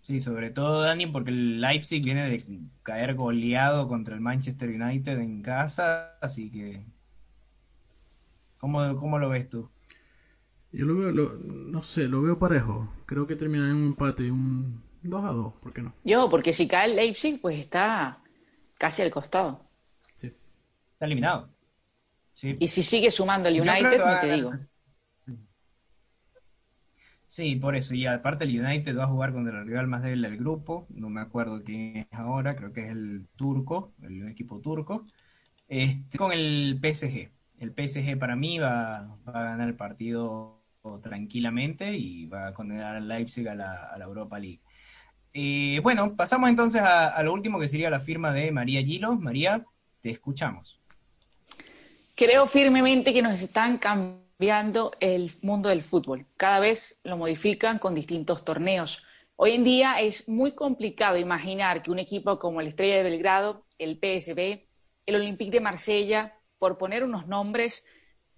Sí, 0.03 0.21
sobre 0.21 0.51
todo 0.51 0.83
Dani, 0.83 1.07
porque 1.07 1.31
el 1.31 1.61
Leipzig 1.61 2.03
viene 2.03 2.29
de 2.29 2.61
caer 2.83 3.15
goleado 3.15 3.89
contra 3.89 4.15
el 4.15 4.21
Manchester 4.21 4.69
United 4.69 5.19
en 5.19 5.43
casa, 5.43 6.17
así 6.21 6.51
que 6.51 6.85
¿cómo, 8.59 8.97
cómo 8.97 9.19
lo 9.19 9.29
ves 9.29 9.49
tú? 9.49 9.69
Yo 10.73 10.85
lo 10.85 10.97
veo, 10.97 11.13
no 11.13 11.83
sé, 11.83 12.07
lo 12.07 12.23
veo 12.23 12.39
parejo. 12.39 12.93
Creo 13.07 13.27
que 13.27 13.37
termina 13.37 13.71
en 13.71 13.77
un 13.77 13.87
empate, 13.87 14.31
un 14.31 14.83
2 15.03 15.25
a 15.25 15.29
2, 15.29 15.55
¿por 15.55 15.73
qué 15.73 15.83
no? 15.83 15.95
Yo, 16.05 16.29
porque 16.29 16.53
si 16.53 16.69
cae 16.69 16.91
el 16.91 16.97
Leipzig, 16.97 17.41
pues 17.41 17.59
está 17.59 18.19
casi 18.79 19.03
al 19.03 19.11
costado. 19.11 19.65
Sí. 20.17 20.33
Está 20.93 21.07
eliminado. 21.07 21.49
Sí. 22.35 22.57
Y 22.61 22.69
si 22.69 22.83
sigue 22.83 23.11
sumando 23.11 23.49
el 23.49 23.61
United, 23.61 24.01
ni 24.05 24.21
te 24.21 24.33
digo. 24.35 24.53
Sí, 27.29 27.57
por 27.57 27.77
eso. 27.77 27.95
Y 27.95 28.07
aparte 28.07 28.45
el 28.45 28.59
United 28.59 28.97
va 28.97 29.05
a 29.05 29.07
jugar 29.07 29.35
contra 29.35 29.61
el 29.61 29.67
rival 29.67 29.87
más 29.87 30.03
débil 30.03 30.23
del 30.23 30.39
grupo. 30.39 30.87
No 30.89 31.11
me 31.11 31.21
acuerdo 31.21 31.63
quién 31.63 31.99
es 31.99 32.07
ahora. 32.13 32.57
Creo 32.57 32.73
que 32.73 32.87
es 32.87 32.91
el 32.91 33.27
turco, 33.37 33.93
el 34.03 34.29
equipo 34.29 34.61
turco. 34.61 35.05
Este, 35.69 36.17
con 36.17 36.33
el 36.33 36.81
PSG. 36.83 37.29
El 37.61 37.75
PSG 37.77 38.19
para 38.19 38.35
mí 38.35 38.59
va, 38.59 39.19
a 39.27 39.33
ganar 39.33 39.69
el 39.69 39.75
partido 39.75 40.65
tranquilamente 41.03 41.93
y 41.99 42.25
va 42.27 42.49
a 42.49 42.55
condenar 42.55 42.97
al 42.97 43.07
Leipzig 43.07 43.47
a 43.47 43.55
la, 43.55 43.99
Europa 44.01 44.39
League. 44.39 44.61
Eh, 45.35 45.81
bueno, 45.83 46.17
pasamos 46.17 46.49
entonces 46.49 46.81
a, 46.81 47.09
a, 47.09 47.23
lo 47.23 47.35
último 47.35 47.61
que 47.61 47.69
sería 47.69 47.91
la 47.91 48.01
firma 48.01 48.33
de 48.33 48.51
María 48.53 48.83
Gilo. 48.83 49.17
María, 49.17 49.67
te 50.01 50.09
escuchamos. 50.11 50.81
Creo 52.15 52.47
firmemente 52.47 53.13
que 53.13 53.21
nos 53.21 53.43
están 53.43 53.77
cambiando 53.77 54.28
cambiando 54.39 54.93
el 55.01 55.33
mundo 55.43 55.69
del 55.69 55.83
fútbol. 55.83 56.25
Cada 56.37 56.61
vez 56.61 57.01
lo 57.03 57.17
modifican 57.17 57.81
con 57.81 57.93
distintos 57.93 58.45
torneos. 58.45 59.05
Hoy 59.35 59.55
en 59.55 59.65
día 59.65 60.01
es 60.01 60.29
muy 60.29 60.55
complicado 60.55 61.17
imaginar 61.17 61.83
que 61.83 61.91
un 61.91 61.99
equipo 61.99 62.39
como 62.39 62.61
el 62.61 62.69
Estrella 62.69 62.99
de 62.99 63.03
Belgrado, 63.03 63.67
el 63.79 63.97
PSB, 63.97 64.69
el 65.07 65.17
Olympique 65.17 65.51
de 65.51 65.61
Marsella, 65.61 66.39
por 66.57 66.79
poner 66.79 67.03
unos 67.03 67.27
nombres, 67.27 67.85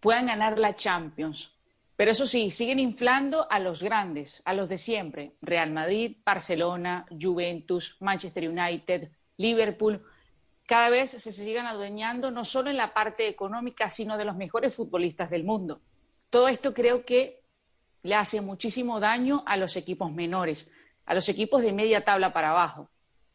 puedan 0.01 0.29
ganar 0.29 0.59
la 0.59 0.75
Champions. 0.75 1.55
Pero 1.97 2.13
eso 2.13 2.27
sí, 2.27 2.51
siguen 2.51 2.79
inflando 2.79 3.47
a 3.51 3.59
los 3.59 3.83
grandes, 3.83 4.41
a 4.47 4.55
los 4.55 4.71
de 4.71 4.79
siempre. 4.79 5.37
Real 5.43 5.71
Madrid, 5.71 6.17
Barcelona, 6.25 7.05
Juventus, 7.11 7.99
Manchester 8.01 8.49
United, 8.49 9.11
Liverpool. 9.37 10.03
Cada 10.67 10.89
vez 10.89 11.11
se 11.11 11.31
siguen 11.31 11.67
adueñando 11.67 12.31
no 12.31 12.47
solo 12.47 12.71
en 12.71 12.79
la 12.79 12.95
parte 12.95 13.29
económica, 13.29 13.91
sino 13.91 14.17
de 14.17 14.25
los 14.25 14.37
mejores 14.37 14.75
futbolistas 14.75 15.29
del 15.29 15.45
mundo. 15.45 15.83
Todo 16.31 16.49
esto 16.49 16.73
creo 16.73 17.05
que 17.05 17.43
le 18.03 18.15
hace 18.15 18.41
muchísimo 18.41 19.01
daño 19.01 19.43
a 19.47 19.57
los 19.57 19.77
equipos 19.77 20.13
menores, 20.13 20.71
a 21.05 21.15
los 21.15 21.29
equipos 21.29 21.63
de 21.63 21.73
media 21.73 22.05
tabla 22.05 22.33
para 22.33 22.51
abajo, 22.51 22.89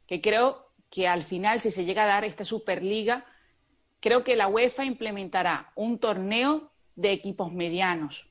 que 0.07 0.21
creo 0.21 0.71
que 0.89 1.07
al 1.07 1.23
final, 1.23 1.59
si 1.59 1.71
se 1.71 1.85
llega 1.85 2.03
a 2.03 2.07
dar 2.07 2.23
esta 2.23 2.43
Superliga, 2.43 3.25
creo 3.99 4.23
que 4.23 4.35
la 4.35 4.47
UEFA 4.47 4.85
implementará 4.85 5.71
un 5.75 5.99
torneo 5.99 6.71
de 6.95 7.11
equipos 7.11 7.51
medianos, 7.51 8.29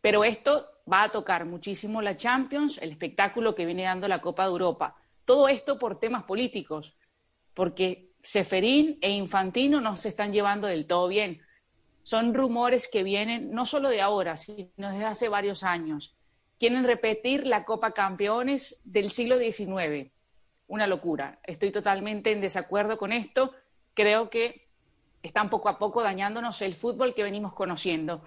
pero 0.00 0.24
esto 0.24 0.66
va 0.90 1.02
a 1.02 1.10
tocar 1.10 1.44
muchísimo 1.44 2.00
la 2.00 2.16
Champions, 2.16 2.78
el 2.78 2.90
espectáculo 2.90 3.54
que 3.54 3.66
viene 3.66 3.82
dando 3.82 4.08
la 4.08 4.22
Copa 4.22 4.44
de 4.44 4.50
Europa. 4.50 4.96
Todo 5.24 5.48
esto 5.48 5.78
por 5.78 5.98
temas 5.98 6.22
políticos, 6.22 6.96
porque 7.52 8.12
Seferín 8.22 8.98
e 9.02 9.10
Infantino 9.10 9.80
no 9.80 9.96
se 9.96 10.08
están 10.08 10.32
llevando 10.32 10.66
del 10.66 10.86
todo 10.86 11.08
bien. 11.08 11.42
Son 12.08 12.32
rumores 12.32 12.88
que 12.90 13.02
vienen 13.02 13.50
no 13.50 13.66
solo 13.66 13.90
de 13.90 14.00
ahora, 14.00 14.38
sino 14.38 14.70
desde 14.78 15.04
hace 15.04 15.28
varios 15.28 15.62
años. 15.62 16.16
Quieren 16.58 16.84
repetir 16.84 17.46
la 17.46 17.66
Copa 17.66 17.92
Campeones 17.92 18.80
del 18.82 19.10
siglo 19.10 19.36
XIX. 19.36 20.10
Una 20.68 20.86
locura. 20.86 21.38
Estoy 21.44 21.70
totalmente 21.70 22.32
en 22.32 22.40
desacuerdo 22.40 22.96
con 22.96 23.12
esto. 23.12 23.52
Creo 23.92 24.30
que 24.30 24.70
están 25.22 25.50
poco 25.50 25.68
a 25.68 25.78
poco 25.78 26.02
dañándonos 26.02 26.62
el 26.62 26.74
fútbol 26.74 27.14
que 27.14 27.24
venimos 27.24 27.52
conociendo. 27.52 28.22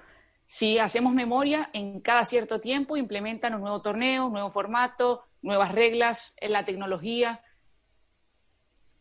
Si 0.46 0.78
hacemos 0.78 1.16
memoria, 1.16 1.72
en 1.74 2.02
cada 2.02 2.24
cierto 2.24 2.62
tiempo 2.62 2.98
implementan 2.98 3.56
un 3.56 3.62
nuevo 3.62 3.82
torneo, 3.82 4.28
un 4.28 4.34
nuevo 4.34 4.52
formato, 4.52 5.24
nuevas 5.42 5.72
reglas 5.72 6.36
en 6.40 6.52
la 6.52 6.66
tecnología. 6.66 7.42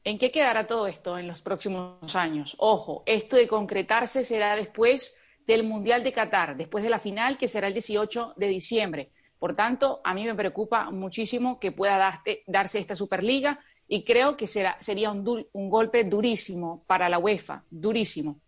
¿En 0.02 0.18
qué 0.18 0.30
quedará 0.30 0.66
todo 0.66 0.86
esto 0.86 1.18
en 1.18 1.26
los 1.26 1.42
próximos 1.42 2.16
años? 2.16 2.56
Ojo, 2.58 3.02
esto 3.06 3.36
de 3.36 3.46
concretarse 3.46 4.24
será 4.24 4.56
después 4.56 5.16
del 5.46 5.64
Mundial 5.64 6.02
de 6.02 6.12
Qatar, 6.12 6.56
después 6.56 6.82
de 6.84 6.90
la 6.90 6.98
final 6.98 7.36
que 7.36 7.48
será 7.48 7.66
el 7.66 7.74
18 7.74 8.34
de 8.36 8.46
diciembre. 8.46 9.10
Por 9.38 9.54
tanto, 9.54 10.00
a 10.04 10.14
mí 10.14 10.24
me 10.24 10.34
preocupa 10.34 10.90
muchísimo 10.90 11.58
que 11.58 11.72
pueda 11.72 12.22
darse 12.46 12.78
esta 12.78 12.94
Superliga 12.94 13.58
y 13.88 14.04
creo 14.04 14.36
que 14.36 14.46
será, 14.46 14.76
sería 14.80 15.10
un, 15.10 15.46
un 15.52 15.70
golpe 15.70 16.04
durísimo 16.04 16.84
para 16.86 17.08
la 17.08 17.18
UEFA, 17.18 17.64
durísimo 17.70 18.40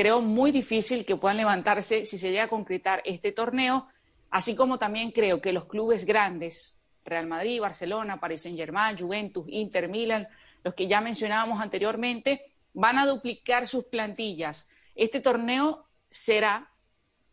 creo 0.00 0.22
muy 0.22 0.50
difícil 0.50 1.04
que 1.04 1.16
puedan 1.16 1.36
levantarse 1.36 2.06
si 2.06 2.16
se 2.16 2.30
llega 2.30 2.44
a 2.44 2.48
concretar 2.48 3.02
este 3.04 3.32
torneo, 3.32 3.86
así 4.30 4.56
como 4.56 4.78
también 4.78 5.10
creo 5.10 5.42
que 5.42 5.52
los 5.52 5.66
clubes 5.66 6.06
grandes, 6.06 6.78
Real 7.04 7.26
Madrid, 7.26 7.60
Barcelona, 7.60 8.18
Paris 8.18 8.40
Saint-Germain, 8.42 8.96
Juventus, 8.98 9.44
Inter, 9.48 9.88
Milan, 9.88 10.26
los 10.62 10.74
que 10.74 10.88
ya 10.88 11.00
mencionábamos 11.00 11.60
anteriormente, 11.60 12.42
van 12.72 12.98
a 12.98 13.06
duplicar 13.06 13.66
sus 13.66 13.84
plantillas. 13.84 14.68
Este 14.94 15.20
torneo 15.20 15.86
será 16.08 16.70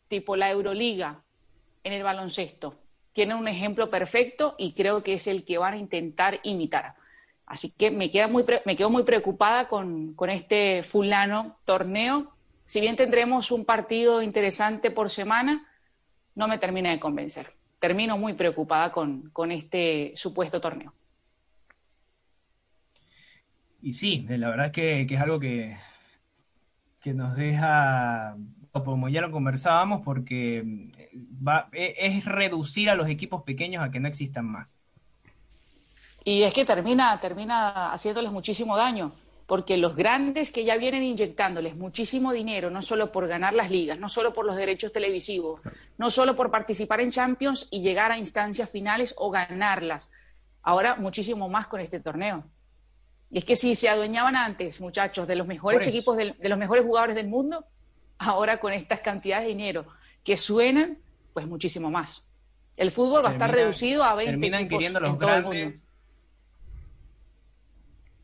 tipo 0.08 0.36
la 0.36 0.50
Euroliga 0.52 1.24
en 1.84 1.94
el 1.94 2.04
baloncesto. 2.04 2.76
Tiene 3.14 3.36
un 3.36 3.48
ejemplo 3.48 3.90
perfecto 3.90 4.56
y 4.58 4.74
creo 4.74 5.04
que 5.04 5.14
es 5.16 5.28
el 5.28 5.44
que 5.44 5.58
van 5.58 5.74
a 5.74 5.78
intentar 5.78 6.40
imitar. 6.44 6.96
Así 7.46 7.72
que 7.72 7.92
me, 7.92 8.12
queda 8.12 8.28
muy 8.28 8.46
me 8.66 8.76
quedo 8.76 8.90
muy 8.90 9.04
preocupada 9.04 9.68
con, 9.68 10.14
con 10.14 10.30
este 10.30 10.84
fulano 10.84 11.58
torneo 11.66 12.38
si 12.68 12.82
bien 12.82 12.98
tendremos 12.98 13.50
un 13.52 13.64
partido 13.64 14.22
interesante 14.22 14.92
por 14.92 15.10
semana, 15.10 15.66
no 16.36 16.50
me 16.50 16.58
termina 16.60 16.92
de 16.92 17.00
convencer. 17.00 17.54
Termino 17.80 18.18
muy 18.18 18.34
preocupada 18.34 18.92
con, 18.92 19.32
este 19.52 20.12
supuesto 20.16 20.60
torneo. 20.60 20.94
Y 23.82 23.94
sí, 23.94 24.26
la 24.28 24.50
verdad 24.50 24.68
es 24.68 24.72
que, 24.72 25.02
es 25.02 25.22
algo 25.22 25.40
que, 25.40 25.78
que 27.02 27.14
nos 27.14 27.36
deja, 27.36 28.36
como 28.72 29.10
ya 29.10 29.22
lo 29.22 29.32
conversábamos, 29.32 30.02
porque 30.04 30.64
va, 31.46 31.70
e, 31.72 31.96
es 31.98 32.26
reducir 32.26 32.90
a 32.90 32.96
los 32.96 33.08
equipos 33.08 33.44
pequeños 33.44 33.84
a 33.84 33.92
que 33.92 34.00
no 34.00 34.08
existan 34.08 34.46
más. 34.46 34.80
Y 36.24 36.44
es 36.44 36.54
que 36.54 36.66
termina, 36.66 37.20
termina 37.22 37.92
haciéndoles 37.92 38.32
muchísimo 38.32 38.76
daño 38.76 39.14
porque 39.48 39.78
los 39.78 39.96
grandes 39.96 40.52
que 40.52 40.66
ya 40.66 40.76
vienen 40.76 41.04
inyectándoles 41.04 41.76
muchísimo 41.76 42.34
dinero, 42.34 42.70
no 42.70 42.82
solo 42.82 43.14
por 43.14 43.28
ganar 43.28 43.54
las 43.54 43.72
ligas, 43.72 43.98
no 43.98 44.10
solo 44.10 44.34
por 44.34 44.46
los 44.46 44.58
derechos 44.58 44.92
televisivos, 44.92 45.62
no 45.98 46.10
solo 46.12 46.36
por 46.36 46.52
participar 46.52 47.00
en 47.00 47.12
Champions 47.12 47.68
y 47.72 47.82
llegar 47.82 48.12
a 48.12 48.18
instancias 48.18 48.70
finales 48.70 49.16
o 49.18 49.32
ganarlas, 49.32 50.12
ahora 50.62 50.98
muchísimo 50.98 51.48
más 51.48 51.68
con 51.68 51.80
este 51.80 52.02
torneo. 52.02 52.44
Y 53.30 53.40
es 53.40 53.46
que 53.46 53.56
si 53.56 53.76
se 53.76 53.90
adueñaban 53.90 54.36
antes, 54.36 54.80
muchachos, 54.80 55.28
de 55.28 55.36
los 55.36 55.48
mejores 55.48 55.86
equipos, 55.88 56.18
de 56.18 56.36
los 56.42 56.58
mejores 56.58 56.86
jugadores 56.86 57.16
del 57.16 57.28
mundo, 57.28 57.66
ahora 58.18 58.60
con 58.60 58.74
estas 58.74 59.02
cantidades 59.02 59.46
de 59.46 59.50
dinero 59.50 59.86
que 60.24 60.38
suenan, 60.38 60.98
pues 61.34 61.46
muchísimo 61.46 61.92
más. 61.92 62.28
El 62.76 62.92
fútbol 62.92 63.26
va 63.26 63.30
a 63.30 63.32
estar 63.34 63.52
reducido 63.52 64.04
a 64.04 64.14
20 64.16 64.32
terminan 64.32 64.68
queriendo 64.68 65.00
los 65.00 65.18
grandes 65.18 65.88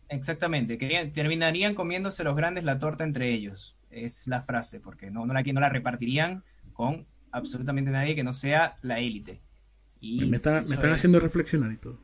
Exactamente, 0.10 0.78
terminarían 1.12 1.74
comiéndose 1.74 2.24
los 2.24 2.36
grandes 2.36 2.64
la 2.64 2.78
torta 2.78 3.04
entre 3.04 3.34
ellos. 3.34 3.76
Es 3.90 4.28
la 4.28 4.44
frase, 4.44 4.80
porque 4.80 5.10
no, 5.10 5.26
no, 5.26 5.34
la, 5.34 5.42
no 5.42 5.60
la 5.60 5.70
repartirían 5.70 6.44
con 6.74 7.08
absolutamente 7.32 7.90
nadie 7.90 8.16
que 8.16 8.24
no 8.24 8.34
sea 8.34 8.78
la 8.84 9.00
élite. 9.00 9.42
Y 10.00 10.26
me, 10.26 10.38
están 10.38 10.64
haciendo 10.92 11.20
reflexionar 11.20 11.72
y 11.72 11.78
todo. 11.78 11.98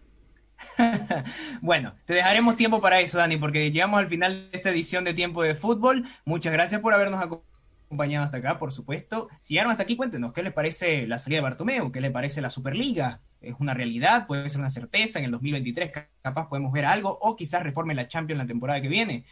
bueno, 1.62 1.94
te 2.06 2.14
dejaremos 2.14 2.56
tiempo 2.56 2.82
para 2.82 3.00
eso, 3.00 3.18
Dani, 3.18 3.38
porque 3.38 3.72
llegamos 3.72 4.00
al 4.00 4.08
final 4.08 4.50
de 4.52 4.58
esta 4.58 4.70
edición 4.70 5.04
de 5.04 5.14
Tiempo 5.14 5.44
de 5.44 5.56
Fútbol. 5.56 6.08
Muchas 6.26 6.54
gracias 6.54 6.82
por 6.82 6.94
habernos 6.94 7.22
acompañado 7.22 8.26
hasta 8.26 8.38
acá, 8.38 8.60
por 8.60 8.72
supuesto. 8.72 9.30
Si 9.40 9.54
llegaron 9.54 9.72
hasta 9.72 9.84
aquí, 9.84 9.96
cuéntenos 9.96 10.34
qué 10.34 10.44
les 10.44 10.54
parece 10.54 11.08
la 11.08 11.20
salida 11.20 11.38
de 11.38 11.44
Bartomeu, 11.44 11.92
qué 11.92 12.02
les 12.02 12.12
parece 12.12 12.42
la 12.42 12.50
Superliga, 12.50 13.22
es 13.42 13.56
una 13.60 13.74
realidad, 13.74 14.28
puede 14.28 14.50
ser 14.50 14.60
una 14.60 14.70
certeza, 14.70 15.20
en 15.20 15.26
el 15.26 15.32
2023 15.32 15.92
capaz 16.22 16.50
podemos 16.50 16.72
ver 16.72 16.86
algo, 16.86 17.18
o 17.22 17.36
quizás 17.36 17.64
reforme 17.64 17.96
la 17.96 18.08
Champions 18.08 18.40
la 18.40 18.48
temporada 18.48 18.82
que 18.82 18.90
viene. 18.90 19.26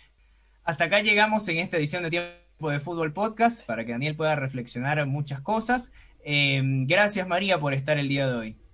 Hasta 0.64 0.86
acá 0.86 1.02
llegamos 1.02 1.48
en 1.48 1.58
esta 1.58 1.78
edición 1.78 2.04
de 2.04 2.10
Tiempo 2.10 2.70
de 2.70 2.80
Fútbol 2.80 3.14
Podcast, 3.14 3.66
para 3.66 3.86
que 3.86 3.92
Daniel 3.92 4.16
pueda 4.16 4.36
reflexionar 4.36 5.06
muchas 5.06 5.42
cosas. 5.42 5.92
Eh, 6.24 6.62
gracias 6.64 7.28
María 7.28 7.60
por 7.60 7.74
estar 7.74 7.98
el 7.98 8.10
día 8.10 8.28
de 8.28 8.36
hoy. 8.36 8.67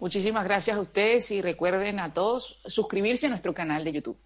Muchísimas 0.00 0.44
gracias 0.44 0.78
a 0.78 0.80
ustedes 0.80 1.30
y 1.30 1.42
recuerden 1.42 2.00
a 2.00 2.14
todos 2.14 2.62
suscribirse 2.64 3.26
a 3.26 3.28
nuestro 3.28 3.52
canal 3.52 3.84
de 3.84 3.92
YouTube. 3.92 4.16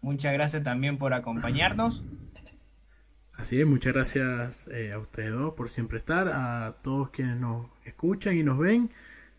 Muchas 0.00 0.32
gracias 0.32 0.62
también 0.62 0.96
por 0.96 1.12
acompañarnos. 1.12 2.04
Así 3.34 3.60
es, 3.60 3.66
muchas 3.66 3.92
gracias 3.92 4.68
eh, 4.68 4.92
a 4.92 4.98
ustedes 4.98 5.32
dos 5.32 5.54
por 5.54 5.68
siempre 5.68 5.98
estar, 5.98 6.28
a 6.28 6.76
todos 6.82 7.10
quienes 7.10 7.36
nos 7.36 7.66
escuchan 7.84 8.36
y 8.36 8.44
nos 8.44 8.58
ven. 8.58 8.90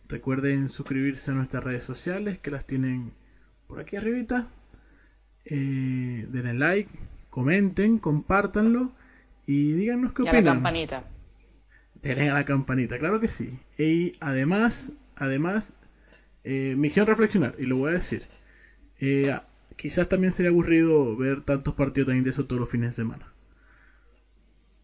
Recuerden 0.10 0.68
suscribirse 0.68 1.32
a 1.32 1.34
nuestras 1.34 1.64
redes 1.64 1.84
sociales 1.84 2.40
que 2.40 2.52
las 2.52 2.66
tienen 2.66 3.14
por 3.68 3.80
aquí 3.80 3.96
arribita. 3.96 4.50
Eh, 5.46 6.28
denle 6.28 6.54
like, 6.56 6.92
comenten, 7.30 8.00
compártanlo 8.00 8.92
y 9.46 9.72
díganos 9.72 10.12
qué 10.12 10.24
y 10.24 10.28
opinan. 10.28 10.48
A 10.48 10.50
la 10.50 10.54
campanita. 10.56 11.17
Denle 12.02 12.30
a 12.30 12.36
la 12.36 12.44
campanita, 12.44 13.00
claro 13.00 13.20
que 13.20 13.28
sí. 13.28 13.50
Y 13.78 14.14
además, 14.20 14.94
además, 15.16 15.74
eh, 16.44 16.76
misión 16.78 17.08
reflexionar, 17.08 17.56
y 17.58 17.64
lo 17.64 17.78
voy 17.78 17.92
a 17.92 17.94
decir. 17.94 18.24
Eh, 19.00 19.36
quizás 19.76 20.10
también 20.10 20.34
sería 20.34 20.50
aburrido 20.50 21.16
ver 21.16 21.42
tantos 21.42 21.74
partidos 21.74 22.08
tan 22.08 22.18
intensos 22.18 22.48
todos 22.48 22.60
los 22.60 22.70
fines 22.70 22.90
de 22.90 22.94
semana. 22.94 23.34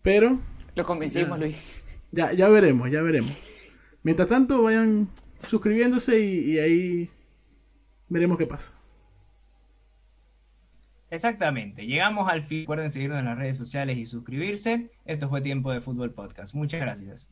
Pero. 0.01 0.39
Lo 0.75 0.83
convencimos, 0.83 1.39
Luis. 1.39 1.57
Ya, 2.11 2.33
ya 2.33 2.47
veremos, 2.47 2.91
ya 2.91 3.01
veremos. 3.01 3.31
Mientras 4.03 4.27
tanto, 4.27 4.61
vayan 4.61 5.09
suscribiéndose 5.47 6.19
y, 6.19 6.59
ahí 6.59 7.09
veremos 8.09 8.37
qué 8.37 8.45
pasa. 8.45 8.77
Exactamente. 11.13 11.85
Llegamos 11.85 12.27
al 12.27 12.41
fin. 12.41 12.61
Recuerden 12.61 12.89
seguirnos 12.89 13.19
en 13.19 13.25
las 13.25 13.37
redes 13.37 13.55
sociales 13.55 13.97
y 13.97 14.07
suscribirse. 14.07 14.89
Esto 15.05 15.29
fue 15.29 15.41
Tiempo 15.41 15.71
de 15.71 15.79
Fútbol 15.79 16.11
Podcast. 16.11 16.55
Muchas 16.55 16.81
gracias. 16.81 17.29